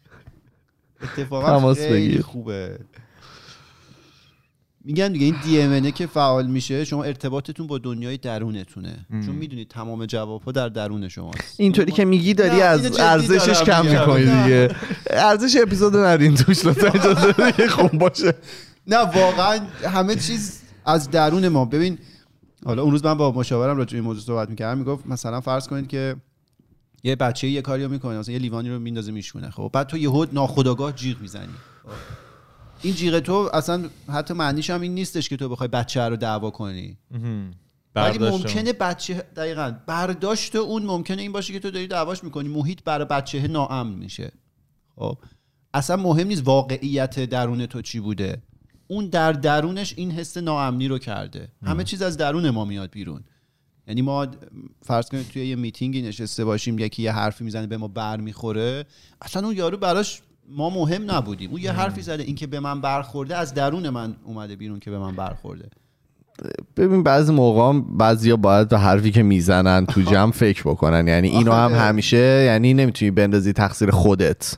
اتفاقا 1.01 1.73
خیلی. 1.73 2.21
خوبه. 2.21 2.79
میگن 4.87 5.11
دیگه 5.11 5.25
این 5.25 5.35
دی 5.43 5.61
ام 5.61 5.91
که 5.91 6.07
فعال 6.07 6.47
میشه 6.47 6.85
شما 6.85 7.03
ارتباطتون 7.03 7.67
با 7.67 7.77
دنیای 7.77 8.17
درونتونه. 8.17 9.05
چون 9.09 9.35
می‌دونید 9.35 9.67
تمام 9.67 10.05
جوابها 10.05 10.51
در 10.51 10.69
درون 10.69 11.09
شماست. 11.09 11.55
اینطوری 11.57 11.91
که 11.91 12.05
میگی 12.05 12.33
داری 12.33 12.61
از 12.61 12.99
ارزشش 12.99 13.63
کم. 13.63 13.85
می‌کنی. 13.85 14.23
دیگه. 14.23 14.75
ارزش 15.09 15.57
اپیزود 15.61 15.95
نرین 15.95 16.35
توش 16.35 16.65
لطفا 16.65 16.87
اجازه 16.87 17.67
خوب 17.67 17.91
باشه. 17.91 18.33
نه 18.87 18.97
واقعا 18.97 19.59
همه 19.83 20.15
چیز 20.15 20.61
از 20.85 21.11
درون 21.11 21.47
ما. 21.47 21.65
ببین 21.65 21.97
حالا 22.65 22.81
اون 22.81 22.91
روز 22.91 23.05
من 23.05 23.13
با 23.13 23.31
مشاورم 23.31 23.77
راجع 23.77 23.91
به 23.91 23.95
این 23.95 24.03
موضوع 24.03 24.23
صحبت 24.23 24.49
می‌کردم 24.49 24.77
می‌گفت 24.77 25.07
مثلا 25.07 25.41
فرض 25.41 25.67
کنید 25.67 25.87
که 25.87 26.15
یه 27.03 27.15
بچه 27.15 27.47
یه 27.47 27.61
کاری 27.61 27.83
رو 27.83 27.91
می‌کنه 27.91 28.17
مثلا 28.19 28.33
یه 28.33 28.39
لیوانی 28.39 28.69
رو 28.69 28.79
میندازه 28.79 29.11
میشونه 29.11 29.49
خب؟ 29.49 29.69
بعد 29.73 29.87
تو 29.87 29.97
یهو 29.97 30.25
ناخودآگاه 30.33 30.91
جیغ 30.91 31.21
می‌زنی. 31.21 31.53
این 32.85 32.93
جیغ 32.93 33.19
تو 33.19 33.49
اصلا 33.53 33.89
حتی 34.09 34.33
معنیش 34.33 34.69
هم 34.69 34.81
این 34.81 34.93
نیستش 34.93 35.29
که 35.29 35.37
تو 35.37 35.49
بخوای 35.49 35.67
بچه 35.67 36.01
رو 36.01 36.15
دعوا 36.15 36.49
کنی. 36.49 36.97
ولی 37.95 38.17
ممکنه 38.19 38.73
بچه 38.73 39.13
دقیقا. 39.13 39.75
برداشت 39.87 40.55
اون 40.55 40.83
ممکنه 40.83 41.21
این 41.21 41.31
باشه 41.31 41.53
که 41.53 41.59
تو 41.59 41.71
داری 41.71 41.87
دعواش 41.87 42.23
می‌کنی. 42.23 42.49
محیط 42.49 42.79
برای 42.85 43.05
بچه 43.05 43.47
ناامن 43.47 43.93
میشه. 43.93 44.31
خب. 44.95 45.17
اصلا 45.73 45.95
مهم 45.95 46.27
نیست 46.27 46.47
واقعیت 46.47 47.19
درون 47.19 47.65
تو 47.65 47.81
چی 47.81 47.99
بوده. 47.99 48.41
اون 48.87 49.07
در 49.07 49.31
درونش 49.31 49.93
این 49.97 50.11
حس 50.11 50.37
ناامنی 50.37 50.87
رو 50.87 50.97
کرده. 50.97 51.49
همه 51.65 51.83
چیز 51.83 52.01
از 52.01 52.17
درون 52.17 52.49
ما 52.49 52.65
میاد 52.65 52.91
بیرون. 52.91 53.23
یعنی 53.87 54.01
ما 54.01 54.27
فرض 54.81 55.09
کنید 55.09 55.27
توی 55.27 55.47
یه 55.47 55.55
میتینگی 55.55 56.01
نشسته 56.01 56.45
باشیم 56.45 56.79
یکی 56.79 57.03
یه 57.03 57.11
حرفی 57.11 57.43
می‌زنه 57.43 57.67
به 57.67 57.77
ما 57.77 57.87
بر 57.87 58.17
می‌خوره 58.17 58.85
اصلا 59.21 59.47
اون 59.47 59.57
یارو 59.57 59.77
براش 59.77 60.21
ما 60.49 60.69
مهم 60.69 61.11
نبودیم. 61.11 61.51
اون 61.51 61.61
یه 61.61 61.71
حرفی 61.71 62.01
زده 62.01 62.23
این 62.23 62.35
که 62.35 62.47
به 62.47 62.59
من 62.59 62.81
برخورده 62.81 63.37
از 63.37 63.53
درون 63.53 63.89
من 63.89 64.15
اومده 64.25 64.55
بیرون 64.55 64.79
که 64.79 64.91
به 64.91 64.99
من 64.99 65.15
برخورده. 65.15 65.69
ببین 66.77 67.03
بعضی 67.03 67.33
موقع 67.33 67.79
بعضیا 67.97 68.35
باید 68.35 68.69
به 68.69 68.79
حرفی 68.79 69.11
که 69.11 69.23
می‌زنن 69.23 69.85
تو 69.85 70.01
جمع 70.11 70.31
فکر 70.31 70.61
بکنن. 70.61 71.07
یعنی 71.07 71.27
اینو 71.27 71.51
هم. 71.51 71.73
همیشه 71.73 72.17
یعنی 72.45 72.73
نمی‌تونی 72.73 73.11
بندازی 73.11 73.53
تقصیر 73.53 73.91
خودت. 73.91 74.57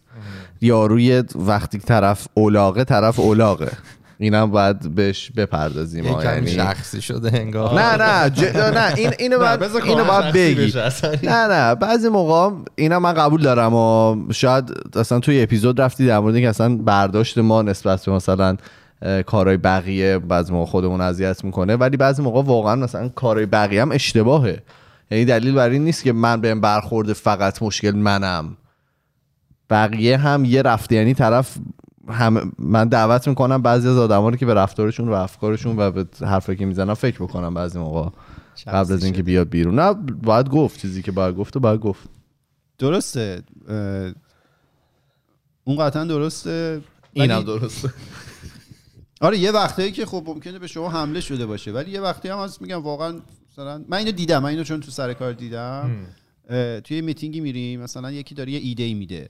یاروی 0.62 1.24
وقتی 1.36 1.78
طرف 1.78 2.28
اولاغه 2.34 2.84
طرف 2.84 3.20
اولاغه. 3.20 3.72
اینم 4.20 4.52
باید 4.52 4.96
بهش 4.96 5.32
بپردازیم 5.32 6.10
ما 6.10 6.24
یعنی 6.24 6.48
شخصی 6.48 7.02
شده 7.02 7.40
انگار. 7.40 7.82
نه 7.82 7.96
نه 8.04 8.30
ج... 8.30 8.44
نه 8.56 8.94
این 8.96 9.12
اینو 9.20 9.40
باید 9.40 9.64
اینو 9.86 10.06
باید 10.06 10.34
بگی. 10.34 10.74
نه 11.24 11.48
نه 11.48 11.76
بعضی 11.76 12.10
موقع 12.10 12.56
اینا 12.76 13.00
من 13.00 13.14
قبول 13.14 13.42
دارم 13.42 13.74
و 13.74 14.16
شاید 14.34 14.72
اصلا 14.96 15.20
توی 15.20 15.42
اپیزود 15.42 15.82
رفتی 15.82 16.08
در 16.08 16.20
مورد 16.20 16.36
اینکه 16.36 16.50
اصلا 16.50 16.78
برداشت 16.78 17.38
ما 17.38 17.62
نسبت 17.62 18.06
به 18.06 18.12
مثلا 18.12 18.58
کارهای 19.26 19.58
بقیه 19.58 20.20
بعضی 20.20 20.54
موقع 20.54 20.72
خودمون 20.72 21.02
اذیت 21.02 21.44
می‌کنه 21.44 21.76
ولی 21.76 21.98
بعضی 21.98 22.22
موقع 22.22 22.42
واقعا 22.42 22.76
مثلا 22.76 23.10
کارهای 23.10 23.46
بقیه 23.46 23.82
هم 23.82 23.92
اشتباهه. 23.92 24.64
یعنی 25.12 25.26
دلیل 25.26 25.54
بر 25.54 25.70
این 25.70 25.84
نیست 25.84 26.04
که 26.04 26.14
من 26.14 26.42
بهم 26.42 26.62
برخورده 26.62 27.14
فقط 27.14 27.64
مشکل 27.64 27.92
منم. 27.92 28.58
بقیه 29.70 30.18
هم 30.18 30.46
یه 30.46 30.62
رفته 30.62 30.96
یعنی 30.96 31.14
طرف 31.14 31.58
هم 32.10 32.52
من 32.60 32.88
دعوت 32.88 33.28
می‌کنم 33.28 33.62
بعضی 33.62 33.88
از 33.88 33.98
آدما 33.98 34.30
رو 34.30 34.36
که 34.36 34.46
به 34.46 34.54
رفتارشون 34.54 35.10
و 35.10 35.12
افکارشون 35.12 35.80
و 35.80 35.92
به 35.92 36.06
حرفایی 36.22 36.58
که 36.58 36.66
می‌زنن 36.66 36.94
فکر 36.94 37.24
بکنم 37.24 37.54
بعضی 37.54 37.80
موقع 37.80 38.10
قبل 38.68 38.94
از 38.94 39.04
اینکه 39.04 39.24
بیاد 39.24 39.50
بیرون. 39.50 39.80
نه 39.80 39.94
باید 40.24 40.50
گفت 40.50 40.82
چیزی 40.82 41.02
که 41.02 41.12
باید 41.12 41.36
گفت 41.36 41.58
و 41.58 41.60
باید 41.60 41.80
گفت. 41.80 42.10
درسته. 42.78 43.44
اون 45.64 45.78
قطعا 45.78 46.04
درسته. 46.04 46.82
اینم 47.14 47.42
درسته. 47.42 47.94
آره 49.22 49.38
یه 49.38 49.52
وقتایی 49.52 49.92
که 49.92 50.06
خب 50.06 50.24
ممکنه 50.26 50.60
به 50.60 50.68
شما 50.68 50.90
حمله 50.90 51.22
شده 51.22 51.46
باشه 51.46 51.72
ولی 51.72 51.92
یه 51.92 52.02
وقتی 52.02 52.30
هم 52.30 52.38
هست 52.38 52.62
میگم 52.62 52.82
واقعا 52.82 53.20
مثلا 53.52 53.84
من 53.88 53.98
اینو 53.98 54.12
دیدم 54.12 54.44
من 54.44 54.50
اینو 54.50 54.64
چون 54.64 54.80
تو 54.80 54.92
سر 54.92 55.14
کار 55.14 55.34
دیدم. 55.34 55.92
توی 56.84 56.98
یه 56.98 57.02
میتینگی 57.02 57.40
میریم 57.40 57.82
مثلا 57.82 58.12
یکی 58.12 58.36
داره 58.36 58.52
یه 58.52 58.60
ایده 58.60 58.84
ای 58.84 58.94
میده. 58.94 59.30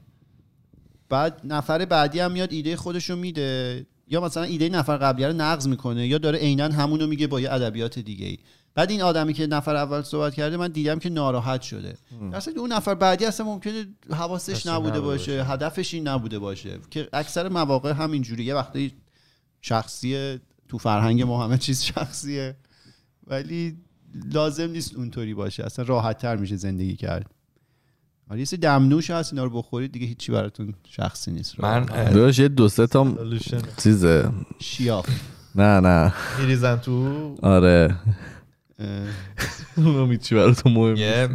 بعد 1.09 1.41
نفر 1.43 1.85
بعدی 1.85 2.19
هم 2.19 2.31
میاد 2.31 2.53
ایده 2.53 2.75
خودشو 2.75 3.15
میده. 3.15 3.85
یا 4.09 4.21
مثلا 4.21 4.43
ایده 4.43 4.69
نفر 4.69 4.97
قبلی 4.97 5.25
رو 5.25 5.33
نقض 5.33 5.67
می‌کنه 5.67 6.07
یا 6.07 6.17
داره 6.17 6.39
عینا 6.39 6.63
همونو 6.63 7.07
میگه 7.07 7.27
با 7.27 7.39
یه 7.39 7.51
ادبیات 7.51 7.99
دیگه 7.99 8.25
ای 8.25 8.37
بعد 8.75 8.91
این 8.91 9.01
آدمی 9.01 9.33
که 9.33 9.47
نفر 9.47 9.75
اول 9.75 10.01
صحبت 10.01 10.33
کرده 10.33 10.57
من 10.57 10.67
دیدم 10.67 10.99
که 10.99 11.09
ناراحت 11.09 11.61
شده. 11.61 11.97
اصلا 12.33 12.53
اون 12.57 12.71
نفر 12.71 12.95
بعدی 12.95 13.25
اصلا 13.25 13.45
ممکنه 13.45 13.87
حواسش 14.11 14.67
نبوده 14.67 14.99
باشه 14.99 15.43
هدفش 15.43 15.93
این 15.93 16.07
نبوده 16.07 16.39
باشه. 16.39 16.79
که 16.89 17.09
اکثر 17.13 17.49
مواقع 17.49 17.91
همین 17.91 18.21
جوری 18.21 18.43
یه 18.43 18.55
وقتی 18.55 18.93
شخصیه 19.61 20.39
تو 20.67 20.77
فرهنگ 20.77 21.21
ما 21.21 21.43
همه 21.43 21.57
چیز 21.57 21.83
شخصیه 21.83 22.55
ولی 23.27 23.77
لازم 24.33 24.69
نیست 24.69 24.95
اونطوری 24.95 25.33
باشه. 25.33 25.63
اصلا 25.63 25.85
راحت 25.85 26.17
تر 26.17 26.35
میشه 26.35 26.55
زندگی 26.55 26.95
کرد. 26.95 27.31
آره 28.29 28.39
یه 28.39 28.45
سری 28.45 28.57
دمنوش 28.57 29.09
هست 29.09 29.33
اینا 29.33 29.43
رو 29.43 29.49
بخورید 29.49 29.91
دیگه 29.91 30.05
هیچی 30.07 30.31
براتون 30.31 30.73
شخصی 30.89 31.31
نیست. 31.31 31.59
من 31.59 31.89
اه، 31.89 32.09
داشت 32.13 32.39
یه 32.39 32.47
دو 32.47 32.69
سه 32.69 32.87
تا. 32.87 33.17
چیزه. 33.83 34.31
شیاف. 34.59 35.09
نه 35.55 35.79
نه. 35.79 36.13
میریزن 36.39 36.75
تو؟ 36.77 37.35
آره. 37.41 37.95
اونم 39.77 40.11
هیچی 40.11 40.35
برای 40.35 40.55
تو 40.55 40.69
مهم 40.69 40.93
نیست. 40.93 41.01
یه 41.01 41.29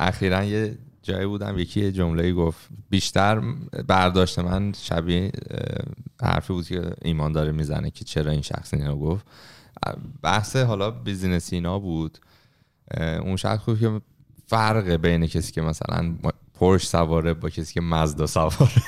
اخیرا 0.00 0.44
یه 0.44 0.78
جایی 1.02 1.26
بودم 1.26 1.58
یکی 1.58 1.80
یه 1.80 1.92
جمله 1.92 2.32
گفت. 2.32 2.68
بیشتر 2.90 3.42
برداشت 3.86 4.38
من 4.38 4.72
شبیه 4.72 5.32
حرفی 6.22 6.52
بود 6.52 6.66
که 6.66 6.90
ایمان 7.02 7.32
داره 7.32 7.52
می‌زنه 7.52 7.90
که 7.90 8.04
چرا 8.04 8.32
این 8.32 8.42
شخص 8.42 8.74
اینو 8.74 8.96
گفت. 8.96 9.26
بحث 10.22 10.56
حالا 10.56 10.90
بیزینسی 10.90 11.56
اینا 11.56 11.78
بود. 11.78 12.18
اون 12.98 13.36
شخص 13.36 13.64
گفت 13.66 13.80
که 13.80 14.00
فرق 14.50 14.88
بین 14.88 15.26
کسی 15.26 15.52
که 15.52 15.62
مثلا 15.62 16.14
پرش 16.54 16.88
سواره 16.88 17.34
با 17.34 17.50
کسی 17.50 17.74
که 17.74 17.80
مزدا 17.80 18.26
سواره. 18.26 18.82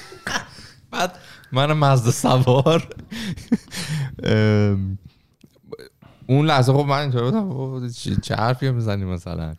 بعد 0.90 1.18
من 1.52 1.72
مزدا 1.72 2.10
سوار. 2.10 2.88
اون 6.26 6.46
لحظه 6.46 6.72
خب 6.72 6.86
من 6.88 7.00
اینطور 7.00 7.22
بودم 7.22 7.48
بابا 7.48 7.88
چه 8.22 8.34
حرفی 8.34 8.70
می‌زنی 8.70 9.04
مثلا؟ 9.04 9.54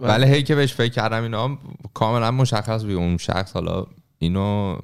ولی 0.00 0.26
هی 0.26 0.42
که 0.42 0.54
بهش 0.54 0.74
فکر 0.74 0.92
کردم 0.92 1.22
اینا 1.22 1.58
کاملا 1.94 2.30
مشخص 2.30 2.82
بود. 2.82 2.92
اون 2.92 3.16
شخص 3.16 3.52
حالا 3.52 3.86
اینو 4.18 4.78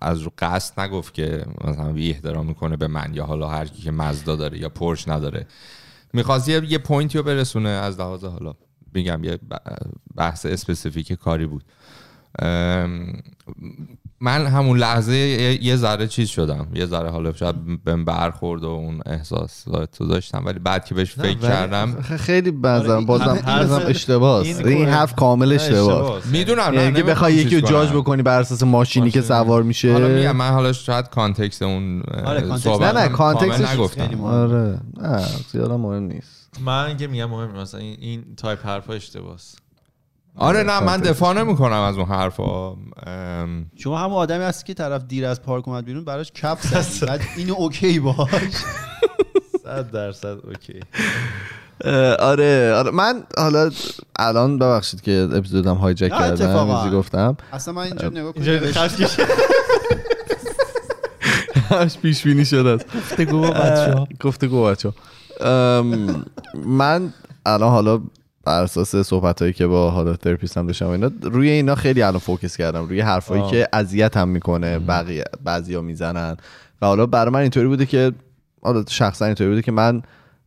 از 0.00 0.20
رو 0.20 0.32
قصد 0.38 0.80
نگفت 0.80 1.14
که 1.14 1.46
مثلا 1.64 1.92
بی 1.92 2.10
احترام 2.10 2.46
می‌کنه 2.46 2.76
به 2.76 2.86
من 2.86 3.10
یا 3.14 3.24
حالا 3.24 3.48
هر 3.48 3.66
کی 3.66 3.82
که 3.82 3.90
مزدا 3.90 4.36
داره 4.36 4.58
یا 4.58 4.68
پورشه 4.68 5.08
نداره. 5.08 5.46
می‌خواست 6.12 6.48
یه, 6.48 6.78
point 6.78 7.11
ی 7.11 7.18
رو 7.18 7.24
برسونه 7.24 7.68
از 7.68 8.00
لحاظ 8.00 8.24
حالا 8.24 8.54
میگم 8.94 9.24
یه 9.24 9.38
بحث 10.14 10.46
specific 10.46 11.12
کاری 11.12 11.46
بود. 11.46 11.64
من 14.20 14.46
همون 14.46 14.78
لحظه 14.78 15.14
یه 15.62 15.76
ذره 15.76 16.06
چیز 16.06 16.28
شدم. 16.28 16.66
یه 16.74 16.86
ذره 16.86 17.10
حالا 17.10 17.32
شاید 17.32 17.84
بهم 17.84 18.04
برخورد 18.04 18.64
و 18.64 18.68
اون 18.68 19.00
احساس 19.06 19.64
تو 19.98 20.06
داشتم 20.06 20.42
ولی 20.46 20.58
بعد 20.58 20.84
که 20.84 20.94
بهش 20.94 21.12
فکر 21.12 21.38
کردم 21.38 22.02
خیلی 22.02 22.50
بازم 22.50 22.90
آره، 22.90 23.04
بازم 23.04 23.24
بازم 23.46 23.74
این- 23.76 23.86
اشتباهه 23.86 24.66
این 24.66 24.88
حرف 24.88 25.14
کامل 25.14 25.52
اشتباهه. 25.52 26.22
می‌دونم 26.32 26.74
یعنی 26.74 26.92
که 26.92 27.02
بخوای 27.02 27.34
یکی 27.34 27.60
رو 27.60 27.68
جاج 27.68 27.92
بکنی 27.92 28.22
بر 28.22 28.40
اساس 28.40 28.62
ماشینی 28.62 29.10
که 29.10 29.20
سوار 29.20 29.62
میشه. 29.62 29.92
حالا 29.92 30.08
میگم 30.08 30.36
من 30.36 30.50
حالا 30.50 30.72
شاید 30.72 31.08
context 31.08 31.62
اون 31.62 32.02
آره، 32.24 32.40
context- 32.40 32.64
صحبت 32.64 32.94
نه، 32.94 33.02
نه، 33.02 33.08
context 33.08 33.53
ش 33.53 33.66
خیلی 33.66 33.76
نگفتم. 33.80 34.24
آره. 34.24 34.78
نه 35.00 35.22
زیاد 35.52 35.70
مهم 35.72 36.02
نیست. 36.02 36.50
من 36.64 36.96
که 36.96 37.06
میگم 37.06 37.30
مهم 37.30 37.50
مثلا 37.56 37.80
این, 37.80 37.96
این 38.00 38.24
تایپ 38.36 38.66
حرفا 38.66 38.92
اشتباهه 38.92 39.38
آره 40.36 40.62
نه 40.62 40.80
من. 40.80 41.00
دفاع 41.00 41.32
نمی 41.34 41.56
کنم 41.56 41.80
از 41.80 41.96
اون 41.96 42.06
حرفا. 42.06 42.76
ام، 43.06 43.66
شما 43.76 43.98
همون 43.98 44.16
آدمی 44.16 44.44
هستی 44.44 44.64
که 44.66 44.74
طرف 44.74 45.02
دیر 45.04 45.26
از 45.26 45.42
پارک 45.42 45.68
اومد 45.68 45.84
بیرون 45.84 46.04
براش 46.04 46.32
کپ 46.32 46.58
زدی 46.60 47.00
بعد 47.06 47.20
اینو 47.36 47.54
okay 47.54 47.98
باش. 48.00 48.28
100 49.64 49.90
درصد 49.90 50.36
okay. 50.46 50.80
آره 52.18 52.72
آره. 52.74 52.90
من 52.90 53.22
حالا 53.38 53.70
الان 54.18 54.58
ببخشید 54.58 55.00
که 55.00 55.28
اپیزودم 55.34 55.74
hijack 55.74 56.08
کردم. 56.10 56.76
چیزی 56.84 56.96
گفتم. 56.96 57.36
اصلا 57.52 57.74
من 57.74 57.82
اینجا 57.82 58.08
نگاه. 58.08 58.34
همش 61.70 61.98
پیش 61.98 62.22
بینی 62.22 62.44
شده 62.44 62.68
است. 62.68 62.86
گفتگو 62.96 63.40
با 63.40 63.50
بچه‌ها. 63.50 64.08
گفتگو 64.20 64.64
بچه 64.64 64.92
من 66.66 67.12
الان 67.46 67.70
حالا 67.70 68.00
بر 68.44 68.62
اساس 68.62 68.96
صحبت 68.96 69.42
هایی 69.42 69.52
که 69.52 69.66
با 69.66 69.90
حالا 69.90 70.16
therapist 70.16 70.58
هم 70.58 70.66
داشتم 70.66 70.88
اینا 70.88 71.10
روی 71.22 71.50
اینا 71.50 71.74
خیلی 71.74 72.02
الان 72.02 72.18
focus 72.18 72.56
کردم. 72.56 72.84
روی 72.84 73.00
حرفایی. 73.00 73.50
که 73.50 73.68
اذیت 73.72 74.16
هم 74.16 74.28
می‌کنه 74.28 74.78
بقیه 74.78 75.24
بعضیا 75.44 75.80
می‌زنن. 75.82 76.36
و 76.82 76.86
حالا 76.86 77.06
برای 77.06 77.32
من 77.32 77.40
اینطوری 77.40 77.66
بوده 77.66 77.86
که 77.86 78.12
حالا 78.62 78.84
شخصا 78.88 79.24
اینطوری 79.24 79.50
بوده 79.50 79.62
که 79.62 79.72
من 79.72 80.02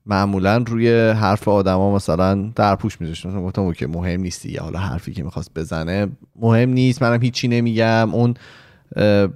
معمولا 0.05 0.57
روی 0.57 1.09
حرف 1.09 1.47
آدما 1.47 1.95
مثلا 1.95 2.51
درپوش 2.55 3.01
میذاشتم. 3.01 3.43
گفتم 3.43 3.61
okay 3.61 3.85
مهم 3.85 4.21
نیستی. 4.21 4.51
یا 4.51 4.63
حالا 4.63 4.79
حرفی 4.79 5.13
که 5.13 5.23
می‌خواست 5.23 5.51
بزنه 5.55 6.07
مهم 6.35 6.69
نیست. 6.69 7.03
منم 7.03 7.21
هیچی 7.21 7.47
نمیگم. 7.47 8.09
اون 8.13 8.33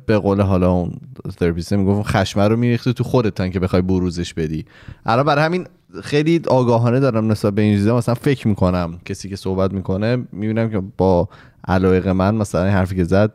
به 0.06 0.18
قول 0.24 0.42
حالا 0.42 0.72
اون 0.72 0.94
therapist 1.38 1.74
می‌گفت 1.74 2.10
خشمه 2.10 2.48
رو 2.48 2.58
میریختی 2.58 2.94
تو 2.94 3.04
خودت 3.04 3.52
که 3.52 3.60
بخوای 3.60 3.82
بروزش 3.82 4.34
بدی. 4.34 4.66
الان 5.06 5.26
برای 5.26 5.46
همین 5.46 5.68
خیلی 6.04 6.42
آگاهانه 6.48 7.00
دارم 7.00 7.32
نسبت 7.32 7.54
به 7.54 7.62
این 7.62 7.76
چیزا. 7.78 7.98
مثلا 7.98 8.16
فکر 8.16 8.48
می‌کنم 8.48 9.00
کسی 9.06 9.30
که 9.30 9.36
صحبت 9.36 9.74
می‌کنه 9.74 10.18
می‌بینم 10.32 10.70
که 10.70 10.82
با 10.98 11.30
علایق 11.68 12.08
من 12.08 12.36
مثلا 12.36 12.70
حرفی 12.70 12.96
که 12.96 13.04
زد 13.04 13.32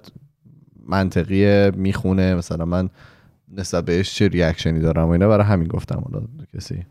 منطقیه 0.88 1.72
می‌خونه. 1.76 2.34
مثلا 2.34 2.64
من 2.64 2.90
نسبت 3.56 3.84
بهش 3.84 4.14
چه 4.14 4.28
reaction 4.28 4.74
ی 4.74 4.80
دارم 4.80 5.06
و 5.06 5.10
اینا. 5.10 5.28
برای 5.28 5.46
همین 5.46 5.68
گفتم 5.68 6.04
حالا 6.04 6.26
کسی 6.56 6.86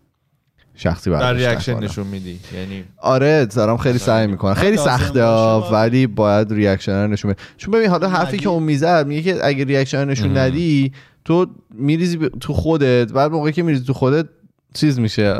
شخصی 0.76 1.10
برداشت 1.10 1.40
reaction. 1.40 1.80
نشون 1.80 2.08
میدی. 2.08 2.40
یعنی 2.56 2.84
آره 2.98 3.46
دارم 3.46 3.78
خیلی 3.78 3.98
سعی 3.98 4.28
می‌کنم. 4.28 4.54
خیلی 4.54 4.78
سخته. 4.78 5.24
ولی 5.72 6.08
باید 6.08 6.54
reaction 6.54 7.08
نشون 7.08 7.32
بده 7.32 7.42
چون 7.58 7.74
ببین 7.74 7.90
حالا 7.90 8.10
حرفی 8.10 8.38
که 8.38 8.50
اون 8.50 8.64
می‌زد 8.64 9.08
میگه 9.08 9.22
که 9.22 9.46
اگه 9.46 9.64
reaction 9.64 10.06
نشون 10.06 10.38
ندی 10.38 10.92
تو 11.26 11.48
میریزی 11.74 12.30
تو 12.40 12.54
خودت. 12.54 13.14
بعد 13.14 13.32
موقعی 13.32 13.52
که 13.52 13.64
میریزی 13.64 13.86
تو 13.86 13.94
خودت 13.94 14.26
چیز 14.74 15.00
میشه؟ 15.00 15.36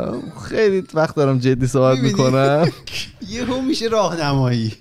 خیلی 0.48 0.84
وقت 0.94 1.16
دارم 1.16 1.38
جدی 1.38 1.66
صحبت؟ 1.66 1.98
می‌کنم. 1.98 2.68
یهو 3.28 3.60
میشه 3.60 3.86
راهنمایی. 3.86 4.72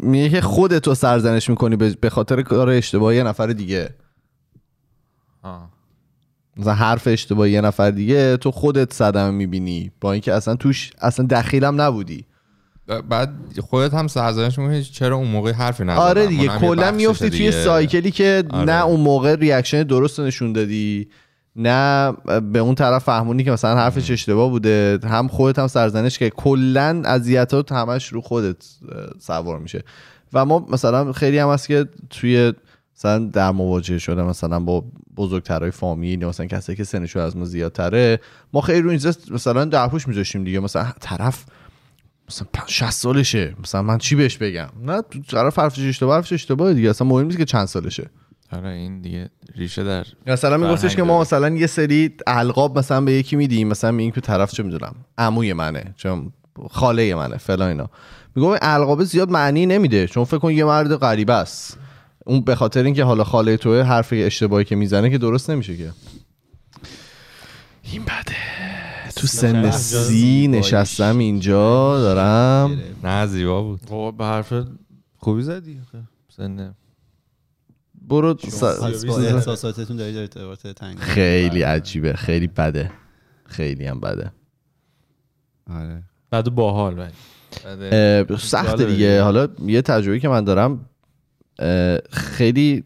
میگه 0.00 0.28
که 0.28 0.40
خودتو 0.40 0.94
سرزنش 0.94 1.50
می‌کنی 1.50 1.76
به 1.76 2.10
خاطر 2.10 2.42
کار 2.42 2.68
اشتباهی 2.68 3.16
یه 3.16 3.22
نفر 3.22 3.46
دیگه. 3.46 3.94
مثلا 6.56 6.74
حرف 6.74 7.06
اشتباهی 7.06 7.52
یه 7.52 7.60
نفر 7.60 7.90
دیگه 7.90 8.36
تو 8.36 8.50
خودت 8.50 8.92
صدمه 8.92 9.30
می‌بینی. 9.30 9.90
با 10.00 10.12
اینکه 10.12 10.34
اصلا 10.34 10.56
توش 10.56 10.90
اصلا 11.00 11.26
دخیلم 11.26 11.80
نبودی. 11.80 12.24
بعد 13.08 13.34
خودت 13.68 13.94
هم 13.94 14.08
سرزنش 14.08 14.58
می‌کنی 14.58 14.82
چرا 14.82 15.16
اون 15.16 15.28
موقع 15.28 15.52
حرفی 15.52 15.84
نزدم 15.84 16.00
آره 16.02 16.26
دیگه 16.26 16.48
کلا 16.48 16.90
میفتی 16.90 17.30
توی. 17.30 17.52
cycle 17.52 18.00
ی 18.00 18.10
که 18.10 18.44
آره. 18.50 18.64
نه 18.64 18.84
اون 18.84 19.00
موقع 19.00 19.34
reaction 19.34 19.82
درست 19.82 20.20
نشون 20.20 20.52
دادی. 20.52 21.08
نه 21.58 22.12
به 22.52 22.58
اون 22.58 22.74
طرف 22.74 23.04
فهمونی 23.04 23.44
که 23.44 23.50
مثلا 23.50 23.76
حرفش 23.76 24.10
اشتباه 24.10 24.50
بوده. 24.50 24.98
هم 25.04 25.28
خودت 25.28 25.58
هم 25.58 25.66
سرزنش 25.66 26.18
که 26.18 26.30
کلا 26.30 27.02
اذیتات 27.04 27.72
همش 27.72 28.06
رو 28.12 28.20
خودت 28.20 28.56
سوار 29.18 29.58
میشه. 29.58 29.82
و 30.32 30.44
ما 30.44 30.66
مثلا 30.68 31.12
خیلی 31.12 31.38
هم 31.38 31.48
هست 31.48 31.68
که 31.68 31.86
توی 32.10 32.52
مثلا 32.96 33.18
در 33.18 33.50
مواجهه 33.50 33.98
شده 33.98 34.22
مثلا 34.22 34.60
با 34.60 34.84
بزرگترهای 35.16 35.70
فامیل 35.70 36.24
مثلا 36.24 36.46
کسایی 36.46 36.76
که 36.76 36.84
سنشون 36.84 37.22
از 37.22 37.36
ما 37.36 37.44
زیادتره 37.44 38.20
ما 38.52 38.60
خیلی 38.60 38.82
رو 38.82 38.90
اینجا 38.90 39.12
مثلا 39.30 39.64
درپوش 39.64 40.08
میذاشتیم 40.08 40.44
دیگه. 40.44 40.60
مثلا 40.60 40.92
طرف 41.00 41.44
مثلا 42.28 42.46
60 42.66 42.90
سالشه. 42.90 43.54
مثلا 43.62 43.82
من 43.82 43.98
چی 43.98 44.14
بهش 44.14 44.36
بگم؟ 44.36 44.68
نه 44.82 45.02
طرف 45.28 45.58
حرفش 45.58 45.80
اشتباه 45.80 46.14
حرفش 46.14 46.32
اشتباه 46.32 46.74
دیگه. 46.74 46.90
اصلا 46.90 47.06
مهم 47.06 47.26
نیست 47.26 47.38
که 47.38 47.44
چند 47.44 47.66
سالشه. 47.66 48.10
آره 48.52 48.68
این 48.68 49.00
دیگه 49.00 49.30
ریشه 49.54 49.84
در 49.84 50.06
مثلا 50.26 50.56
میگفتش 50.56 50.96
که 50.96 51.02
ما. 51.02 51.20
مثلا 51.20 51.48
یه 51.48 51.66
سری 51.66 52.14
القاب 52.26 52.78
مثلا 52.78 53.00
به 53.00 53.12
یکی 53.12 53.36
میدیم 53.36 53.68
مثلا 53.68 53.90
میگیم 53.90 54.12
که 54.12 54.20
طرف 54.20 54.52
چه 54.52 54.62
می‌دونم 54.62 54.94
عموی 55.18 55.52
منه 55.52 55.94
چون 55.96 56.32
خاله 56.70 57.14
منه 57.14 57.36
فلان 57.36 57.68
اینا. 57.68 57.90
میگم 58.36 58.48
این 58.48 58.58
القاب 58.62 59.04
زیاد 59.04 59.30
معنی 59.30 59.66
نمیده 59.66 60.06
چون 60.06 60.24
فکر 60.24 60.38
کن 60.38 60.52
یه 60.52 60.64
مرد 60.64 60.96
غریبه 60.96 61.32
است. 61.32 61.78
اون 62.26 62.40
به 62.40 62.54
خاطر 62.54 62.82
اینکه 62.82 63.04
حالا 63.04 63.24
خاله 63.24 63.56
توه 63.56 63.82
حرف 63.82 64.08
اشتباهی 64.12 64.64
که 64.64 64.76
می‌زنه 64.76 65.10
که 65.10 65.18
درست 65.18 65.50
نمیشه 65.50 65.76
که. 65.76 65.90
این 67.82 68.02
بده. 68.02 68.36
تو 69.16 69.26
سن 69.26 69.70
سی 69.70 70.48
نشستم 70.48 71.18
اینجا 71.18 72.00
دارم. 72.00 72.78
نه 73.04 73.26
زیبا 73.26 73.62
بود. 73.62 73.80
بابا 73.90 74.10
به 74.10 74.24
حرف 74.24 74.52
خوبی 75.16 75.42
زدی. 75.42 75.80
سن 76.36 76.74
برو 78.08 78.34
با 79.08 79.18
احساساتتون 79.18 79.96
دارید 79.96 80.16
ارتباط 80.16 80.66
تنگ 80.66 80.98
خیلی 80.98 81.62
عجیبه 81.62 82.12
خیلی 82.12 82.46
بده. 82.46 82.90
خیلی 83.46 83.86
هم 83.86 84.00
بده. 84.00 84.32
آره. 85.70 86.02
بعد 86.30 86.54
باحال 86.54 87.08
سخته 88.38 88.84
دیگه. 88.84 89.22
حالا 89.22 89.48
یه 89.66 89.82
تجربه 89.82 90.20
که 90.20 90.28
من 90.28 90.44
دارم 90.44 90.86
خیلی 92.10 92.82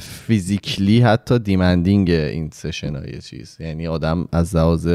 فیزیکلی 0.00 1.00
حتی 1.00 1.38
دیمندینگ 1.38 2.10
این 2.10 2.50
سشن 2.52 2.96
های 2.96 3.20
چیز. 3.20 3.56
یعنی 3.60 3.86
آدم 3.86 4.28
از 4.32 4.56
لحاظ 4.56 4.88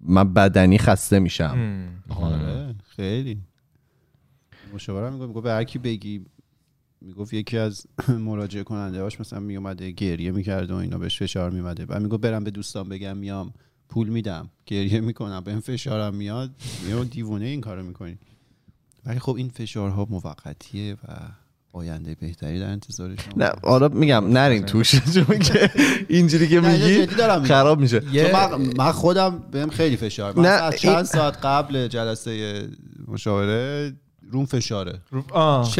من 0.00 0.34
بدنی 0.34 0.78
خسته 0.78 1.18
میشم. 1.18 1.88
آره 2.08 2.74
خیلی. 2.96 3.38
مشاورم 4.74 5.12
می‌گفت 5.12 5.44
به 5.44 5.50
هر 5.50 5.64
کی 5.64 5.78
بگی 5.78 6.26
می‌گفت 7.00 7.34
یکی 7.34 7.58
از 7.58 7.86
مراجعه 8.08 8.62
کننده 8.62 9.02
هاش 9.02 9.20
مثلا 9.20 9.40
میومده 9.40 9.90
گریه 9.90 10.30
می‌کرده 10.30 10.74
و 10.74 10.76
اینا 10.76 10.98
بهش 10.98 11.18
فشار 11.18 11.50
میمده 11.50 11.86
بعد 11.86 12.02
می‌گفت 12.02 12.20
برم 12.20 12.44
به 12.44 12.50
دوستان 12.50 12.88
بگم 12.88 13.16
میام 13.16 13.52
پول 13.88 14.08
میدم. 14.08 14.50
گریه 14.66 15.00
می‌کنم 15.00 15.40
به 15.44 15.50
این 15.50 15.60
فشارم 15.60 16.14
میاد. 16.14 16.50
میگم 16.86 17.04
دیوونه 17.04 17.44
این 17.44 17.60
کارو 17.60 17.82
می‌کنی. 17.82 18.18
ولی 19.06 19.18
خب 19.18 19.34
این 19.34 19.48
فشارها 19.48 20.06
موقتیه 20.10 20.94
و 20.94 21.06
آینده 21.72 22.14
بهتری 22.20 22.60
در 22.60 22.70
انتظار 22.70 23.16
شما 23.16 23.32
نه 23.36 23.52
حالا 23.62 23.88
میگم 23.88 24.28
نرین 24.28 24.62
توش 24.62 24.94
چون 25.14 25.38
که 25.38 25.70
اینجوری 26.08 26.48
که 26.48 26.60
میگی. 26.60 27.06
خراب 27.44 27.80
میشه. 27.80 28.02
من, 28.76 28.92
خودم 28.92 29.38
بهم 29.50 29.70
خیلی 29.70 29.96
فشار 29.96 30.34
من 30.36 30.70
چند 30.70 31.02
ساعت 31.02 31.38
قبل 31.42 31.88
جلسه 31.88 32.62
مشاوره 33.08 33.92
روم 34.30 34.46
فشاره. 34.46 35.00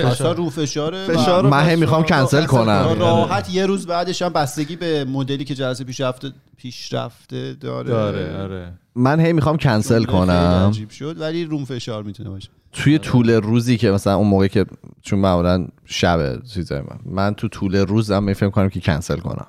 اصلا 0.05 0.33
رو 0.33 0.51
فشاره 0.51 1.07
فشار 1.07 1.47
من 1.47 1.69
هی 1.69 1.77
می‌خوام 1.77 2.03
کنسل 2.03 2.47
کنم 2.47 2.97
راحت 2.99 3.55
یه 3.55 3.67
روز 3.67 3.87
بعدش 3.87 4.23
هم 4.23 4.29
بستگی 4.29 4.77
به 4.77 5.05
مدلی 5.05 5.45
که 5.45 5.55
جلسه 5.55 5.85
پیش 5.85 6.01
رفته 6.01 6.33
پیش 6.57 6.93
رفته 6.93 7.55
داره. 7.61 7.89
داره 7.89 8.43
آره. 8.43 8.73
من 8.95 9.21
هی 9.21 9.33
می‌خوام 9.33 9.57
کنسل 9.57 10.05
کنم. 10.05 10.67
عجیب 10.69 10.91
شد 10.91 11.21
ولی 11.21 11.45
روم 11.45 11.65
فشار 11.65 12.03
می‌تونه 12.03 12.31
باشه. 12.31 12.49
توی 12.73 12.99
طول 12.99 13.31
روزی 13.31 13.77
که 13.77 13.91
مثلا 13.91 14.15
اون 14.15 14.27
موقع 14.27 14.47
که 14.47 14.67
چون 15.03 15.19
معمولا 15.19 15.67
شب 15.85 16.43
چیزای 16.43 16.81
من. 16.81 16.99
من 17.05 17.35
تو 17.35 17.49
طول 17.49 17.77
روزم 17.77 18.23
می 18.23 18.35
فکر 18.35 18.51
کنم 18.51 18.69
که 18.69 18.81
کنسل 18.81 19.17
کنم. 19.17 19.47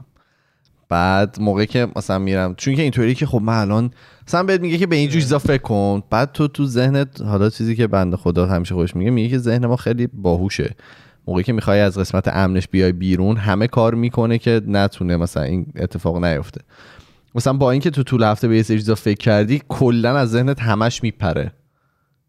بعد 0.90 1.38
موقعی 1.40 1.66
که 1.66 1.88
مثلا 1.96 2.20
میرم 2.20 2.56
چون 2.56 2.76
که 2.76 2.82
اینطوری 2.82 3.16
که 3.16 3.26
خب 3.26 3.42
من 3.42 3.62
الان 3.62 3.92
مثلا 4.28 4.44
بهت 4.44 4.62
میگه 4.62 4.78
که 4.78 4.88
به 4.88 4.96
این 4.96 5.10
چیزا 5.10 5.40
فکر 5.40 5.62
کن. 5.62 6.04
بعد 6.10 6.32
تو 6.32 6.48
تو 6.48 6.66
ذهنت 6.66 7.22
حالا 7.22 7.50
چیزی 7.50 7.76
که 7.76 7.88
بنده 7.88 8.18
خدا 8.18 8.46
همیشه 8.46 8.76
خودش 8.76 8.96
میگه 8.96 9.12
میگه 9.12 9.30
که 9.30 9.38
ذهن 9.38 9.66
ما 9.66 9.76
خیلی 9.76 10.08
باهوشه. 10.08 10.76
موقعی 11.28 11.44
که 11.44 11.54
می‌خوای 11.54 11.80
از 11.80 11.98
قسمت 11.98 12.28
امنش 12.28 12.68
بیای 12.68 12.92
بیرون 12.92 13.38
همه 13.38 13.68
کار 13.68 13.96
می‌کنه 13.96 14.38
که 14.38 14.62
نتونه 14.68 15.18
مثلا 15.18 15.44
این 15.44 15.66
اتفاق 15.76 16.26
نیفته. 16.26 16.62
مثلا 17.36 17.54
با 17.54 17.72
اینکه 17.72 17.90
تو 17.90 18.04
طول 18.04 18.24
هفته 18.24 18.48
به 18.48 18.58
یه 18.58 18.64
چیزا 18.64 18.96
فکر 18.96 19.18
کردی 19.18 19.62
کلا 19.70 20.18
از 20.18 20.30
ذهنت 20.30 20.62
همش 20.62 21.04
میپره. 21.04 21.52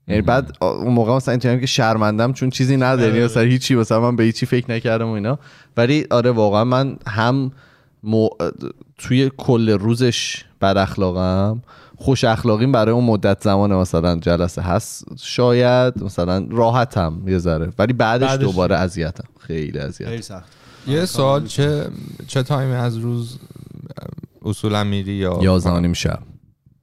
یعنی 0.08 0.22
بعد 0.22 0.56
اون 0.60 0.92
موقع 0.92 1.16
مثلا 1.16 1.32
اینطوری 1.32 1.60
که 1.60 1.66
شرمندم 1.66 2.32
چون 2.32 2.50
چیزی 2.50 2.76
نداری 2.76 3.24
مثلا 3.24 3.42
هیچی 3.42 3.74
مثلا 3.74 4.00
من 4.00 4.16
به 4.16 4.24
هیچی 4.24 4.46
فکر 4.46 4.70
نکردم 4.70 5.08
و 5.08 5.12
اینا. 5.12 5.38
ولی 5.76 6.06
آره 6.10 6.30
واقعا 6.30 6.64
من 6.64 6.96
هم 7.06 7.52
مو... 8.02 8.28
توی 8.98 9.30
کل 9.36 9.70
روزش 9.70 10.44
بد 10.60 10.76
اخلاقم 10.76 11.62
خوش 11.96 12.24
اخلاقیم 12.24 12.72
برای 12.72 12.94
اون 12.94 13.04
مدت 13.04 13.42
زمان 13.42 13.74
مثلا 13.74 14.16
جلسه 14.16 14.62
هست 14.62 15.04
شاید 15.18 16.02
مثلا 16.02 16.46
راحتم 16.50 17.22
یه 17.26 17.38
ذره 17.38 17.72
ولی 17.78 17.92
بعدش, 17.92 18.28
بعدش 18.28 18.42
دوباره 18.42 18.76
اذیتم. 18.76 19.24
خیلی 19.38 19.78
اذیت. 19.78 20.08
خیلی 20.08 20.22
سخت. 20.22 20.48
یه 20.86 21.04
سوال 21.04 21.46
چه 21.46 21.86
چه 22.26 22.42
time 22.42 22.68
ی 22.68 22.74
از 22.74 22.96
روز 22.96 23.38
اصولا 24.42 24.84
میری 24.84 25.12
یا 25.12 25.38
یازده 25.42 25.80
نیم 25.80 25.92
شب. 25.92 26.18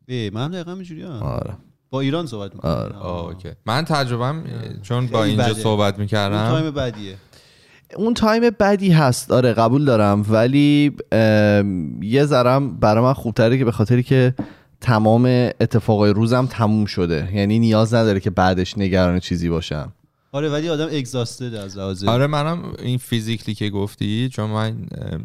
من 0.10 0.44
هم 0.44 0.52
دقیقا 0.52 0.74
اینجوری 0.74 1.04
آره. 1.04 1.54
با 1.90 2.02
ایران 2.02 2.26
صحبت 2.26 2.56
می‌کنم. 2.56 2.72
آره. 2.72 2.96
آه، 2.96 3.36
من 3.66 3.86
تجربم 3.86 4.44
چون 4.82 5.08
با 5.08 5.24
اینجا 5.24 5.44
بده. 5.44 5.54
صحبت 5.54 6.00
می‌کردم. 6.00 6.50
time 6.50 6.72
بدیه. 6.72 7.16
اون 7.96 8.14
time 8.14 8.50
بدی 8.50 8.90
هست. 8.92 9.32
آره 9.32 9.54
قبول 9.54 9.86
دارم. 9.86 10.26
ولی 10.30 10.92
یه 12.02 12.26
ذرم 12.26 12.78
برای 12.80 13.04
من 13.04 13.14
خوبتره 13.14 13.58
که 13.58 13.66
به 13.66 13.72
خاطری 13.72 14.04
که 14.04 14.34
تمام 14.82 15.26
اتفاقای 15.62 16.14
روزم 16.14 16.46
تموم 16.46 16.86
شده. 16.86 17.30
یعنی 17.36 17.60
نیاز 17.60 17.94
نداره 17.94 18.20
که 18.20 18.30
بعدش 18.30 18.78
نگران 18.78 19.20
چیزی 19.20 19.50
باشم. 19.50 19.94
آره 20.32 20.50
ولی 20.50 20.70
آدم 20.70 20.88
اگزاستد 20.92 21.54
از 21.56 21.78
لحاظ 21.78 22.04
آره 22.04 22.28
منم 22.28 22.74
این 22.80 22.98
فیزیکلی 22.98 23.56
که 23.56 23.70
گفتی 23.70 24.30
چون 24.30 24.50
من 24.50 24.76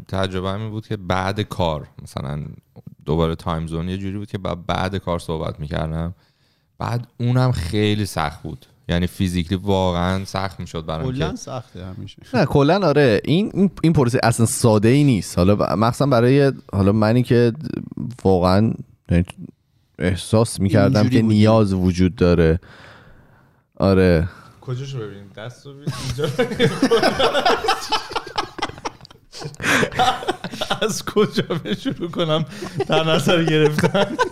تجربه 0.09 0.55
این 0.55 0.71
بود 0.71 0.87
که 0.87 0.97
بعد 0.97 1.41
کار 1.41 1.87
مثلا 2.03 2.41
دوباره 3.05 3.35
تایم 3.35 3.67
زون 3.67 3.89
یه 3.89 3.97
جوری 3.99 4.19
بود 4.19 4.29
که 4.31 4.39
با- 4.39 4.55
بعد 4.55 4.97
کار 4.97 5.19
صحبت 5.19 5.61
می‌کردم. 5.61 6.15
بعد 6.79 7.07
اونم 7.21 7.53
خیلی 7.53 8.07
سخت 8.07 8.43
بود. 8.43 8.67
یعنی 8.89 9.07
فیزیکلی 9.07 9.59
واقعا 9.63 10.25
سخت 10.25 10.61
می‌شد 10.61 10.87
برام 10.87 11.13
کلا 11.13 11.31
که 11.31 11.37
سخته 11.37 11.87
همیشه. 11.87 12.17
نه 12.35 12.47
کلا 12.47 12.87
آره. 12.87 13.21
این 13.25 13.51
این, 13.55 13.71
این 13.83 13.93
پروسه 13.93 14.21
اصلا 14.23 14.47
ساده 14.47 14.89
ای 14.89 15.05
نیست. 15.05 15.39
حالا 15.39 15.77
مخصوصا 15.77 16.07
برای 16.07 16.53
حالا 16.73 16.93
منی 16.93 17.23
که 17.23 17.53
واقعا 18.25 18.73
یعنی 19.11 19.25
احساس 19.99 20.61
می‌کردم 20.61 21.03
که 21.03 21.09
بودی. 21.09 21.23
نیاز 21.23 21.73
وجود 21.73 22.17
داره. 22.17 22.61
آره. 23.77 24.29
کجاشو 24.61 24.99
ببینیم 24.99 25.31
دست 25.37 25.67
رو 25.67 25.73
اینجا. 25.73 26.29
از 30.81 31.05
کجا 31.05 31.43
به 31.65 31.75
شروع 31.75 32.11
کنم؟ 32.11 32.45
در 32.89 33.05
نظر 33.05 33.45
گرفتن. 33.45 34.17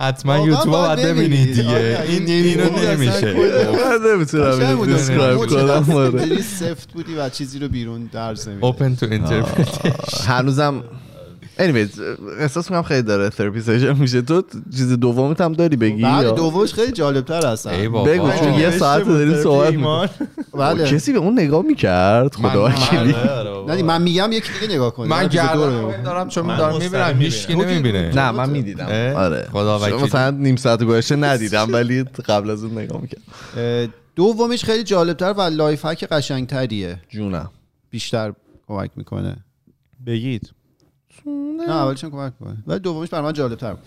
حتما 0.00 0.38
یوتیوب 0.38 0.64
باید 0.64 0.96
باید 0.96 1.16
ببینید. 1.16 1.54
دیگه 1.54 1.98
این 2.08 2.26
این 2.26 2.60
اینو 2.60 2.90
نمیشه 2.90 3.34
من 3.34 4.10
نمی‌تونم. 4.14 4.86
دیسکرایب 4.86 5.38
کنم 5.38 5.96
آره. 5.96 6.42
سفت 6.42 6.92
بودی 6.92 7.14
و 7.14 7.28
چیزی 7.28 7.58
رو 7.58 7.68
بیرون 7.68 8.10
درس 8.12 8.48
نمیدی 8.48 8.72
open 8.72 9.00
to 9.00 9.04
interpret 9.04 10.26
هنوزم 10.26 10.84
anyways 11.58 12.00
احساس 12.38 12.70
می‌کنم 12.70 12.82
خیلی 12.82 13.02
داره 13.02 13.30
therapy 13.30 13.60
session 13.60 13.92
میشه. 13.92 14.22
تو 14.22 14.42
چیز 14.76 14.92
دومت 14.92 15.40
هم 15.40 15.52
داری 15.52 15.76
بگی 15.76 16.02
بعد 16.02 16.22
یا- 16.22 16.30
دومش 16.30 16.74
خیلی 16.74 16.92
جالبتر 16.92 17.46
هستن. 17.46 17.70
ای 17.70 17.88
بابا. 17.88 18.10
بگو 18.10 18.30
چون 18.32 18.54
یه 18.54 18.70
ساعت 18.70 19.04
داریم 19.08 19.42
صحبت. 19.42 20.10
بله. 20.54 20.84
کسی 20.84 21.12
به 21.12 21.18
اون 21.18 21.38
نگاه 21.38 21.62
می‌کرد؟ 21.62 22.34
خدا 22.34 22.64
وکیلی 22.64 23.14
نه 23.68 23.82
من 23.82 24.02
میگم 24.02 24.32
یکی 24.32 24.52
دیگه 24.60 24.74
نگاه 24.74 24.94
کنه. 24.94 25.08
من 25.08 25.26
گردم 25.26 25.78
نگاه. 25.78 26.02
دارم 26.02 26.28
چون 26.28 26.46
من 26.46 26.56
دارم 26.56 26.78
می‌بینم 26.78 27.16
می‌بینم. 27.16 27.60
نمی‌بینه. 27.60 28.14
نه 28.14 28.30
من 28.30 28.50
می‌دیدم؟ 28.50 28.86
آره. 29.16 29.48
خدا 29.52 29.78
شما 29.78 29.86
وکیلی. 29.86 30.02
مثلا 30.02 30.30
نیم 30.30 30.56
ساعت 30.56 30.82
گذشته 30.84 31.16
ندیدم 31.16 31.72
ولی 31.72 32.04
قبل 32.04 32.50
از 32.50 32.64
اون 32.64 32.78
نگاه 32.78 33.00
می‌کرد 33.00 33.22
اه، 33.56 33.86
دومیش 34.16 34.64
خیلی 34.64 34.84
جالبتر 34.84 35.32
و 35.32 35.40
life 35.40 35.86
hack 35.86 36.04
قشنگتریه. 36.04 37.00
جونم. 37.08 37.50
بیشتر 37.90 38.32
کمک 38.68 38.90
می‌کنه. 38.96 39.36
بگید. 40.06 40.50
نه 41.26 41.70
اولیش 41.70 42.04
هم 42.04 42.10
کمک 42.10 42.32
می‌کنه 42.40 42.62
ولی 42.66 42.78
دومیش 42.78 43.10
برای 43.10 43.24
من 43.24 43.32
جالبتر 43.32 43.74
بود. 43.74 43.84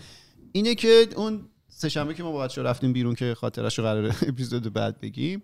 اینه 0.52 0.74
که 0.74 1.08
اون 1.16 1.40
سه‌شنبه 1.68 2.14
که 2.14 2.22
ما 2.22 2.32
با 2.32 2.38
بچه‌ها 2.38 2.68
رفتیم 2.68 2.92
بیرون 2.92 3.14
که 3.14 3.34
خاطرش 3.34 3.78
رو 3.78 3.84
قراره 3.84 4.08
اپیزود 4.28 4.72
بعد 4.72 5.00
بگیم 5.00 5.42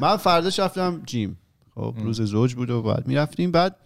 من 0.00 0.16
فرداش 0.16 0.60
رفتم 0.60 1.02
جیم. 1.06 1.38
خب 1.74 1.94
روز 1.98 2.22
زوج 2.22 2.54
بود 2.54 2.70
و 2.70 2.82
بعد 2.82 3.08
می‌رفتیم. 3.08 3.52
بعد 3.52 3.76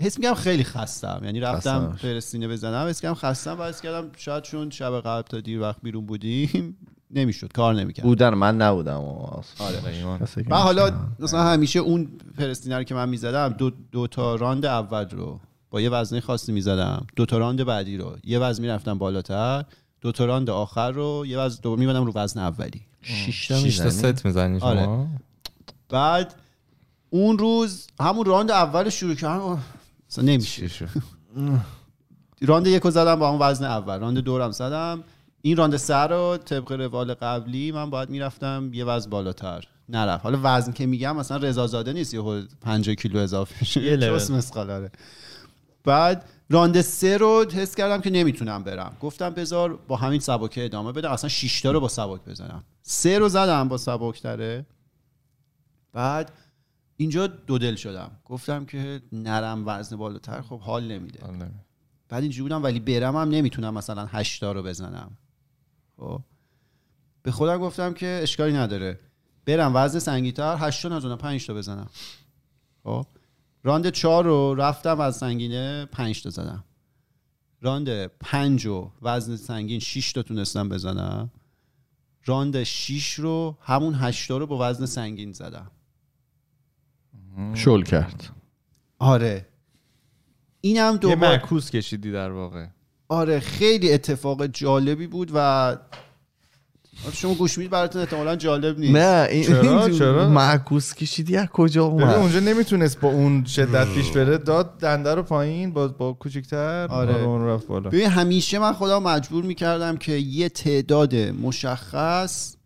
حس 0.00 0.18
میگم 0.18 0.34
خیلی 0.34 0.64
خستم. 0.64 1.20
یعنی 1.24 1.40
رفتم. 1.40 1.96
پرستینه 2.02 2.48
بزنم 2.48 2.86
حس 2.88 3.00
کردم 3.00 3.14
خستم 3.14 3.60
و 3.60 3.62
حس 3.62 3.80
کردم 3.80 4.10
شاید 4.16 4.42
چون 4.42 4.70
شب 4.70 5.00
قبل 5.00 5.22
تا 5.22 5.40
دیر 5.40 5.60
وقت 5.60 5.76
بیرون 5.82 6.06
بودیم 6.06 6.76
نمی‌شد. 7.10 7.52
کار 7.52 7.74
نمی‌کرد 7.74 8.06
بودن 8.06 8.34
من 8.34 8.56
نبودم 8.56 9.00
آره. 9.00 10.04
من 10.48 10.56
حالا 10.56 10.92
مثلا 11.18 11.42
همیشه 11.42 11.78
اون 11.78 12.08
پرس 12.38 12.54
سینه 12.54 12.76
رو 12.76 12.82
که 12.84 12.94
من 12.94 13.08
می‌زدم 13.08 13.48
دو, 13.48 13.70
دو 13.92 14.06
تا 14.06 14.34
راند 14.34 14.64
اول 14.66 15.08
رو 15.10 15.40
با 15.70 15.80
یه 15.80 15.90
وزنه 15.90 16.20
خاصی 16.20 16.52
می‌زدم. 16.52 17.06
دو 17.16 17.26
تا 17.26 17.38
راند 17.38 17.64
بعدی 17.64 17.96
رو. 17.96 18.16
یه 18.24 18.38
وزن 18.38 18.62
می‌رفتم 18.62 18.98
بالاتر 18.98 19.64
دو 20.00 20.12
تا 20.12 20.24
راند 20.24 20.50
آخر 20.50 20.90
رو 20.90 21.24
یه 21.26 21.38
وزن 21.38 21.60
دوم 21.62 21.78
میومدم 21.78 22.04
رو 22.04 22.12
وزن 22.14 22.40
اولی. 22.40 22.80
شش 23.02 23.48
تا 23.48 23.58
شش 23.58 23.76
تا 23.76 23.84
می‌زنی؟ 23.84 24.12
ست 24.12 24.26
می‌زنی 24.26 24.60
آره. 24.60 24.84
شما 24.84 25.08
بعد 25.88 26.34
اون 27.10 27.38
روز 27.38 27.86
همون 28.00 28.24
راند 28.24 28.50
اول 28.50 28.84
رو 28.84 28.90
شروع 28.90 29.14
کردم 29.14 29.62
مثلا 30.10 30.24
نمیشه. 30.24 30.68
شد؟ 30.68 30.88
راند 32.42 32.66
یک 32.66 32.82
رو 32.82 32.90
زدم 32.90 33.14
با 33.14 33.28
اون 33.28 33.38
وزن 33.42 33.64
اول. 33.64 33.98
راند 33.98 34.18
دومم 34.18 34.50
زدم. 34.50 35.04
این 35.42 35.56
راند 35.56 35.76
سه 35.76 35.94
رو 35.94 36.38
طبق 36.44 36.72
روال 36.72 37.14
قبلی 37.14 37.72
من 37.72 37.90
باید 37.90 38.10
می‌رفتم 38.10 38.70
یه 38.72 38.84
وزن 38.84 39.10
بالاتر. 39.10 39.64
نرفت. 39.88 40.24
حالا 40.24 40.40
وزن 40.42 40.72
که 40.72 40.86
میگم 40.86 41.16
مثلا 41.16 41.36
رضا 41.36 41.82
نیست 41.82 42.14
یه 42.14 42.42
50 42.60 42.94
کیلو 42.94 43.18
اضافه 43.18 43.64
شه 43.64 43.80
بعد 45.84 46.28
راند 46.50 46.80
سه 46.80 47.16
رو 47.16 47.46
حس 47.52 47.74
کردم 47.74 48.00
که 48.00 48.10
نمی‌تونم 48.10 48.62
برم. 48.64 48.96
گفتم 49.00 49.30
بذار 49.30 49.76
با 49.76 49.96
همین 49.96 50.20
سبکه 50.20 50.64
ادامه 50.64 50.92
بدم 50.92 51.10
اصلا 51.10 51.28
6 51.28 51.60
تا 51.60 51.70
رو 51.70 51.80
با 51.80 51.88
سبک 51.88 52.24
بزنم. 52.24 52.64
سه 52.82 53.18
رو 53.18 53.28
زدم 53.28 53.68
با 53.68 53.76
سبکتره 53.76 54.66
بعد 55.92 56.32
اینجا 56.96 57.26
دو 57.26 57.58
دل 57.58 57.74
شدم. 57.74 58.10
گفتم 58.24 58.64
که 58.64 59.02
نرم 59.12 59.62
وزن 59.66 59.96
بالاتر 59.96 60.40
خب 60.40 60.60
حال 60.60 60.84
نمیده. 60.92 61.20
بعد 62.08 62.22
اینجوری 62.22 62.42
بودم 62.42 62.62
ولی 62.62 62.80
برم 62.80 63.16
هم 63.16 63.28
نمی‌تونم 63.28 63.74
مثلا 63.74 64.06
هشتا 64.06 64.52
رو 64.52 64.62
بزنم. 64.62 65.16
خب. 65.96 66.20
به 67.22 67.30
خودم 67.30 67.58
گفتم 67.58 67.92
که 67.94 68.20
اشکالی 68.22 68.52
نداره. 68.52 69.00
برم 69.46 69.72
وزن 69.74 69.98
سنگین‌تر 69.98 70.56
هشتا 70.58 70.88
نزنم 70.88 71.16
پنج 71.16 71.46
تا 71.46 71.54
بزنم. 71.54 71.88
خب. 72.84 73.06
راند 73.62 73.90
چهار 73.90 74.24
رو 74.24 74.54
رفتم 74.54 75.00
از 75.00 75.16
سنگینه 75.16 75.84
پنج 75.92 76.22
تا 76.22 76.30
زدم. 76.30 76.64
راند 77.60 78.06
پنج 78.06 78.66
رو 78.66 78.92
وزن 79.02 79.36
سنگین 79.36 79.80
شیش 79.80 80.12
تا 80.12 80.22
تونستم 80.22 80.68
بزنم. 80.68 81.30
راند 82.24 82.62
شیش 82.62 83.14
رو 83.14 83.58
همون 83.60 83.94
هشتا 83.94 84.38
رو 84.38 84.46
با 84.46 84.70
وزن 84.70 84.86
سنگین 84.86 85.32
زدم. 85.32 85.70
شل 87.54 87.82
کرد. 87.82 88.30
آره. 88.98 89.46
اینم 90.60 90.92
یه 90.92 90.98
دوباره 90.98 91.20
معکوس 91.20 91.70
کشیدی 91.70 92.12
در 92.12 92.30
واقع. 92.30 92.66
آره 93.08 93.40
خیلی 93.40 93.92
اتفاق 93.92 94.46
جالبی 94.46 95.06
بود 95.06 95.30
و 95.34 95.76
شما 97.12 97.34
گوش 97.34 97.58
می‌دید 97.58 97.70
براتون 97.70 98.02
احتمالا 98.02 98.36
جالب 98.36 98.78
نیست. 98.78 98.96
نه 98.96 99.28
این 99.30 99.44
چرا؟ 99.44 99.90
چرا؟ 99.90 100.28
معکوس 100.28 100.94
کشیدی 100.94 101.36
از 101.36 101.48
کجا 101.48 101.84
اومد؟ 101.84 102.14
اونجا 102.14 102.40
نمی‌تونست 102.40 103.00
با 103.00 103.08
اون 103.08 103.44
شدت 103.44 103.86
پیش 103.94 104.10
بره. 104.10 104.38
داد 104.38 104.78
دنده 104.78 105.14
رو 105.14 105.22
پایین 105.22 105.72
با 105.72 105.88
با 105.88 106.12
کوچیک‌تر 106.12 106.86
آره. 106.90 107.22
اون 107.22 107.46
رفت 107.46 107.66
بالا. 107.66 107.90
ببین 107.90 108.06
همیشه 108.06 108.58
من 108.58 108.72
خودم 108.72 109.02
مجبور 109.02 109.44
می‌کردم 109.44 109.96
که 109.96 110.12
یه 110.12 110.48
تعداد 110.48 111.14
مشخص 111.16 112.56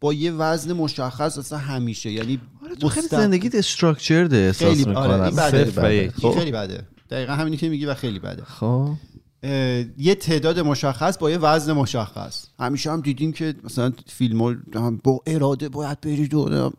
با 0.00 0.12
یه 0.12 0.32
وزن 0.32 0.72
مشخص 0.72 1.38
اصلا 1.38 1.58
همیشه. 1.58 2.10
یعنی 2.10 2.40
آره 2.64 2.74
تو 2.74 2.88
خیلی 2.88 3.06
زندگیت 3.06 3.54
استراکچرده 3.54 4.36
احساس 4.36 4.68
خیلی 4.68 4.94
آره 4.94 5.14
می‌کنم. 5.14 5.22
این 5.22 5.36
بده. 5.36 6.12
این 6.22 6.34
خیلی 6.34 6.52
بده. 6.52 6.80
دقیقا 7.10 7.32
همینی 7.32 7.56
که 7.56 7.68
میگی 7.68 7.86
و 7.86 7.94
خیلی 7.94 8.18
بده. 8.18 8.42
خب. 8.44 8.90
یه 9.98 10.14
تعداد 10.14 10.60
مشخص 10.60 11.18
با 11.18 11.30
یه 11.30 11.38
وزن 11.38 11.72
مشخص. 11.72 12.46
همیشه 12.60 12.90
هم 12.92 13.00
دیدیم 13.00 13.32
که 13.32 13.54
مثلا 13.64 13.92
فیلم 14.06 14.62
با 15.04 15.20
اراده 15.26 15.68
باید 15.68 16.00
برید 16.00 16.34
و 16.34 16.38
اینا. 16.38 16.72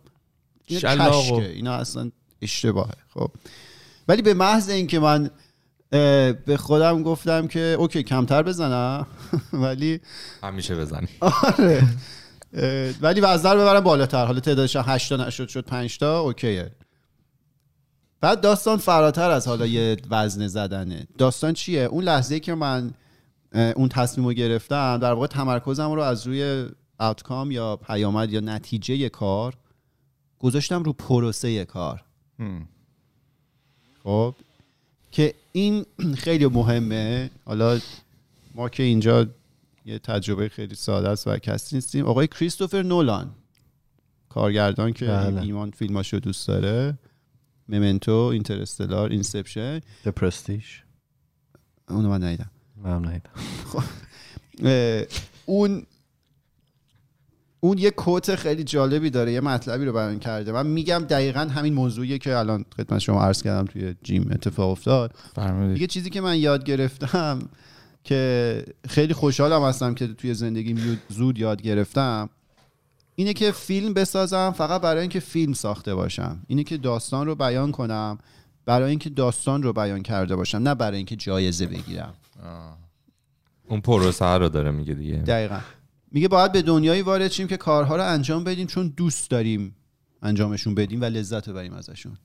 شلاق 0.80 1.16
و- 1.16 1.22
کشکه. 1.39 1.49
اینا 1.49 1.74
اصلا 1.74 2.11
اشتباهه. 2.41 2.93
خب. 3.13 3.32
ولی 4.07 4.22
به 4.22 4.34
محض 4.34 4.70
اینکه 4.70 4.99
من 4.99 5.30
به 6.45 6.57
خودم 6.59 7.03
گفتم 7.03 7.47
که 7.47 7.59
اوکی 7.80 8.03
کمتر 8.03 8.43
بزنم 8.43 9.07
ولی 9.53 9.99
همیشه 10.43 10.76
بزنی. 10.76 11.07
آره. 11.22 11.84
ولی 13.01 13.22
وزن 13.22 13.51
رو 13.51 13.59
ببرم 13.61 13.80
بالاتر. 13.80 14.26
حالا 14.26 14.39
تعدادش 14.39 14.76
8 14.76 15.09
تا 15.09 15.16
نشد 15.28 15.47
شد 15.47 15.66
5 15.66 15.97
تا 15.97 16.20
اوکیه. 16.20 16.72
بعد 18.26 18.42
داستان 18.42 18.78
فراتر 18.78 19.32
از 19.32 19.48
حالا 19.48 19.66
یه 19.66 19.98
وزن 20.10 20.48
زدنه. 20.48 21.08
داستان 21.18 21.54
چیه؟ 21.54 21.82
اون 21.82 22.04
لحظه 22.04 22.40
که 22.40 22.56
من 22.56 22.94
اون 23.54 23.90
تصمیم 23.90 24.28
رو 24.28 24.34
گرفتم 24.34 24.98
در 24.98 25.14
واقع 25.14 25.28
تمرکزم 25.28 25.92
رو 25.92 26.02
از 26.02 26.28
روی 26.28 26.66
outcome 27.00 27.52
یا 27.52 27.76
پیامد 27.76 28.34
یا 28.34 28.40
نتیجه 28.40 29.10
کار 29.10 29.54
گذاشتم 30.40 30.84
رو 30.84 30.94
پروسه 30.94 31.66
کار. 31.66 32.04
خب؟ 34.04 34.36
که 35.12 35.34
این 35.52 35.86
خیلی 36.24 36.46
مهمه. 36.46 37.30
حالا 37.46 37.80
ما 38.56 38.70
که 38.70 38.84
اینجا 38.84 39.28
یه 39.86 40.00
تجربه 40.00 40.50
خیلی 40.50 40.76
ساده 40.76 41.10
است 41.10 41.28
و 41.28 41.38
کسی 41.38 41.76
نیستیم. 41.76 42.06
آقای 42.06 42.28
کریستوفر 42.28 42.82
نولان 42.82 43.32
کارگردان 44.30 44.94
که 44.94 45.06
بله. 45.06 45.42
ایمان 45.42 45.72
فیلماشو 45.72 46.18
دوست 46.18 46.48
داره. 46.48 46.98
Memento 47.70 48.12
Interstellar 48.12 49.10
Inception 49.10 49.80
The 49.80 50.11
Prestige. 50.22 50.84
اونو 51.89 52.09
من 52.09 52.24
ندیدم. 52.24 52.51
من 52.84 53.05
ندیدم. 53.05 53.30
اه، 54.63 55.03
اون 55.45 55.84
اون 57.59 57.78
یه 57.78 57.91
کوت 57.91 58.36
خیلی 58.36 58.63
جالبی 58.63 59.09
داره 59.09 59.32
یه 59.32 59.41
مطلبی 59.41 59.86
رو 59.86 59.93
بیان 59.93 60.20
کرده. 60.20 60.51
من 60.51 60.68
میگم 60.68 60.99
دقیقا 61.09 61.39
همین 61.39 61.74
موضوعیه 61.74 62.18
که 62.18 62.38
الان 62.38 62.66
خدمت 62.78 62.99
شما 62.99 63.22
عرض 63.22 63.43
کردم 63.43 63.66
توی 63.66 63.95
جیم 64.03 64.30
اتفاق 64.32 64.70
افتاد. 64.70 65.13
فرمودید. 65.36 65.82
یه 65.82 65.88
چیزی 65.88 66.09
که 66.09 66.22
من 66.22 66.38
یاد 66.38 66.63
گرفتم 66.63 67.39
که 68.03 68.63
خیلی 68.89 69.13
خوشحالم 69.13 69.63
هستم 69.63 69.93
که 69.93 70.07
توی 70.07 70.34
زندگیم 70.34 70.99
زود 71.09 71.38
یاد 71.38 71.61
گرفتم 71.61 72.30
اینه 73.16 73.34
که 73.34 73.51
فیلم 73.51 73.93
بسازم 73.93 74.53
فقط 74.57 74.82
برای 74.82 75.01
اینکه 75.01 75.20
فیلم 75.20 75.53
ساخته 75.53 75.95
باشم. 75.95 76.39
اینه 76.47 76.63
که 76.63 76.78
داستان 76.78 77.28
رو 77.28 77.36
بیان 77.36 77.72
کنم 77.72 78.18
برای 78.66 78.89
اینکه 78.89 79.09
داستان 79.09 79.63
رو 79.63 79.74
بیان 79.74 80.03
کرده 80.03 80.36
باشم 80.36 80.57
نه 80.57 80.76
برای 80.76 80.97
اینکه 80.97 81.16
جایزه 81.16 81.66
بگیرم. 81.66 82.13
اون 83.70 83.82
پروسه 83.82 84.26
رو 84.26 84.49
داره 84.49 84.72
میگه 84.72 84.93
دیگه. 84.93 85.13
دقیقا. 85.16 85.59
میگه 86.11 86.28
باید 86.28 86.51
به 86.51 86.61
دنیایی 86.61 87.01
وارد 87.01 87.32
شیم 87.32 87.47
که 87.47 87.57
کارها 87.57 87.95
رو 87.95 88.03
انجام 88.03 88.43
بدیم 88.43 88.68
چون 88.68 88.93
دوست 88.97 89.30
داریم 89.30 89.76
انجامشون 90.22 90.76
بدیم 90.76 91.01
و 91.01 91.05
لذت 91.05 91.49
ببریم 91.49 91.74
ازشون. 91.74 92.18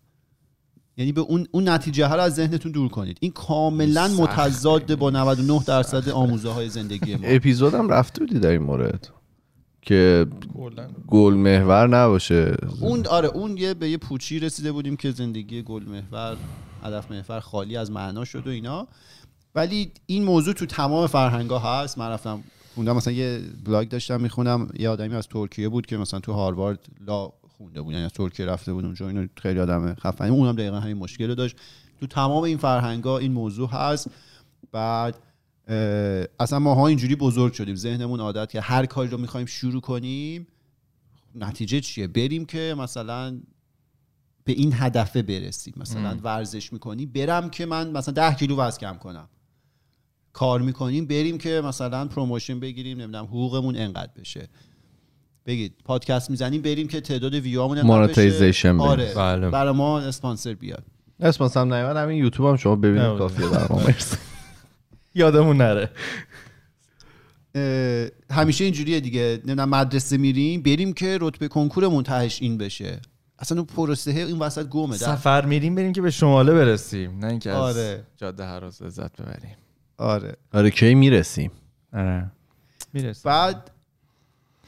یعنی 0.96 1.12
به 1.12 1.20
اون 1.20 1.46
اون 1.50 1.68
نتیجه 1.68 2.06
ها 2.06 2.14
رو 2.14 2.22
از 2.22 2.34
ذهنتون 2.34 2.72
دور 2.72 2.88
کنید. 2.88 3.18
این 3.20 3.32
کاملا 3.32 4.08
متضاد 4.08 4.94
با 4.94 5.10
99 5.10 5.64
درصد 5.66 6.08
آموزه 6.08 6.50
های 6.50 6.68
زندگی 6.68 7.16
ما. 7.16 7.22
اپیزودم 7.24 7.88
رفته 7.88 8.20
بودی 8.20 8.38
در 8.38 8.50
این 8.50 8.62
مورد. 8.62 9.08
که 9.82 10.26
گل 11.08 11.34
محور 11.34 11.86
نباشه. 11.86 12.56
اون 12.80 13.06
آره 13.06 13.28
اون 13.28 13.56
یه 13.56 13.74
به 13.74 13.90
یه 13.90 13.96
پوچی 13.96 14.38
رسیده 14.38 14.72
بودیم 14.72 14.96
که 14.96 15.10
زندگی 15.10 15.62
گل 15.62 15.82
محور 15.82 16.36
هدف 16.82 17.10
محور 17.10 17.40
خالی 17.40 17.76
از 17.76 17.90
معنا 17.90 18.24
شد 18.24 18.46
و 18.46 18.50
اینا. 18.50 18.88
ولی 19.54 19.92
این 20.06 20.24
موضوع 20.24 20.54
تو 20.54 20.66
تمام 20.66 21.06
فرهنگ 21.06 21.50
ها 21.50 21.82
هست. 21.82 21.98
من 21.98 22.10
رفتم 22.10 22.44
خوندم 22.74 22.96
مثلا 22.96 23.12
یه 23.12 23.40
بلاگ 23.64 23.88
داشتم 23.88 24.20
می‌خونم 24.20 24.68
یه 24.78 24.88
آدمی 24.88 25.14
از 25.14 25.28
ترکیه 25.28 25.68
بود 25.68 25.86
که 25.86 25.96
مثلا 25.96 26.20
تو 26.20 26.32
هاروارد 26.32 26.78
لا 27.06 27.32
خونده 27.58 27.82
بود 27.82 27.92
یعنی 27.92 28.04
از 28.04 28.12
ترکیه 28.12 28.46
رفته 28.46 28.72
بود 28.72 28.84
اونجا. 28.84 29.08
اینو 29.08 29.26
خیلی 29.36 29.60
آدم 29.60 29.94
خفنی. 29.94 30.28
اونم 30.28 30.56
دقیقا 30.56 30.80
همین 30.80 30.96
مشکل 30.96 31.28
رو 31.28 31.34
داشت. 31.34 31.56
تو 32.00 32.06
تمام 32.06 32.42
این 32.42 32.58
فرهنگ 32.58 33.04
ها 33.04 33.18
این 33.18 33.32
موضوع 33.32 33.70
هست. 33.70 34.10
بعد 34.72 35.16
اصلا 36.40 36.58
ماها 36.58 36.86
اینجوری 36.86 37.16
بزرگ 37.16 37.52
شدیم. 37.52 37.76
ذهنمون 37.76 38.20
عادت 38.20 38.50
که 38.50 38.60
هر 38.60 38.86
کاری 38.86 39.08
رو 39.08 39.18
می‌خوایم 39.18 39.46
شروع 39.46 39.80
کنیم 39.80 40.46
نتیجه 41.34 41.80
چیه؟ 41.80 42.06
بریم 42.06 42.44
که 42.44 42.74
مثلا 42.78 43.40
به 44.44 44.52
این 44.52 44.72
هدفه 44.74 45.22
برسیم. 45.22 45.74
مثلا 45.76 46.18
ورزش 46.22 46.72
می‌کنی 46.72 47.06
برم 47.06 47.50
که 47.50 47.66
من 47.66 47.90
مثلا 47.90 48.14
ده 48.14 48.34
کیلو 48.34 48.56
وزن 48.56 48.78
کم 48.78 48.94
کنم. 48.94 49.28
کار 50.32 50.60
می‌کنیم 50.60 51.06
بریم 51.06 51.38
که 51.38 51.62
مثلا 51.64 52.06
promotion 52.06 52.60
بگیریم 52.60 53.00
نمی‌دونم 53.00 53.24
حقوقمون 53.24 53.76
انقدر 53.76 54.12
بشه. 54.20 54.48
بگید 55.46 55.74
پادکست 55.84 56.30
می‌زنیم 56.30 56.62
بریم 56.62 56.88
که 56.88 57.00
تعداد 57.00 57.34
ویوامون 57.34 57.78
انقدر 57.78 58.06
بشه. 58.06 58.72
آره. 58.72 59.14
بله. 59.14 59.50
برای 59.50 59.74
ما 59.74 60.00
اسپانسر 60.00 60.54
بیاد. 60.54 60.84
اسمس 61.20 61.56
هم 61.56 61.74
نیومد 61.74 61.96
همین 61.96 62.16
یوتیوب 62.16 62.48
هم 62.48 62.56
شما 62.56 62.76
ببینید. 62.76 63.18
کافیه 63.18 63.48
برای 63.48 63.66
ما 63.70 63.76
مرسی. 63.76 64.16
یادمون 65.14 65.56
نره. 65.56 65.90
اه، 67.54 68.36
همیشه 68.36 68.64
اینجوریه 68.64 69.00
دیگه. 69.00 69.40
نمی‌دونم 69.44 69.68
مدرسه 69.68 70.16
میریم 70.16 70.62
بریم 70.62 70.92
که 70.92 71.18
رتبه 71.20 71.48
کنکورمون 71.48 72.02
تهش 72.02 72.42
این 72.42 72.58
بشه. 72.58 73.00
اصلا 73.38 73.58
اون 73.58 73.66
پروسه 73.66 74.10
این 74.10 74.38
وسط 74.38 74.68
گمه 74.68 74.98
در- 74.98 75.06
سفر 75.06 75.46
میریم 75.46 75.74
بریم 75.74 75.92
که 75.92 76.02
به 76.02 76.10
شماله 76.10 76.52
برسیم. 76.52 77.18
نه 77.18 77.26
اینکه 77.26 77.50
از 77.50 77.56
آره. 77.56 78.02
جاده 78.16 78.44
هراز 78.46 78.82
لذت 78.82 79.22
ببریم. 79.22 79.56
آره. 79.98 80.36
آره 80.52 80.70
کی 80.70 80.94
می‌رسیم؟ 80.94 81.50
آره. 81.92 82.30
می‌رسیم. 82.92 83.22
بعد 83.24 83.70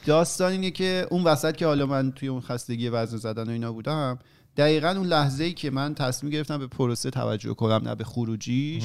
داستان 0.06 0.52
اینه 0.52 0.70
که 0.70 1.06
اون 1.10 1.24
وسط 1.24 1.56
که 1.56 1.66
حالا 1.66 1.86
من 1.86 2.12
توی 2.12 2.28
اون 2.28 2.40
خستگی 2.40 2.88
وزن 2.88 3.16
زدن 3.16 3.48
و 3.48 3.50
اینا 3.50 3.72
بودم 3.72 4.18
دقیقا 4.56 4.88
اون 4.88 5.06
لحظه 5.06 5.44
ای 5.44 5.52
که 5.52 5.70
من 5.70 5.94
تصمیم 5.94 6.32
گرفتم 6.32 6.58
به 6.58 6.66
پروسه 6.66 7.10
توجه 7.10 7.54
کنم 7.54 7.88
نه 7.88 7.94
به 7.94 8.04
خروجیش. 8.04 8.84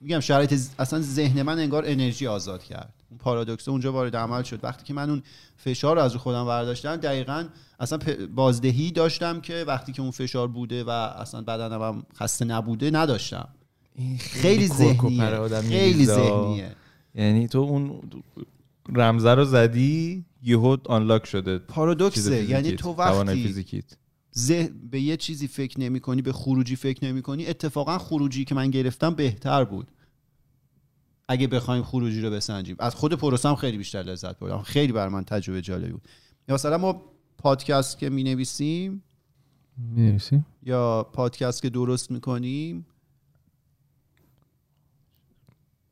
میگم 0.00 0.20
شرایط 0.20 0.54
اصلا 0.78 1.00
ذهن 1.00 1.42
من 1.42 1.58
انگار 1.58 1.82
انرژی 1.86 2.26
آزاد 2.26 2.62
کرد. 2.62 2.94
اون 3.10 3.18
پارادوکس 3.18 3.68
اونجا 3.68 3.92
وارد 3.92 4.16
عمل 4.16 4.42
شد. 4.42 4.60
وقتی 4.62 4.84
که 4.84 4.94
من 4.94 5.10
اون 5.10 5.22
فشار 5.56 5.96
رو 5.96 6.02
از 6.02 6.12
رو 6.12 6.18
خودم 6.18 6.46
برداشتم 6.46 6.96
دقیقا 6.96 7.48
اصلا 7.80 7.98
بازدهی 8.34 8.90
داشتم 8.90 9.40
که 9.40 9.64
وقتی 9.66 9.92
که 9.92 10.02
اون 10.02 10.10
فشار 10.10 10.48
بوده 10.48 10.84
و 10.84 10.90
اصلا 10.90 11.42
بدنم 11.42 11.82
هم 11.82 12.02
خسته 12.16 12.44
نبوده 12.44 12.90
نداشتم. 12.90 13.48
خیلی 14.18 14.68
ذهنیه. 14.68 15.60
خیلی. 15.60 16.04
ذهنیه. 16.06 16.76
یعنی 17.14 17.48
تو 17.48 17.58
اون 17.58 18.00
رمزه 18.88 19.34
رو 19.34 19.44
زدی 19.44 20.24
یهو 20.42 20.76
آنلاک 20.84 21.26
شده. 21.26 21.58
پارادوکسه. 21.58 22.44
یعنی 22.44 22.72
تو 22.72 22.90
وقتی 22.90 23.66
ذهن 24.36 24.88
به 24.90 25.00
یه 25.00 25.16
چیزی 25.16 25.48
فکر 25.48 25.80
نمی 25.80 26.00
کنی 26.00 26.22
به 26.22 26.32
خروجی 26.32 26.76
فکر 26.76 27.04
نمی 27.04 27.22
کنی 27.22 27.46
اتفاقا 27.46 27.98
خروجی 27.98 28.44
که 28.44 28.54
من 28.54 28.70
گرفتم 28.70 29.14
بهتر 29.14 29.64
بود. 29.64 29.90
اگه 31.28 31.46
بخوایم 31.46 31.82
خروجی 31.82 32.20
رو 32.20 32.30
بسنجیم. 32.30 32.76
از 32.78 32.94
خود 32.94 33.14
پروسه 33.14 33.48
هم 33.48 33.54
خیلی 33.54 33.78
بیشتر 33.78 34.02
لذت 34.02 34.38
بردم. 34.38 34.62
خیلی 34.62 34.92
بر 34.92 35.08
من 35.08 35.24
تجربه 35.24 35.62
جالبی 35.62 35.92
بود. 35.92 36.08
یا 36.48 36.54
مثلا 36.54 36.78
ما 36.78 37.02
پادکست 37.38 37.98
که 37.98 38.10
می 38.10 38.24
نویسیم 38.24 39.02
می‌نویسی؟ 39.78 40.44
یا 40.62 41.10
پادکست 41.12 41.62
که 41.62 41.70
درست 41.70 42.10
می‌کنیم. 42.10 42.86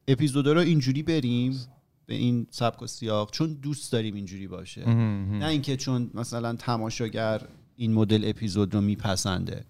اپیزودا 0.08 0.52
رو 0.52 0.60
اینجوری 0.60 1.02
بریم 1.02 1.60
به 2.06 2.14
این 2.14 2.46
سبک 2.50 2.82
و 2.82 2.86
سیاق. 2.86 3.30
چون 3.30 3.52
دوست 3.52 3.92
داریم 3.92 4.14
اینجوری 4.14 4.48
باشه. 4.48 4.88
نه 4.88 5.46
اینکه 5.46 5.76
چون 5.76 6.10
مثلا 6.14 6.56
تماشاگر 6.56 7.48
این 7.78 7.92
مدل 7.92 8.28
اپیزود 8.28 8.74
رو 8.74 8.80
میپسنده. 8.80 9.64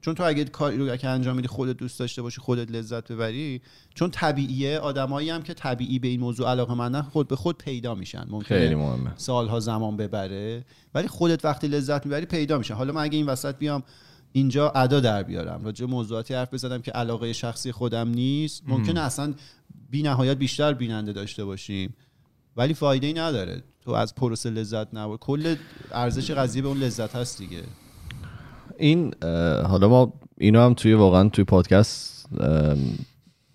چون 0.00 0.14
تو 0.14 0.22
اگه 0.22 0.44
کاری 0.44 0.76
رو 0.76 0.96
که 0.96 1.08
انجام 1.08 1.36
میدی 1.36 1.48
خودت 1.48 1.76
دوست 1.76 1.98
داشته 1.98 2.22
باشی 2.22 2.40
خودت 2.40 2.70
لذت 2.70 3.12
ببری 3.12 3.62
چون 3.94 4.10
طبیعیه 4.10 4.78
آدمایی 4.78 5.30
هم 5.30 5.42
که 5.42 5.54
طبیعی 5.54 5.98
به 5.98 6.08
این 6.08 6.20
موضوع 6.20 6.50
علاقه 6.50 6.74
مندن 6.74 7.02
خود 7.02 7.28
به 7.28 7.36
خود 7.36 7.58
پیدا 7.58 7.94
میشن. 7.94 8.26
ممکنه 8.30 8.58
خیلی 8.58 8.74
مهمه. 8.74 9.12
سالها 9.16 9.60
زمان 9.60 9.96
ببره 9.96 10.64
ولی 10.94 11.08
خودت 11.08 11.44
وقتی 11.44 11.68
لذت 11.68 12.06
می‌بری 12.06 12.26
پیدا 12.26 12.58
میشه 12.58 12.74
حالا 12.74 12.92
من 12.92 13.02
اگه 13.02 13.16
این 13.16 13.26
وسط 13.26 13.56
بیام 13.56 13.82
اینجا 14.32 14.70
ادا 14.70 15.00
در 15.00 15.22
بیارم. 15.22 15.64
راجع 15.64 15.86
موضوعاتی 15.86 16.34
حرف 16.34 16.54
بزنم 16.54 16.82
که 16.82 16.90
علاقه 16.90 17.32
شخصی 17.32 17.72
خودم 17.72 18.08
نیست. 18.08 18.62
ممکنه 18.66 19.00
اصلا 19.00 19.34
بی 19.90 20.02
نهایت 20.02 20.36
بیشتر 20.36 20.72
بیننده 20.72 21.12
داشته 21.12 21.44
باشیم. 21.44 21.94
ولی 22.56 22.74
فایده 22.74 23.06
ای 23.06 23.12
نداره. 23.12 23.62
تو 23.86 23.92
از 23.92 24.14
پروسه 24.14 24.50
لذت 24.50 24.94
نبر 24.94 25.16
کل 25.16 25.54
ارزش 25.92 26.30
قضیه 26.30 26.62
به 26.62 26.68
اون 26.68 26.78
لذت 26.78 27.16
هست 27.16 27.38
دیگه. 27.38 27.62
این 28.78 29.14
حالا 29.64 29.88
ما 29.88 30.12
اینو 30.38 30.60
هم 30.60 30.74
توی 30.74 30.94
واقعا 30.94 31.28
توی 31.28 31.44
پادکست 31.44 32.26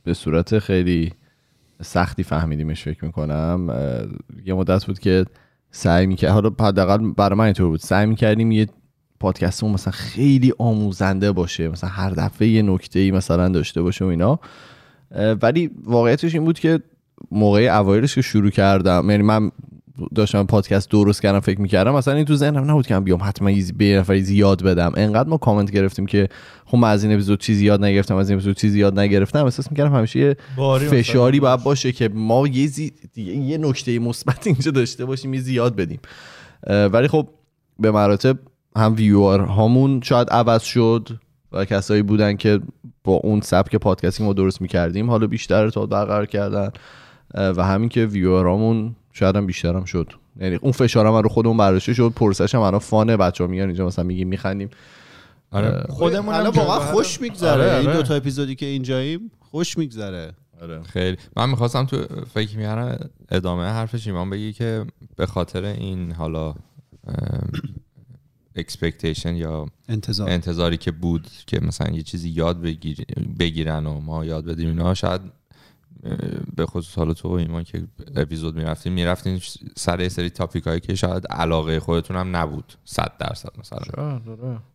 به 0.04 0.14
صورت 0.14 0.60
خیلی 0.60 1.14
سختی 1.82 2.24
فهمیدیمش 2.24 2.84
فکر 2.84 3.06
می‌کنم. 3.06 3.70
یه 4.46 4.54
مدت 4.54 4.86
بود 4.86 5.00
که 5.00 5.26
سعی 5.72 6.06
می‌کرد 6.06 6.32
حالا 6.32 6.52
حداقل 6.60 7.12
برای 7.12 7.40
من 7.40 7.46
اینطور 7.46 7.68
بود. 7.68 7.80
سعی 7.80 8.06
می‌کردیم 8.06 8.52
یه 8.52 8.68
پادکستمون 9.20 9.74
مثلا 9.74 9.92
خیلی 9.92 10.54
آموزنده 10.58 11.32
باشه 11.32 11.68
مثلا 11.68 11.90
هر 11.90 12.10
دفعه 12.10 12.48
یه 12.48 12.62
نکته 12.62 13.00
ای 13.00 13.12
مثلا 13.12 13.50
داشته 13.50 13.82
باشه 13.82 14.06
و 14.06 14.08
اینا. 14.08 14.40
ولی 15.42 15.72
واقعیتش 15.84 16.34
این 16.34 16.46
بود 16.46 16.60
که 16.60 16.80
موقع 17.32 17.80
اوایلش 17.80 18.16
که 18.16 18.22
شروع 18.22 18.50
کردم 18.50 19.10
یعنی 19.10 19.24
من 19.24 19.52
داشتم 20.16 20.44
پادکست 20.44 20.90
درست 20.90 21.22
کردم 21.22 21.40
فکر 21.40 21.62
می‌کردم. 21.62 21.96
مثلا 21.96 22.14
این 22.14 22.26
تو 22.26 22.36
ذهنم 22.36 22.72
نبود 22.72 22.88
که 22.88 22.94
من 22.94 23.04
بیام 23.04 23.20
حتما 23.24 23.52
به 23.78 23.86
یه 23.86 24.00
نفری 24.00 24.22
زیاد 24.22 24.64
بدم. 24.64 24.92
انقدر 24.96 25.30
ما 25.30 25.38
کامنت 25.38 25.72
گرفتیم 25.72 26.06
که 26.06 26.30
خب 26.66 26.78
من 26.78 26.90
از 26.90 27.04
این 27.04 27.14
اپیزود 27.14 27.40
چیزی 27.40 27.66
یاد 27.66 27.84
نگرفتم 27.86 28.16
از 28.16 28.30
این 28.30 28.38
اپیزود 28.38 28.56
چیزی 28.56 28.80
یاد 28.80 29.00
نگرفتم. 29.00 29.46
احساس 29.46 29.72
می‌کردم 29.72 29.96
همیشه 29.96 30.20
یه 30.20 30.38
فشاری 30.78 31.40
باید 31.40 31.64
باشه 31.64 31.92
که 31.92 32.10
ما 32.10 32.48
یه 32.48 32.68
زی... 32.68 32.92
یه 33.16 33.58
نکته 33.58 34.00
مثبت 34.00 34.48
اینجا 34.48 34.72
داشته 34.72 35.06
باشیم 35.06 35.34
یه 35.34 35.42
زیاد 35.42 35.76
بدیم. 35.76 36.00
ولی 36.68 37.08
خب 37.08 37.28
به 37.80 37.92
مراتب 37.92 38.38
هم 38.76 38.96
ویور 38.96 39.40
هامون 39.40 40.02
شاید 40.04 40.30
عوض 40.30 40.64
شد 40.64 41.10
و 41.52 41.66
کسایی 41.66 42.02
بودن 42.02 42.36
که 42.36 42.60
با 43.04 43.14
اون 43.14 43.42
سبک 43.42 43.76
پادکستی 43.76 44.24
ما 44.24 44.34
درست 44.34 44.62
می‌کردیم 44.62 45.10
حالا 45.10 45.28
بیشتر 45.28 45.62
ارتباط 45.62 45.90
برقرار 45.90 46.26
کردن. 46.26 46.70
و 47.34 47.64
همین 47.64 47.90
که 47.90 48.06
ویورامون 48.06 48.96
شاید 49.14 49.36
هم 49.36 49.46
بیشتر 49.46 49.76
هم 49.76 49.86
شد. 49.86 50.14
یعنی 50.40 50.56
اون 50.56 50.72
فشار 50.72 51.08
هم 51.08 51.14
رو 51.14 51.30
خودمون 51.30 51.58
برداشته 51.58 51.94
شد 51.94 52.14
پرسش 52.16 52.56
هم 52.56 52.62
الان 52.62 52.80
fun 52.80 53.08
ه 53.08 53.18
بچه 53.18 53.44
ها 53.44 53.50
میگن 53.50 53.64
اینجا 53.64 53.88
مثلا 53.88 54.06
میگیم 54.06 54.28
میخندیم. 54.28 54.70
آره. 55.52 55.86
خودمون 55.90 56.36
الان 56.36 56.54
واقعا 56.54 56.80
خوش 56.80 57.22
میگذره. 57.22 57.52
آره، 57.52 57.78
این 57.78 57.88
آره. 57.88 57.98
دو 57.98 58.04
تا 58.04 58.16
اپیزودی 58.16 58.56
که 58.56 58.66
اینجاییم 58.66 59.32
خوش 59.40 59.78
میگذره. 59.78 60.32
خیلی. 60.84 61.18
من 61.38 61.50
می‌خواستم 61.50 61.86
تو 61.86 61.98
فکر 62.34 62.58
میارم 62.58 63.10
ادامه 63.30 63.64
حرفش 63.64 64.08
ایمان 64.08 64.30
بگی 64.30 64.54
که 64.54 64.86
به 65.16 65.26
خاطر 65.26 65.64
این 65.64 66.12
حالا 66.12 66.56
expectation 68.56 69.36
یا 69.36 69.68
انتظار. 69.90 70.30
انتظاری 70.30 70.78
که 70.78 70.92
بود 70.92 71.28
که 71.48 71.60
مثلا 71.60 71.96
یه 71.96 72.04
چیزی 72.04 72.30
یاد 72.30 72.62
بگیر 72.62 73.06
بگیرن 73.40 73.86
و 73.86 74.00
ما 74.00 74.26
یاد 74.26 74.46
بدیم 74.46 74.68
اینا 74.68 74.94
شاید 74.94 75.22
به 76.56 76.66
خصوص 76.66 76.98
حالا 76.98 77.14
تو 77.14 77.30
و 77.30 77.32
ایمان 77.32 77.64
که 77.64 77.84
اپیزود 78.16 78.56
می‌رفتین 78.56 78.94
می‌رفتین 78.94 79.42
سر 79.76 80.00
یه 80.00 80.10
سری 80.10 80.30
تاپیک 80.30 80.64
هایی 80.64 80.80
که 80.80 80.96
شاید 80.96 81.28
علاقه 81.28 81.80
خودتون 81.80 82.18
هم 82.18 82.36
نبود 82.36 82.74
صد 82.86 83.12
درصد 83.20 83.50
مثلا. 83.60 84.20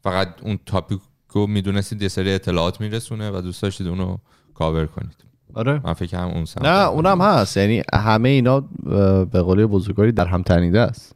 فقط 0.03 0.29
اون 0.43 0.59
تاپیک 0.67 1.01
رو 1.31 1.47
می‌دونستید 1.47 2.03
یه 2.03 2.09
سری 2.09 2.33
اطلاعات 2.33 2.81
میرسونه 2.81 3.31
و 3.31 3.41
دوست 3.41 3.63
داشتید 3.63 3.87
اونو 3.87 4.17
کاور 4.55 4.87
کنید. 4.87 5.17
آره. 5.55 5.81
من 5.85 5.93
فکر 5.93 6.11
کنم 6.11 6.29
اون 6.29 6.45
سمت 6.45 6.65
نه 6.65 6.87
اونم 6.87 7.21
هست. 7.21 7.57
یعنی 7.57 7.83
همه 7.95 8.29
اینا 8.29 8.61
به 9.25 9.43
قول 9.43 9.67
بزرگواری 9.67 10.13
در 10.13 10.27
هم 10.27 10.43
تنیده 10.43 10.81
است. 10.81 11.15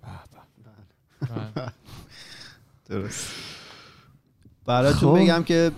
درست. 2.88 3.30
براتون 4.66 5.14
خب. 5.14 5.22
بگم 5.22 5.42
که 5.42 5.70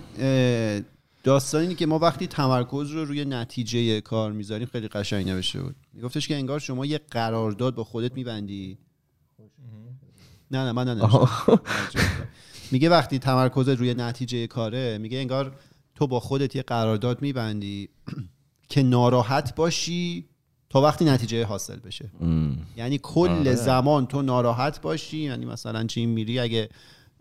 داستان 1.23 1.61
اینه 1.61 1.75
که 1.75 1.85
ما 1.85 1.99
وقتی 1.99 2.27
تمرکز 2.27 2.91
رو 2.91 3.05
روی 3.05 3.25
نتیجه 3.25 4.01
کار 4.01 4.31
می‌ذاریم 4.31 4.67
خیلی 4.67 4.87
قشنگ 4.87 5.29
نوشته 5.29 5.61
بود. 5.61 5.75
میگفتش 5.93 6.27
که 6.27 6.35
انگار 6.35 6.59
شما 6.59 6.85
یه 6.85 6.97
قرارداد 7.11 7.75
با 7.75 7.83
خودت 7.83 8.13
میبندی. 8.13 8.77
نه 10.51 10.65
نه 10.65 10.71
من 10.71 10.87
نه 10.87 11.27
میگه 12.71 12.89
وقتی 12.89 13.19
تمرکزت 13.19 13.69
روی 13.69 13.93
نتیجه 13.93 14.47
کاره 14.47 14.97
میگه 14.97 15.17
انگار 15.17 15.55
تو 15.95 16.07
با 16.07 16.19
خودت 16.19 16.55
یه 16.55 16.61
قرارداد 16.61 17.21
میبندی 17.21 17.89
که 18.69 18.83
ناراحت 18.83 19.55
باشی 19.55 20.25
تا 20.69 20.81
وقتی 20.81 21.05
نتیجه 21.05 21.45
حاصل 21.45 21.79
بشه. 21.79 22.11
یعنی 22.77 22.99
کل 23.03 23.55
زمان 23.55 24.05
تو 24.05 24.21
ناراحت 24.21 24.81
باشی 24.81 25.17
یعنی 25.17 25.45
مثلا 25.45 25.83
چین 25.83 26.09
میری 26.09 26.39
اگه 26.39 26.69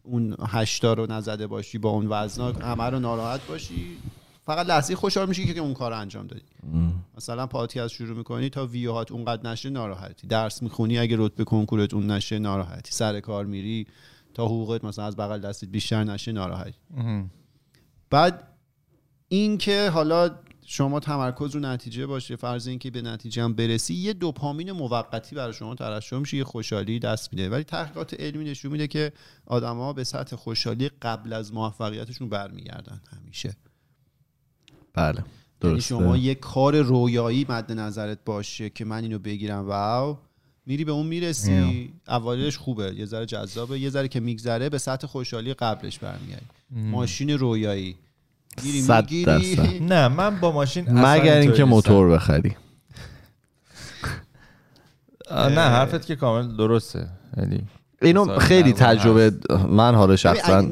اون 0.02 0.36
هشتا 0.48 0.92
رو 0.92 1.12
نزده 1.12 1.46
باشی 1.46 1.78
با 1.78 1.90
اون 1.90 2.06
وزنا 2.10 2.52
همه 2.52 2.84
رو 2.84 2.98
ناراحت 3.00 3.46
باشی. 3.46 3.96
فقط 4.44 4.66
لحظه 4.66 4.96
خوشحال 4.96 5.28
میشی 5.28 5.54
که 5.54 5.60
اون 5.60 5.74
کار 5.74 5.90
رو 5.90 5.98
انجام 5.98 6.26
دادی. 6.26 6.42
مثلا 7.16 7.46
پادکست 7.46 7.94
شروع 7.94 8.16
می‌کنی 8.16 8.48
تا 8.48 8.66
ویوهات 8.66 9.12
اونقدر 9.12 9.50
نشه 9.50 9.70
ناراحتی. 9.70 10.26
درس 10.26 10.62
می‌خونی 10.62 10.98
اگه 10.98 11.16
رتبه 11.18 11.44
کنکورت 11.44 11.94
اون 11.94 12.10
نشه 12.10 12.38
ناراحتی. 12.38 12.92
سر 12.92 13.20
کار 13.20 13.46
میری 13.46 13.86
تا 14.34 14.46
حقوقت 14.46 14.84
مثلا 14.84 15.04
از 15.04 15.16
بغل 15.16 15.40
دستت 15.40 15.68
بیشتر 15.68 16.04
نشه 16.04 16.32
ناراحتی. 16.32 16.78
بعد 18.10 18.48
این 19.28 19.58
که 19.58 19.90
حالا 19.90 20.30
شما 20.74 21.00
تمرکز 21.00 21.54
رو 21.54 21.60
نتیجه 21.60 22.06
باشه 22.06 22.36
فرض 22.36 22.68
اینکه 22.68 22.90
به 22.90 23.02
نتیجه 23.02 23.42
هم 23.42 23.54
برسی 23.54 23.94
یه 23.94 24.12
دوپامین 24.12 24.72
موقتی 24.72 25.36
برای 25.36 25.52
شما 25.52 25.74
ترشح 25.74 26.16
میشه 26.16 26.36
یه 26.36 26.44
خوشحالی 26.44 26.98
دست 26.98 27.32
میده. 27.32 27.48
ولی 27.48 27.64
تحقیقات 27.64 28.20
علمی 28.20 28.44
نشون 28.44 28.72
میده 28.72 28.86
که 28.86 29.12
آدما 29.46 29.92
به 29.92 30.04
سطح 30.04 30.36
خوشحالی 30.36 30.90
قبل 31.02 31.32
از 31.32 31.54
موفقیتشون 31.54 32.28
برمیگردن 32.28 33.00
همیشه. 33.16 33.56
بله 34.94 35.14
یعنی 35.14 35.26
درسته 35.60 35.88
شما 35.88 36.16
یه 36.16 36.34
کار 36.34 36.80
رویایی 36.80 37.46
مد 37.48 37.72
نظرت 37.72 38.18
باشه 38.24 38.70
که 38.70 38.84
من 38.84 39.02
اینو 39.02 39.18
بگیرم 39.18 39.66
واو. 39.66 40.18
میری 40.66 40.84
به 40.84 40.92
اون 40.92 41.06
می‌رسی 41.06 41.92
اولش 42.08 42.56
خوبه. 42.56 42.94
یه 42.94 43.06
ذره 43.06 43.26
جذابه 43.26 43.80
یه 43.80 43.90
ذره 43.90 44.08
که 44.08 44.20
میگذره 44.20 44.68
به 44.68 44.78
سطح 44.78 45.06
خوشحالی 45.06 45.54
قبلش 45.54 45.98
برمیگردی. 45.98 46.46
ماشین 46.70 47.30
رویایی. 47.30 47.96
صد 48.60 49.02
می‌گیری. 49.02 49.24
درصد. 49.24 49.82
نه 49.82 50.08
من 50.08 50.40
با 50.40 50.52
ماشین 50.52 50.88
اصلا 50.88 51.12
مگر 51.12 51.36
اینکه. 51.36 51.64
موتور 51.64 52.10
بخری. 52.10 52.56
نه 55.30 55.60
حرفت 55.60 56.06
که 56.06 56.16
کامل 56.16 56.56
درسته. 56.56 57.08
یعنی 57.36 57.62
اینو 58.02 58.38
خیلی 58.38 58.72
تجربه 58.72 59.32
من 59.68 59.94
حالا 59.94 60.16
شخصا 60.16 60.66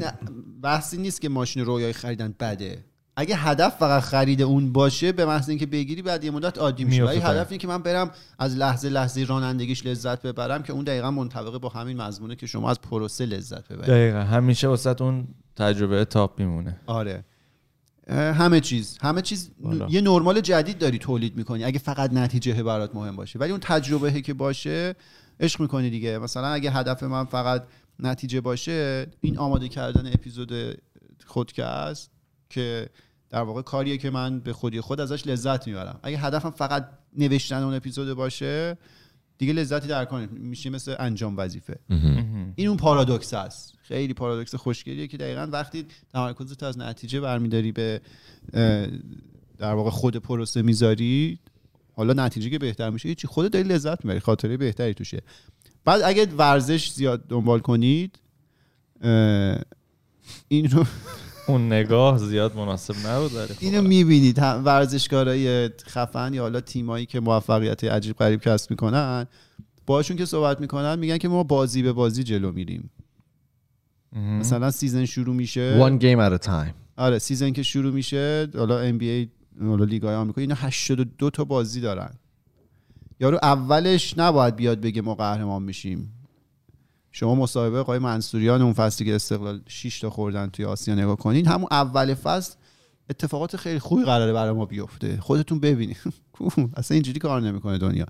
بحثی 0.62 0.96
نیست 0.96 1.20
که 1.20 1.28
ماشین 1.28 1.64
رویایی 1.64 1.92
خریدن 1.92 2.34
بده. 2.40 2.84
اگه 3.16 3.36
هدف 3.36 3.76
فقط 3.76 4.02
خرید 4.02 4.42
اون 4.42 4.72
باشه 4.72 5.12
به 5.12 5.26
محض 5.26 5.48
اینکه 5.48 5.66
بگیری 5.66 6.02
بعد 6.02 6.24
یه 6.24 6.30
مدت 6.30 6.58
عادی 6.58 6.84
میشه. 6.84 7.04
ولی. 7.04 7.18
هدف 7.20 7.46
اینه 7.50 7.58
که 7.58 7.68
من 7.68 7.82
برم 7.82 8.10
از 8.38 8.56
لحظه 8.56 8.88
لحظه 8.88 9.24
رانندگیش 9.24 9.86
لذت 9.86 10.22
ببرم 10.22 10.62
که 10.62 10.72
اون 10.72 10.84
دقیقا 10.84 11.10
منطبقه 11.10 11.58
با 11.58 11.68
همین 11.68 12.02
مضمونه 12.02 12.36
که 12.36 12.46
شما 12.46 12.70
از 12.70 12.80
پروسه 12.80 13.26
لذت 13.26 13.68
ببرید. 13.68 13.90
دقیقا. 13.90 14.18
همیشه 14.18 14.68
واسه 14.68 15.02
اون 15.02 15.28
تجربه 15.56 16.04
تاپ 16.04 16.38
میمونه. 16.38 16.80
آره. 16.86 17.24
همه 18.10 18.60
چیز. 18.60 18.98
همه 19.02 19.22
چیز 19.22 19.50
والا. 19.60 19.86
یه 19.90 20.00
نرمال 20.00 20.40
جدید 20.40 20.78
داری 20.78 20.98
تولید 20.98 21.36
می‌کنی. 21.36 21.64
اگه 21.64 21.78
فقط 21.78 22.12
نتیجه 22.12 22.62
برات 22.62 22.94
مهم 22.94 23.16
باشه. 23.16 23.38
ولی 23.38 23.50
اون 23.50 23.60
تجربه 23.60 24.22
که 24.22 24.34
باشه 24.34 24.94
عشق 25.40 25.60
می‌کنی 25.60 25.90
دیگه. 25.90 26.18
مثلا 26.18 26.48
اگه 26.48 26.70
هدف 26.70 27.02
من 27.02 27.24
فقط 27.24 27.66
نتیجه 27.98 28.40
باشه 28.40 29.06
این 29.20 29.38
آماده 29.38 29.68
کردن 29.68 30.06
اپیزود 30.06 30.52
خودکست 31.26 32.10
که 32.50 32.88
در 33.30 33.42
واقع 33.42 33.62
کاریه 33.62 33.98
که 33.98 34.10
من 34.10 34.40
به 34.40 34.52
خودی 34.52 34.80
خود 34.80 35.00
ازش 35.00 35.26
لذت 35.26 35.66
می‌برم. 35.66 36.00
اگه 36.02 36.18
هدفم 36.18 36.50
فقط 36.50 36.88
نوشتن 37.16 37.62
اون 37.62 37.74
اپیزود 37.74 38.14
باشه 38.14 38.78
دیگه 39.40 39.52
لذتی 39.52 39.88
در 39.88 40.04
کار 40.04 40.26
میشه 40.26 40.70
مثل 40.70 40.94
انجام 40.98 41.34
وظیفه. 41.36 41.78
این 42.56 42.68
اون 42.68 42.76
پارادوکس 42.76 43.34
است. 43.34 43.78
خیلی 43.82 44.14
پارادوکس 44.14 44.54
خوشگلیه 44.54 45.06
که 45.06 45.16
دقیقا 45.16 45.48
وقتی 45.52 45.86
تمرکزت 46.12 46.62
از 46.62 46.78
نتیجه 46.78 47.20
برمیداری 47.20 47.72
به 47.72 48.00
در 49.58 49.74
واقع 49.74 49.90
خود 49.90 50.16
پروسه 50.16 50.62
می‌ذاری 50.62 51.38
حالا 51.92 52.12
نتیجه 52.12 52.50
که 52.50 52.58
بهتر 52.58 52.90
میشه 52.90 53.08
هیچی. 53.08 53.26
خودت 53.26 53.52
داری 53.52 53.68
لذت 53.68 54.04
می‌بری 54.04 54.20
خاطره 54.20 54.56
بهتری 54.56 54.94
توشه. 54.94 55.22
بعد 55.84 56.02
اگه 56.04 56.26
ورزش 56.26 56.90
زیاد 56.90 57.26
دنبال 57.28 57.60
کنید 57.60 58.18
این 60.48 60.70
رو 60.70 60.86
اون 61.46 61.66
نگاه 61.66 62.18
زیاد 62.18 62.56
مناسب 62.56 63.06
نبود 63.06 63.34
ولی 63.34 63.46
خب. 63.46 63.54
اینو 63.60 63.82
می‌بینید. 63.82 64.38
ورزشکارای 64.38 65.68
خفن 65.68 66.34
یا 66.34 66.42
حالا 66.42 66.60
تیمایی 66.60 67.06
که 67.06 67.20
موفقیت 67.20 67.84
عجیب 67.84 68.16
غریب 68.16 68.40
کسب 68.40 68.70
می‌کنن 68.70 69.26
باشون 69.86 70.16
که 70.16 70.24
صحبت 70.24 70.60
می‌کنن 70.60 70.98
میگن 70.98 71.18
که 71.18 71.28
ما 71.28 71.42
بازی 71.42 71.82
به 71.82 71.92
بازی 71.92 72.22
جلو 72.22 72.52
میریم. 72.52 72.90
مثلا 74.12 74.70
season 74.70 75.04
شروع 75.04 75.34
میشه. 75.34 75.88
One 75.88 76.02
game 76.02 76.18
at 76.30 76.42
a 76.42 76.46
time. 76.46 76.74
آره 76.96 77.18
season 77.18 77.50
که 77.50 77.62
شروع 77.62 77.94
میشه 77.94 78.48
حالا 78.54 78.78
NBA 78.78 79.28
حالا 79.60 79.84
لیگ 79.84 80.02
های 80.02 80.14
آمریکا 80.14 80.40
اینا 80.40 80.54
82 80.54 81.30
تا 81.30 81.44
بازی 81.44 81.80
دارن. 81.80 82.10
یارو 83.20 83.38
اولش 83.42 84.14
نباید 84.18 84.56
بیاد 84.56 84.80
بگه 84.80 85.02
ما 85.02 85.14
قهرمان 85.14 85.62
میشیم. 85.62 86.12
شما 87.12 87.34
مصاحبه 87.34 87.78
آقای 87.78 87.98
منصوریان 87.98 88.62
اون 88.62 88.72
فصلی 88.72 89.06
که 89.06 89.14
استقلال 89.14 89.60
6 89.66 90.00
تا 90.00 90.10
خوردن 90.10 90.46
توی 90.46 90.64
آسیا 90.64 90.94
نگاه 90.94 91.16
کنین 91.16 91.46
همون 91.46 91.68
اول 91.70 92.14
فصل 92.14 92.54
اتفاقات 93.10 93.56
خیلی 93.56 93.78
خوبی 93.78 94.04
قراره 94.04 94.32
برای 94.32 94.52
ما 94.52 94.66
بیفته. 94.66 95.20
خودتون 95.20 95.60
ببینید 95.60 95.96
اصلا 96.76 96.94
اینجوری 96.94 97.18
کار 97.18 97.40
نمی‌کنه 97.40 97.78
دنیا. 97.78 98.06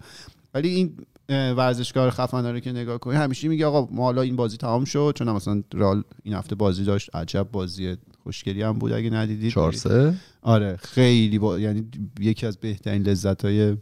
ولی 0.54 0.68
این 0.68 0.96
ورزشکار 1.28 2.10
خفن 2.10 2.46
رو 2.46 2.60
که 2.60 2.72
نگاه 2.72 2.98
کنی 2.98 3.16
همیشه 3.16 3.48
میگه 3.48 3.66
آقا 3.66 3.94
ما 3.94 4.02
حالا 4.02 4.22
این 4.22 4.36
بازی 4.36 4.56
تمام 4.56 4.84
شد 4.84 5.14
چون 5.16 5.30
مثلا 5.30 5.62
رال 5.74 6.02
این 6.22 6.34
هفته 6.34 6.54
بازی 6.54 6.84
داشت. 6.84 7.16
عجب 7.16 7.48
بازی 7.52 7.96
خوشگلی 8.22 8.62
هم 8.62 8.78
بود 8.78 8.92
اگه 8.92 9.10
ندیدید. 9.10 9.52
چهار 9.52 9.72
سه؟ 9.72 10.14
آره 10.42 10.76
خیلی 10.76 11.38
با... 11.38 11.58
یعنی 11.58 11.88
یکی 12.20 12.46
از 12.46 12.56
بهترین 12.56 13.02
لذت 13.02 13.44
های. 13.44 13.76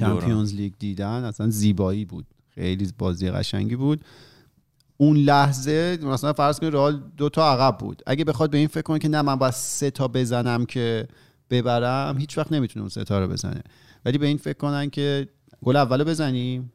چمپیونز 0.00 0.54
لیگ 0.54 0.72
دیدن 0.78 1.24
اصلا 1.24 1.50
زیبایی 1.50 2.04
بود. 2.04 2.26
خیلی 2.58 2.92
بازی 2.98 3.30
قشنگی 3.30 3.76
بود. 3.76 4.04
اون 4.96 5.16
لحظه 5.16 5.98
مثلا 6.02 6.32
فرض 6.32 6.60
کنید 6.60 6.72
رئال 6.72 7.02
دو 7.16 7.28
تا 7.28 7.52
عقب 7.52 7.78
بود. 7.78 8.02
اگه 8.06 8.24
بخواد 8.24 8.50
به 8.50 8.58
این 8.58 8.66
فکر 8.66 8.82
کنه 8.82 8.98
که 8.98 9.08
نه 9.08 9.22
من 9.22 9.36
باید 9.36 9.52
سه 9.52 9.90
تا 9.90 10.08
بزنم 10.08 10.66
که 10.66 11.08
ببرم 11.50 12.18
هیچ 12.18 12.38
وقت 12.38 12.52
نمی‌تونه 12.52 12.82
اون 12.82 12.88
سه 12.88 13.04
تا 13.04 13.20
رو 13.20 13.28
بزنه. 13.28 13.62
ولی 14.04 14.18
به 14.18 14.26
این 14.26 14.36
فکر 14.36 14.56
کنن 14.58 14.90
که 14.90 15.28
گل 15.64 15.76
اولو 15.76 16.04
بزنیم 16.04 16.72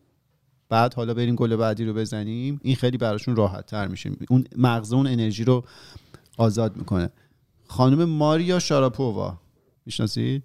بعد 0.70 0.94
حالا 0.94 1.14
بریم 1.14 1.36
گل 1.36 1.56
بعدی 1.56 1.86
رو 1.86 1.94
بزنیم 1.94 2.60
این 2.64 2.76
خیلی 2.76 2.98
براشون 2.98 3.36
راحت 3.36 3.66
تر 3.66 3.88
میشه. 3.88 4.12
اون 4.30 4.46
مغز 4.58 4.94
اون 4.94 5.08
انرژی 5.08 5.44
رو 5.44 5.64
آزاد 6.38 6.78
می‌کنه. 6.78 7.10
خانم 7.68 8.06
ماریا 8.06 8.60
شاراپووا 8.60 9.40
می‌شناسید؟ 9.86 10.44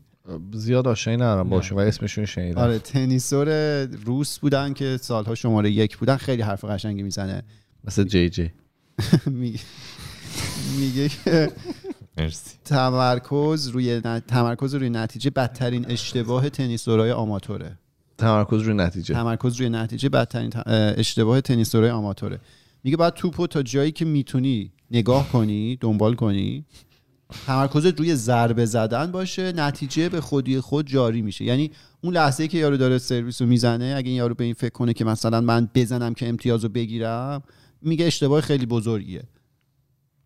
زیاد 0.53 0.89
آشنایی 0.89 1.17
ندارم 1.17 1.49
باشون 1.49 1.79
و 1.79 1.81
اسمشون 1.81 2.25
شنیدم. 2.25 2.59
آره 2.59 2.79
تنیسور 2.79 3.85
روس 3.85 4.39
بودن 4.39 4.73
که 4.73 4.97
سالها 5.03 5.35
شماره 5.35 5.71
یک 5.71 5.97
بودن 5.97 6.17
خیلی 6.17 6.43
حرف 6.43 6.65
قشنگی 6.65 7.03
می‌زنه. 7.03 7.43
مثل 7.85 8.05
جی 8.05 8.31
جی. 8.31 8.51
میگه 10.79 11.09
که 11.09 11.53
مرسی. 12.19 12.57
تمرکز 12.65 13.69
روی 13.69 14.01
تمرکز 14.29 14.75
روی 14.75 14.91
نتیجه 14.91 15.31
بدترین 15.31 15.87
اشتباه 15.89 16.49
تنیسورای 16.49 17.13
آماتوره. 17.13 17.79
تمرکز 18.19 18.63
روی 18.63 18.75
نتیجه. 18.75 19.15
تمرکز 19.15 19.57
روی 19.57 19.69
نتیجه 19.69 20.09
بدترین 20.09 20.53
اشتباه 20.67 21.41
تنیسورای 21.41 21.91
آماتوره. 21.91 22.41
میگه 22.85 22.97
باید 22.97 23.15
توپو 23.15 23.47
تا 23.47 23.63
جایی 23.63 23.93
که 23.93 24.05
می‌تونی 24.05 24.73
نگاه 24.91 25.29
کنی 25.33 25.77
دنبال 25.77 26.15
کنی 26.15 26.65
تمرکزت 27.47 27.99
روی 27.99 28.15
ضربه 28.15 28.65
زدن 28.65 29.13
باشه 29.13 29.53
نتیجه 29.53 30.09
به 30.09 30.21
خودی 30.21 30.61
خود 30.61 30.87
جاری 30.87 31.23
میشه. 31.23 31.45
یعنی 31.45 31.71
اون 32.01 32.15
لحظه 32.15 32.49
که 32.49 32.59
یارو 32.59 32.77
داره 32.77 32.99
سرویس 32.99 33.43
رو 33.43 33.49
می‌زنه 33.49 33.95
اگه 33.97 34.09
این 34.09 34.17
یارو 34.17 34.35
به 34.35 34.45
این 34.45 34.55
فکر 34.55 34.73
کنه 34.73 34.93
که 34.93 35.05
مثلا 35.05 35.41
من 35.41 35.69
بزنم 35.75 36.15
که 36.15 36.29
امتیاز 36.29 36.63
رو 36.63 36.69
بگیرم 36.69 37.43
میگه 37.83 38.07
اشتباه 38.07 38.41
خیلی 38.41 38.67
بزرگیه. 38.67 39.23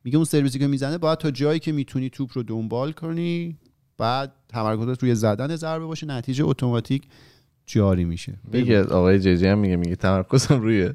میگه 0.05 0.17
اون 0.17 0.25
سرویسی 0.25 0.59
که 0.59 0.67
می‌زنه 0.67 0.99
باید 0.99 1.19
تا 1.19 1.31
جایی 1.31 1.61
که 1.61 1.73
می‌تونی 1.73 2.11
توپ 2.11 2.31
رو 2.35 2.43
دنبال 2.43 2.93
کنی 2.93 3.57
بعد 3.99 4.33
تمرکزت 4.49 5.03
روی 5.03 5.15
زدن 5.15 5.57
ضربه 5.57 5.85
باشه 5.85 6.07
نتیجه 6.07 6.45
اتوماتیک 6.45 7.03
جاری 7.67 8.05
میشه. 8.05 8.35
میگه 8.53 8.83
آقای 8.83 9.21
جی 9.21 9.37
جی 9.37 9.47
هم 9.47 9.59
میگه 9.59 9.77
میگه 9.77 9.97
تمرکزم 9.97 10.61
روی 10.61 10.91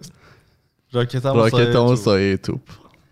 راکت 0.92 1.26
هم. 1.26 1.96
سایه 1.96 2.38
توپ. 2.38 2.62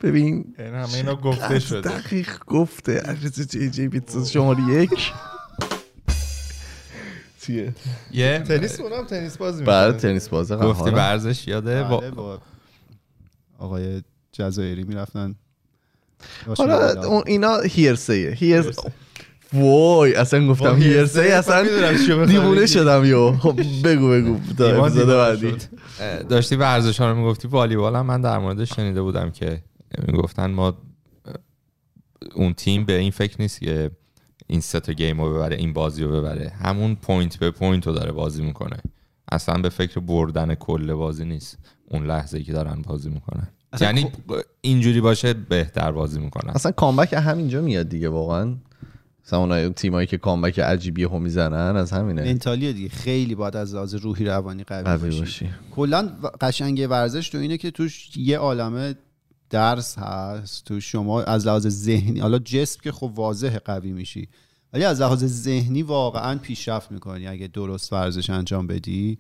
ببین 0.02 0.56
این 0.60 0.74
همه 0.74 0.94
اینا 0.94 1.16
گفته 1.16 1.60
شده. 1.60 1.90
دقیق 1.90 2.40
گفته. 2.48 3.00
عرض 3.00 3.42
جی 3.42 3.70
جی 3.70 3.88
پیتزا 3.88 4.26
شماره 4.26 4.64
یک. 4.64 5.12
چیه؟ 7.42 7.74
یه 8.12 8.44
تنیس 8.48 8.80
اونم 8.80 9.06
تنیس 9.06 9.38
بازی 9.38 9.64
بعد 9.64 9.94
می‌کنه. 9.94 10.02
تنیس 10.12 10.30
بازه 10.30 10.56
گفتی. 10.56 10.90
ورزش 10.90 11.48
یاده 11.48 11.84
با 11.84 11.98
بله، 11.98 12.12
با 12.12 12.40
آقای 13.60 14.02
جزایری 14.32 14.84
می‌رفتن. 14.84 15.36
حالا 16.58 17.04
اون 17.04 17.24
اینا 17.26 17.60
هیرسیه 17.60 18.32
هیرس 18.32 18.76
وای 19.54 20.16
اصلا 20.16 20.48
گفتم 20.48 20.76
هیرسه 20.76 21.22
اصلا 21.22 21.64
دیوونه. 22.26 22.66
شدم 22.66 23.06
یو. 23.06 23.38
خب 23.38 23.60
بگو 23.84 24.10
بگو. 24.10 24.40
داشتی 26.30 26.56
ورزش 26.56 27.00
ها 27.00 27.12
رو 27.12 27.18
می‌گفتی 27.18 27.48
والیبال 27.48 27.96
هم. 27.96 28.06
من 28.06 28.22
در 28.22 28.38
موردش 28.38 28.76
شنیده 28.76 29.02
بودم 29.02 29.32
که 29.32 29.62
می‌گفتن 30.08 30.52
ما 30.52 30.78
اون 32.36 32.54
تیم 32.54 32.86
به 32.86 32.94
این 32.98 33.12
فکر 33.12 33.36
نیست 33.40 33.60
که 33.60 33.92
این 34.48 34.62
سه 34.62 34.80
تا 34.80 34.94
game 34.94 35.22
رو 35.22 35.34
ببره 35.34 35.56
این 35.56 35.74
بازی 35.74 36.04
رو 36.04 36.12
ببره. 36.12 36.50
همون 36.50 36.96
point 36.96 37.38
به 37.38 37.52
point 37.52 37.88
رو 37.88 37.94
داره 37.94 38.12
بازی 38.12 38.44
می‌کنه. 38.44 38.78
اصلا 39.32 39.62
به 39.62 39.70
فکر 39.70 40.00
بردن 40.00 40.56
کل 40.56 40.94
بازی 40.94 41.26
نیست. 41.26 41.58
اون 41.90 42.06
لحظه 42.06 42.38
ای 42.38 42.44
که 42.44 42.54
دارن 42.54 42.82
بازی 42.82 43.10
می‌کنن. 43.10 43.48
یعنی 43.82 44.12
اینجوری 44.62 45.02
باشه 45.02 45.34
بهتر 45.34 45.92
بازی 45.92 46.20
می‌کنن. 46.20 46.54
اصلا 46.54 46.72
کامبک 46.72 47.14
همینجا 47.14 47.62
میاد 47.62 47.90
دیگه 47.90 48.10
واقعا. 48.10 48.56
مثلا 49.26 49.40
اونای 49.40 49.70
تیمایی 49.70 50.08
که 50.08 50.18
کامبک 50.18 50.60
عجیبی 50.60 51.04
هم 51.04 51.22
می‌زنن 51.22 51.76
از 51.76 51.92
همینه. 51.92 52.24
منتالیه 52.24 52.74
دیگه 52.74 52.90
خیلی 52.90 53.36
باید 53.36 53.56
از 53.56 53.76
لحاظ 53.76 53.96
روحی 53.96 54.26
روانی 54.26 54.64
قوی, 54.64 54.84
قوی 54.84 55.10
باشی. 55.10 55.20
باشی. 55.20 55.50
کلا 55.72 56.10
قشنگی 56.42 56.86
ورزش 56.86 57.30
تو 57.30 57.38
اینه 57.38 57.58
که 57.58 57.72
توش 57.72 58.18
یه 58.18 58.38
عالمه 58.38 58.96
درس 59.56 59.98
هست 59.98 60.66
تو 60.66 60.80
شما 60.80 61.22
از 61.22 61.48
لحاظ 61.48 61.68
ذهنی. 61.68 62.20
حالا 62.20 62.40
جسم 62.40 62.80
که 62.84 62.92
خب 62.92 63.12
واضح 63.16 63.58
قوی 63.58 63.92
میشی 63.92 64.28
ولی 64.74 64.84
از 64.84 65.02
لحاظ 65.02 65.26
ذهنی 65.26 65.84
واقعا 65.84 66.38
پیشرفت 66.38 66.92
می‌کنی 66.92 67.28
اگه 67.28 67.48
درست 67.48 67.94
ورزش 67.94 68.30
انجام 68.30 68.68
بدی. 68.68 69.18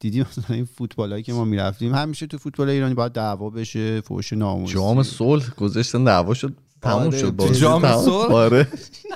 دیدی 0.00 0.20
مثلا 0.20 0.56
این 0.56 0.64
فوتبالایی 0.64 1.22
که 1.22 1.32
ما 1.32 1.44
می‌رفتیم 1.44 1.94
همیشه 1.94 2.26
تو 2.26 2.38
فوتبال 2.38 2.68
ایرانی 2.68 2.94
باید 2.94 3.12
دعوا 3.12 3.50
بشه 3.50 4.00
فوش 4.00 4.32
ناموسی. 4.32 4.74
جام 4.74 5.02
صلح 5.02 5.54
گذاشتن 5.54 6.04
دعوا 6.04 6.34
شد. 6.34 6.54
تموم 6.86 7.02
آره، 7.06 7.18
شد 7.18 7.30
بازی. 7.30 7.60
جام. 7.60 7.96
صلح؟ 7.96 8.32
آره. 8.32 8.68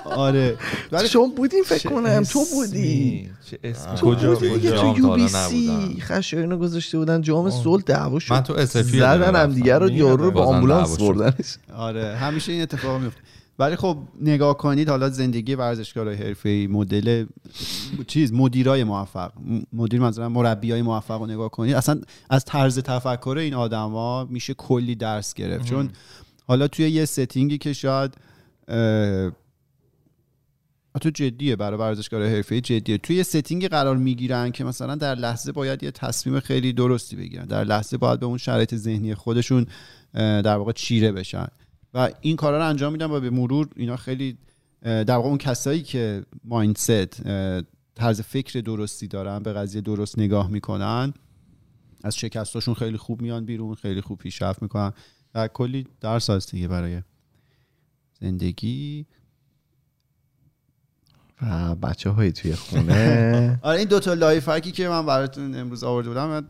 آره. 0.05 0.57
ولی 0.91 1.07
شما 1.07 1.27
بودین 1.37 1.63
فکر 1.63 1.89
کنم 1.89 2.23
تو 2.23 2.45
بودی 2.53 3.29
چه 3.49 3.59
اسمی؟ 3.63 3.95
تو 3.95 4.15
کجا 4.15 4.35
بودی 4.35 4.69
تو 4.71 4.97
یو 4.97 5.13
بی 5.15 5.27
سی 5.27 5.67
نبودم. 5.67 5.99
خشایارینو 5.99 6.57
گذاشته 6.57 6.97
بودن 6.97 7.21
جام 7.21 7.49
صلح 7.49 7.83
دعوا 7.83 8.19
شد. 8.19 8.33
من 8.33 8.41
تو 8.43 8.53
اسفی 8.53 8.99
زدن 8.99 9.35
هم 9.35 9.53
دیگه 9.53 9.77
رو 9.77 9.89
یارو 9.89 10.23
رو 10.23 10.31
به 10.31 10.39
آمبولانس. 10.39 10.97
بردنش. 10.97 11.57
آره. 11.75 12.15
همیشه 12.15 12.51
این 12.51 12.61
اتفاق 12.61 13.01
میفته 13.01 13.21
ولی 13.59 13.75
خب 13.75 13.97
نگاه 14.21 14.57
کنید 14.57 14.89
حالا 14.89 15.09
زندگی 15.09 15.55
ورزشکارای 15.55 16.15
حرفه‌ای 16.15 16.67
مدل 16.67 17.25
چیز 18.07 18.33
مدیرای 18.33 18.83
موفق. 18.83 19.31
مدیر 19.73 19.99
مثلا 19.99 20.29
مربیای 20.29 20.81
موفق 20.81 21.19
رو 21.19 21.27
نگاه 21.27 21.49
کنید. 21.49 21.75
اصلا 21.75 22.01
از 22.29 22.45
طرز 22.45 22.79
تفکر 22.79 23.37
این 23.39 23.53
آدما 23.53 24.25
میشه 24.25 24.53
کلی 24.53 24.95
درس 24.95 25.33
گرفت. 25.33 25.65
چون 25.65 25.89
حالا 26.51 26.67
توی 26.67 26.89
یه 26.89 27.05
ستینگی 27.05 27.57
که 27.57 27.73
شاید 27.73 28.13
تو 31.01 31.09
جدیه 31.13 31.55
برای 31.55 31.79
ورزشکار 31.79 32.25
حرفه‌ای 32.25 32.61
جدیه. 32.61 32.97
توی 32.97 33.15
یه 33.15 33.23
ستینگی 33.23 33.67
قرار 33.67 33.97
می‌گیرن 33.97 34.51
که 34.51 34.63
مثلا 34.63 34.95
در 34.95 35.15
لحظه 35.15 35.51
باید 35.51 35.83
یه 35.83 35.91
تصمیم 35.91 36.39
خیلی 36.39 36.73
درستی 36.73 37.15
بگیرن. 37.15 37.45
در 37.45 37.63
لحظه 37.63 37.97
باید 37.97 38.19
به 38.19 38.25
اون 38.25 38.37
شرایط 38.37 38.75
ذهنی 38.75 39.15
خودشون 39.15 39.65
در 40.13 40.57
واقع 40.57 40.71
چیره 40.71 41.11
بشن. 41.11 41.47
و 41.93 42.09
این 42.21 42.35
کارا 42.35 42.57
رو 42.57 42.69
انجام 42.69 42.91
میدن 42.91 43.11
و 43.11 43.19
به 43.19 43.29
مرور 43.29 43.69
اینا 43.75 43.97
خیلی 43.97 44.37
در 44.81 45.15
واقع 45.15 45.27
اون 45.27 45.37
کسایی 45.37 45.81
که 45.81 46.23
mindset 46.43 47.21
طرز 47.95 48.21
فکر 48.21 48.59
درستی 48.59 49.07
دارن 49.07 49.39
به 49.39 49.53
قضیه 49.53 49.81
درست 49.81 50.19
نگاه 50.19 50.49
می‌کنن 50.49 51.13
از 52.03 52.17
شکستاشون 52.17 52.73
خیلی 52.73 52.97
خوب 52.97 53.21
میان 53.21 53.45
بیرون 53.45 53.75
خیلی 53.75 54.01
خوب 54.01 54.17
پیشرفت 54.17 54.61
می‌کنن. 54.61 54.93
و 55.35 55.47
کلی 55.47 55.87
درس 56.01 56.29
هست 56.29 56.51
دیگه 56.51 56.67
برای 56.67 57.01
زندگی. 58.21 59.05
و 61.41 61.75
بچه 61.75 62.09
های 62.09 62.31
توی 62.31 62.55
خونه. 62.55 63.59
آره 63.63 63.79
این 63.79 63.87
دوتا 63.87 64.13
life 64.13 64.49
hack 64.49 64.67
ی 64.67 64.71
که 64.71 64.89
من 64.89 65.05
براتون 65.05 65.55
امروز 65.55 65.83
آورده 65.83 66.09
بودم 66.09 66.27
من 66.27 66.47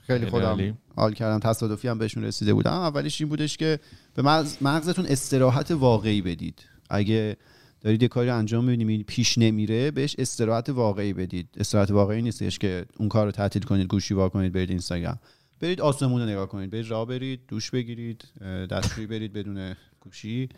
خیلی 0.00 0.26
خودم. 0.30 0.78
حال 0.96 1.12
کردم 1.12 1.38
تصادفی 1.38 1.88
هم 1.88 1.98
بهشون 1.98 2.24
رسیده 2.24 2.54
بودم. 2.54 2.72
اولیش 2.72 3.20
این 3.20 3.28
بودش 3.30 3.56
که 3.56 3.78
به 4.14 4.22
مغز- 4.22 4.56
مغزتون 4.62 5.06
استراحت 5.06 5.70
واقعی 5.70 6.22
بدید. 6.22 6.62
اگه 6.90 7.36
دارید 7.80 8.02
یه 8.02 8.08
کاری 8.08 8.28
رو 8.28 8.36
انجام 8.36 8.64
می‌بینید 8.64 9.06
پیش 9.06 9.38
نمیره 9.38 9.90
بهش 9.90 10.16
استراحت 10.18 10.68
واقعی 10.68 11.12
بدید. 11.12 11.48
استراحت 11.56 11.90
واقعی 11.90 12.22
نیستش 12.22 12.58
که 12.58 12.86
اون 12.98 13.08
کار 13.08 13.26
رو 13.26 13.32
تعطیل 13.32 13.62
کنید 13.62 13.86
گوشی 13.86 14.14
وا 14.14 14.28
کنید 14.28 14.52
برید 14.52 14.70
اینستاگرام. 14.70 15.18
برید 15.62 15.80
آسمون 15.80 16.20
رو 16.20 16.28
نگاه 16.28 16.48
کنید. 16.48 16.70
برید 16.70 16.86
راه 16.86 17.06
برید 17.06 17.40
دوش 17.48 17.70
بگیرید 17.70 18.24
دستشویی 18.70 19.06
برید 19.06 19.32
بدون 19.32 19.74
گوشی 20.00 20.48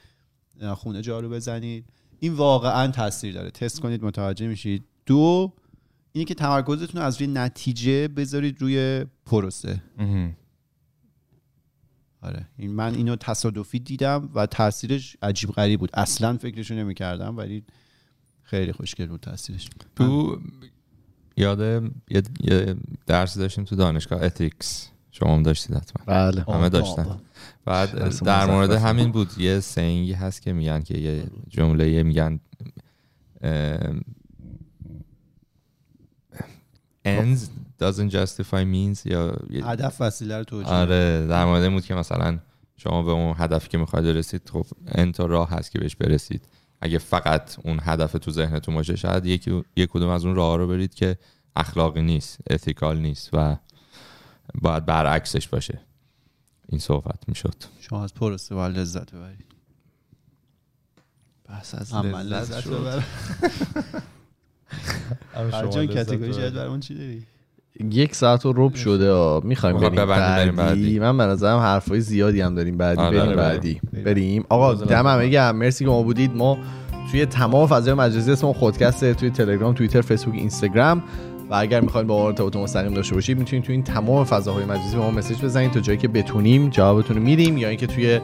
خونه 0.75 1.03
جارو 1.03 1.29
بزنید. 1.29 1.85
این 2.21 2.33
واقعا 2.33 2.91
تاثیر 2.91 3.35
داره. 3.35 3.51
تست 3.51 3.81
کنید 3.81 4.05
متوجه 4.05 4.47
میشید. 4.47 4.85
دو 5.07 5.53
اینه 6.13 6.25
که 6.25 6.35
تمرکزتون 6.35 7.01
رو 7.01 7.07
از 7.07 7.21
روی 7.21 7.33
نتیجه 7.33 8.09
بذارید 8.09 8.61
روی 8.61 9.07
پروسه. 9.27 9.83
آره. 12.23 12.49
این 12.57 12.71
من 12.71 12.95
اینو 12.95 13.17
تصادفی 13.17 13.79
دیدم 13.79 14.31
و 14.35 14.47
تاثیرش 14.47 15.17
عجیب 15.23 15.51
غریب 15.51 15.81
بود. 15.81 15.91
اصلا 15.95 16.37
فکرشو 16.37 16.75
نمی‌کردم 16.75 17.37
ولی 17.37 17.65
خیلی 18.43 18.73
خوشگل 18.73 19.07
بود 19.07 19.21
تاثیرش. 19.21 19.69
تو 19.97 20.41
یاد 21.37 21.93
یه, 22.41 22.77
درسی 23.07 23.39
داشتیم 23.39 23.65
تو 23.65 23.77
دانشگاه 23.77 24.23
ethics 24.23 24.91
شما 25.15 25.35
هم 25.35 25.43
داشتید 25.43 25.77
حتما. 25.77 26.05
بله. 26.07 26.45
همه 26.49 26.69
داشتن. 26.69 27.21
بعد 27.65 28.19
در 28.25 28.47
مورد 28.47 28.71
همین 28.71 29.13
بود 29.13 29.39
یه 29.39 29.61
saying 29.61 30.05
ی 30.05 30.13
هست 30.13 30.43
که 30.43 30.53
میگن 30.53 30.83
که 30.83 30.99
یه 30.99 31.25
جمله 31.49 32.03
میگن 32.03 32.41
ends 37.07 37.41
doesn't 37.83 38.11
justify 38.11 38.65
means 38.65 39.07
یا 39.07 39.37
هدف 39.65 39.97
وسیله 40.01 40.39
رو 40.39 40.45
توجیه 40.45 40.73
آره 40.73 41.27
در 41.27 41.45
مورد 41.45 41.63
این 41.63 41.73
بود 41.73 41.85
که 41.85 41.95
مثلا 41.95 42.39
شما 42.77 43.03
به 43.03 43.11
اون 43.11 43.35
هدفی 43.39 43.69
که 43.69 43.79
می‌خواید 43.79 44.07
برسید 44.07 44.51
خب 44.53 44.67
انتا 44.89 45.27
راه 45.27 45.51
هست 45.51 45.71
که 45.71 45.79
بهش 45.79 45.97
برسید. 45.97 46.49
اگه 46.81 46.99
فقط 46.99 47.57
اون 47.65 47.81
هدف 47.83 48.13
تو 48.13 48.31
ذهنتون 48.31 48.75
باشه 48.75 48.97
شاید 48.97 49.27
یکی 49.27 49.65
یک 49.77 49.91
کدوم 49.91 50.09
از 50.09 50.25
اون 50.25 50.35
راه 50.35 50.57
رو 50.57 50.67
برید 50.67 50.95
که 50.95 51.19
اخلاقی 51.57 52.03
نیست 52.03 52.39
اتیکال 52.51 52.99
نیست 52.99 53.31
و 53.33 53.57
باید 54.63 54.87
برعکسش 54.87 55.49
باشه. 55.49 55.81
این 56.69 56.79
صحبت 56.79 57.19
می‌شد. 57.29 57.55
شما 57.81 58.05
از 58.05 58.15
پروسه 58.15 58.55
باید 58.55 58.79
لذت 58.79 59.13
ببرید. 59.13 59.45
بس 61.51 61.75
از 61.75 61.95
لذت 61.95 62.69
ببرم 62.69 63.05
فرجان 65.51 65.87
کتگوری 65.87 66.33
جدید 66.33 66.55
برامون 66.55 66.81
چی 66.81 66.95
داری؟ 66.95 67.23
یک 67.91 68.15
ساعت 68.15 68.47
و 68.47 68.53
رب 68.57 68.75
شده 68.75 69.41
می‌خوایم 69.47 69.77
می‌خوام 69.77 69.95
بریم 69.95 70.07
بریم 70.07 70.57
بعدی. 70.57 70.57
بعدی. 70.57 70.99
من 70.99 71.17
به 71.17 71.25
نظرم 71.25 71.59
حرفای 71.59 72.01
زیادی 72.01 72.41
هم 72.41 72.55
داریم 72.55 72.77
بعدی. 72.77 73.01
آره، 73.01 73.19
بریم 73.19 73.29
آره، 73.29 73.37
بعدی. 73.37 73.81
بریم. 73.93 74.05
بریم. 74.05 74.45
آقا 74.49 74.75
دم 74.75 75.07
همه 75.07 75.29
گرم 75.29 75.57
مرسی 75.57 75.85
که 75.85 75.91
ما 75.91 76.03
بودید. 76.03 76.37
ما 76.37 76.59
توی 77.11 77.27
تمام 77.27 77.67
فضای 77.67 77.95
مجازی 77.95 78.33
اسم 78.33 78.53
خودکسته 78.53 79.15
توی 79.15 79.31
تلگرام 79.31 79.75
توییتر 79.75 80.01
فیسبوک 80.01 80.35
اینستاگرام. 80.35 81.03
و 81.55 81.57
اگر 81.57 81.81
می‌خواین 81.81 82.07
با 82.07 82.19
ما 82.19 82.27
ارتباط 82.27 82.57
مستقیم 82.57 82.95
داشته 82.95 83.15
باشید 83.15 83.39
می‌تونید 83.39 83.65
توی 83.65 83.75
این 83.75 83.85
تمام 83.85 84.25
فضاهای 84.25 84.65
مجازی 84.65 84.97
به 84.97 85.03
ما 85.03 85.11
مسیج 85.11 85.43
بزنید 85.43 85.71
تا 85.71 85.81
جایی 85.81 85.99
که 85.99 86.09
بتونیم 86.09 86.69
جوابتون 86.69 87.17
رو 87.17 87.23
میدیم 87.23 87.59
یا 87.59 87.69
اینکه 87.69 87.87
توی 87.87 88.21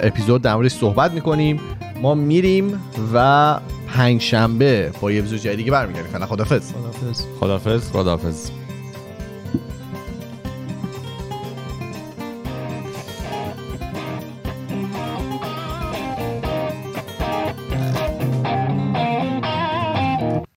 اپیزود 0.00 0.42
در 0.42 0.54
موردش 0.54 0.72
صحبت 0.72 1.12
می‌کنیم. 1.12 1.60
ما 2.02 2.14
میریم 2.14 2.80
و 3.14 3.60
پنج 3.88 4.20
شنبه 4.20 4.90
با 5.00 5.12
یه 5.12 5.18
اپیزود 5.18 5.38
جدیدی 5.38 5.70
برمیگردیم. 5.70 6.12
فعلا 6.12 6.26
خدافظ 6.26 6.72
خدافظ 6.72 7.24
خدافظ 7.40 7.90
خدافظ 7.90 8.50